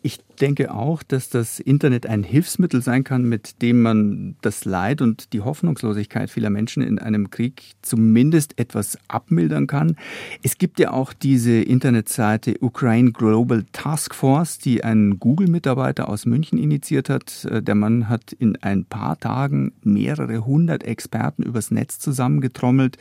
Ich 0.05 0.19
denke 0.41 0.73
auch, 0.73 1.01
dass 1.01 1.29
das 1.29 1.61
Internet 1.61 2.07
ein 2.07 2.23
Hilfsmittel 2.23 2.81
sein 2.81 3.05
kann, 3.05 3.23
mit 3.23 3.61
dem 3.61 3.81
man 3.81 4.35
das 4.41 4.65
Leid 4.65 5.01
und 5.01 5.31
die 5.31 5.39
Hoffnungslosigkeit 5.39 6.29
vieler 6.29 6.49
Menschen 6.49 6.83
in 6.83 6.99
einem 6.99 7.29
Krieg 7.29 7.71
zumindest 7.81 8.59
etwas 8.59 8.97
abmildern 9.07 9.65
kann. 9.65 9.95
Es 10.41 10.57
gibt 10.57 10.79
ja 10.79 10.91
auch 10.91 11.13
diese 11.13 11.53
Internetseite 11.53 12.55
Ukraine 12.59 13.13
Global 13.13 13.63
Task 13.71 14.13
Force, 14.13 14.57
die 14.57 14.83
ein 14.83 15.19
Google-Mitarbeiter 15.19 16.09
aus 16.09 16.25
München 16.25 16.57
initiiert 16.57 17.07
hat. 17.07 17.45
Äh, 17.45 17.63
der 17.63 17.75
Mann 17.75 18.09
hat 18.09 18.33
in 18.33 18.57
ein 18.61 18.83
paar 18.83 19.17
Tagen 19.17 19.71
mehrere 19.83 20.45
hundert 20.45 20.83
Experten 20.83 21.43
übers 21.43 21.71
Netz 21.71 21.99
zusammengetrommelt 21.99 22.97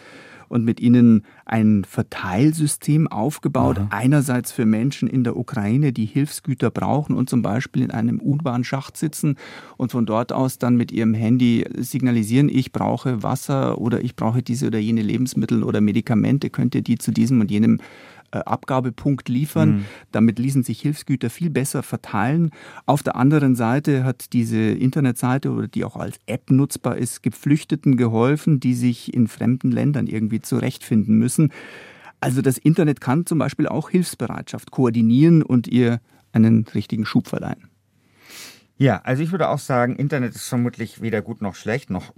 und 0.52 0.66
mit 0.66 0.80
ihnen 0.80 1.24
ein 1.46 1.82
Verteilsystem 1.84 3.08
aufgebaut. 3.08 3.78
Aha. 3.78 3.88
Einerseits 3.90 4.52
für 4.52 4.66
Menschen 4.66 5.08
in 5.08 5.24
der 5.24 5.36
Ukraine, 5.36 5.94
die 5.94 6.04
Hilfsgüter 6.04 6.70
brauchen 6.70 7.16
und 7.16 7.30
zum 7.30 7.40
Beispiel 7.40 7.82
in 7.82 7.90
einem 7.90 8.20
U-Bahn-Schacht 8.20 8.98
sitzen 8.98 9.36
und 9.78 9.92
von 9.92 10.04
dort 10.04 10.30
aus 10.30 10.58
dann 10.58 10.76
mit 10.76 10.92
ihrem 10.92 11.14
Handy 11.14 11.64
signalisieren, 11.78 12.50
ich 12.50 12.70
brauche 12.70 13.22
Wasser 13.22 13.80
oder 13.80 14.04
ich 14.04 14.14
brauche 14.14 14.42
diese 14.42 14.66
oder 14.66 14.78
jene 14.78 15.00
Lebensmittel 15.00 15.64
oder 15.64 15.80
Medikamente, 15.80 16.50
könnt 16.50 16.74
ihr 16.74 16.82
die 16.82 16.98
zu 16.98 17.12
diesem 17.12 17.40
und 17.40 17.50
jenem 17.50 17.80
Abgabepunkt 18.32 19.28
liefern. 19.28 19.70
Mhm. 19.70 19.84
Damit 20.10 20.38
ließen 20.38 20.62
sich 20.62 20.80
Hilfsgüter 20.80 21.30
viel 21.30 21.50
besser 21.50 21.82
verteilen. 21.82 22.50
Auf 22.86 23.02
der 23.02 23.16
anderen 23.16 23.54
Seite 23.54 24.04
hat 24.04 24.32
diese 24.32 24.58
Internetseite 24.58 25.50
oder 25.50 25.68
die 25.68 25.84
auch 25.84 25.96
als 25.96 26.18
App 26.26 26.50
nutzbar 26.50 26.96
ist, 26.96 27.22
Geflüchteten 27.22 27.96
geholfen, 27.96 28.60
die 28.60 28.74
sich 28.74 29.12
in 29.14 29.28
fremden 29.28 29.70
Ländern 29.70 30.06
irgendwie 30.06 30.40
zurechtfinden 30.40 31.18
müssen. 31.18 31.52
Also 32.20 32.40
das 32.40 32.58
Internet 32.58 33.00
kann 33.00 33.26
zum 33.26 33.38
Beispiel 33.38 33.66
auch 33.66 33.90
Hilfsbereitschaft 33.90 34.70
koordinieren 34.70 35.42
und 35.42 35.66
ihr 35.66 36.00
einen 36.32 36.64
richtigen 36.74 37.04
Schub 37.04 37.28
verleihen. 37.28 37.71
Ja, 38.82 39.00
also 39.04 39.22
ich 39.22 39.30
würde 39.30 39.48
auch 39.48 39.60
sagen, 39.60 39.94
Internet 39.94 40.34
ist 40.34 40.48
vermutlich 40.48 41.00
weder 41.00 41.22
gut 41.22 41.40
noch 41.40 41.54
schlecht, 41.54 41.88
noch 41.88 42.12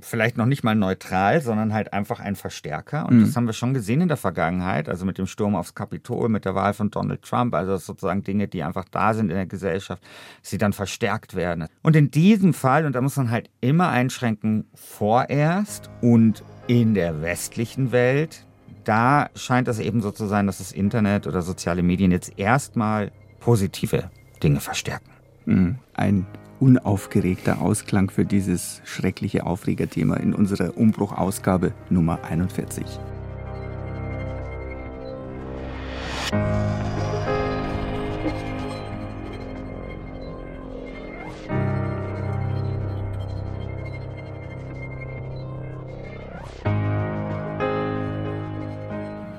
vielleicht 0.00 0.36
noch 0.36 0.46
nicht 0.46 0.62
mal 0.62 0.76
neutral, 0.76 1.40
sondern 1.40 1.74
halt 1.74 1.92
einfach 1.92 2.20
ein 2.20 2.36
Verstärker. 2.36 3.06
Und 3.08 3.16
mhm. 3.16 3.24
das 3.24 3.34
haben 3.34 3.46
wir 3.46 3.52
schon 3.52 3.74
gesehen 3.74 4.00
in 4.00 4.06
der 4.06 4.16
Vergangenheit, 4.16 4.88
also 4.88 5.04
mit 5.06 5.18
dem 5.18 5.26
Sturm 5.26 5.56
aufs 5.56 5.74
Kapitol, 5.74 6.28
mit 6.28 6.44
der 6.44 6.54
Wahl 6.54 6.72
von 6.72 6.92
Donald 6.92 7.22
Trump, 7.22 7.52
also 7.52 7.76
sozusagen 7.78 8.22
Dinge, 8.22 8.46
die 8.46 8.62
einfach 8.62 8.84
da 8.92 9.12
sind 9.12 9.28
in 9.28 9.34
der 9.34 9.46
Gesellschaft, 9.46 10.04
sie 10.40 10.56
dann 10.56 10.72
verstärkt 10.72 11.34
werden. 11.34 11.66
Und 11.82 11.96
in 11.96 12.12
diesem 12.12 12.54
Fall, 12.54 12.86
und 12.86 12.94
da 12.94 13.00
muss 13.00 13.16
man 13.16 13.32
halt 13.32 13.50
immer 13.60 13.88
einschränken, 13.88 14.68
vorerst 14.72 15.90
und 16.00 16.44
in 16.68 16.94
der 16.94 17.22
westlichen 17.22 17.90
Welt, 17.90 18.46
da 18.84 19.30
scheint 19.34 19.66
es 19.66 19.80
eben 19.80 20.00
so 20.00 20.12
zu 20.12 20.26
sein, 20.26 20.46
dass 20.46 20.58
das 20.58 20.70
Internet 20.70 21.26
oder 21.26 21.42
soziale 21.42 21.82
Medien 21.82 22.12
jetzt 22.12 22.38
erstmal 22.38 23.10
positive 23.40 24.12
Dinge 24.40 24.60
verstärken. 24.60 25.13
Mhm. 25.46 25.76
Ein 25.94 26.26
unaufgeregter 26.60 27.60
Ausklang 27.60 28.10
für 28.10 28.24
dieses 28.24 28.80
schreckliche 28.84 29.44
Aufregerthema 29.44 30.16
in 30.16 30.34
unserer 30.34 30.76
Umbruchausgabe 30.76 31.72
Nummer 31.90 32.24
41. 32.24 32.84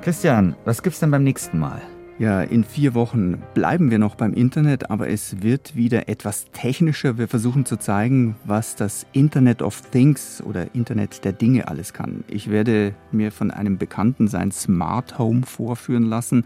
Christian, 0.01 0.55
was 0.65 0.83
gibt's 0.83 0.99
denn 0.99 1.09
beim 1.09 1.23
nächsten 1.23 1.57
Mal? 1.57 1.81
Ja, 2.17 2.41
in 2.41 2.63
vier 2.63 2.93
Wochen 2.93 3.43
bleiben 3.53 3.91
wir 3.91 3.99
noch 3.99 4.15
beim 4.15 4.33
Internet, 4.33 4.89
aber 4.89 5.09
es 5.09 5.41
wird 5.41 5.75
wieder 5.75 6.07
etwas 6.07 6.45
technischer. 6.53 7.17
Wir 7.17 7.27
versuchen 7.27 7.65
zu 7.65 7.75
zeigen, 7.75 8.37
was 8.45 8.77
das 8.77 9.05
Internet 9.11 9.61
of 9.61 9.81
Things 9.91 10.41
oder 10.41 10.73
Internet 10.73 11.25
der 11.25 11.33
Dinge 11.33 11.67
alles 11.67 11.91
kann. 11.91 12.23
Ich 12.29 12.49
werde 12.49 12.93
mir 13.11 13.33
von 13.33 13.51
einem 13.51 13.77
Bekannten 13.77 14.29
sein 14.29 14.53
Smart 14.53 15.19
Home 15.19 15.45
vorführen 15.45 16.03
lassen. 16.03 16.45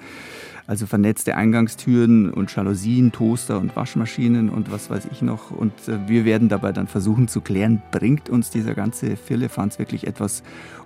Also 0.65 0.87
vernetzte 0.87 1.35
Eingangstüren 1.35 2.31
und 2.31 2.55
Jalousien, 2.55 3.11
Toaster 3.11 3.59
und 3.59 3.75
Waschmaschinen 3.75 4.49
und 4.49 4.71
was 4.71 4.89
weiß 4.89 5.07
ich 5.11 5.21
noch. 5.21 5.51
Und 5.51 5.73
äh, 5.87 5.99
wir 6.07 6.25
werden 6.25 6.49
dabei 6.49 6.71
dann 6.71 6.87
versuchen 6.87 7.27
zu 7.27 7.41
klären, 7.41 7.83
bringt 7.91 8.27
uns 8.27 8.49
dieser 8.49 8.73
ganze 8.73 9.15
Firlefanz 9.17 9.77
wirklich 9.77 10.07
etwas 10.07 10.41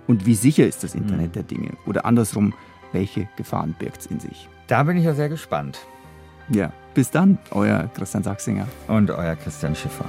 und 0.06 0.26
wie 0.26 0.34
sicher 0.34 0.66
ist 0.66 0.84
das 0.84 0.94
Internet 0.94 1.28
mhm. 1.28 1.32
der 1.32 1.42
Dinge? 1.44 1.70
Oder 1.86 2.04
andersrum, 2.04 2.52
welche 2.92 3.28
Gefahren 3.36 3.74
birgt 3.78 4.02
es 4.02 4.06
in 4.06 4.20
sich? 4.20 4.48
Da 4.66 4.82
bin 4.82 4.96
ich 4.96 5.04
ja 5.04 5.14
sehr 5.14 5.28
gespannt. 5.28 5.78
Ja, 6.48 6.72
bis 6.94 7.10
dann, 7.10 7.38
euer 7.50 7.88
Christian 7.94 8.22
Sachsinger. 8.22 8.66
Und 8.88 9.10
euer 9.10 9.36
Christian 9.36 9.74
Schiffer. 9.74 10.06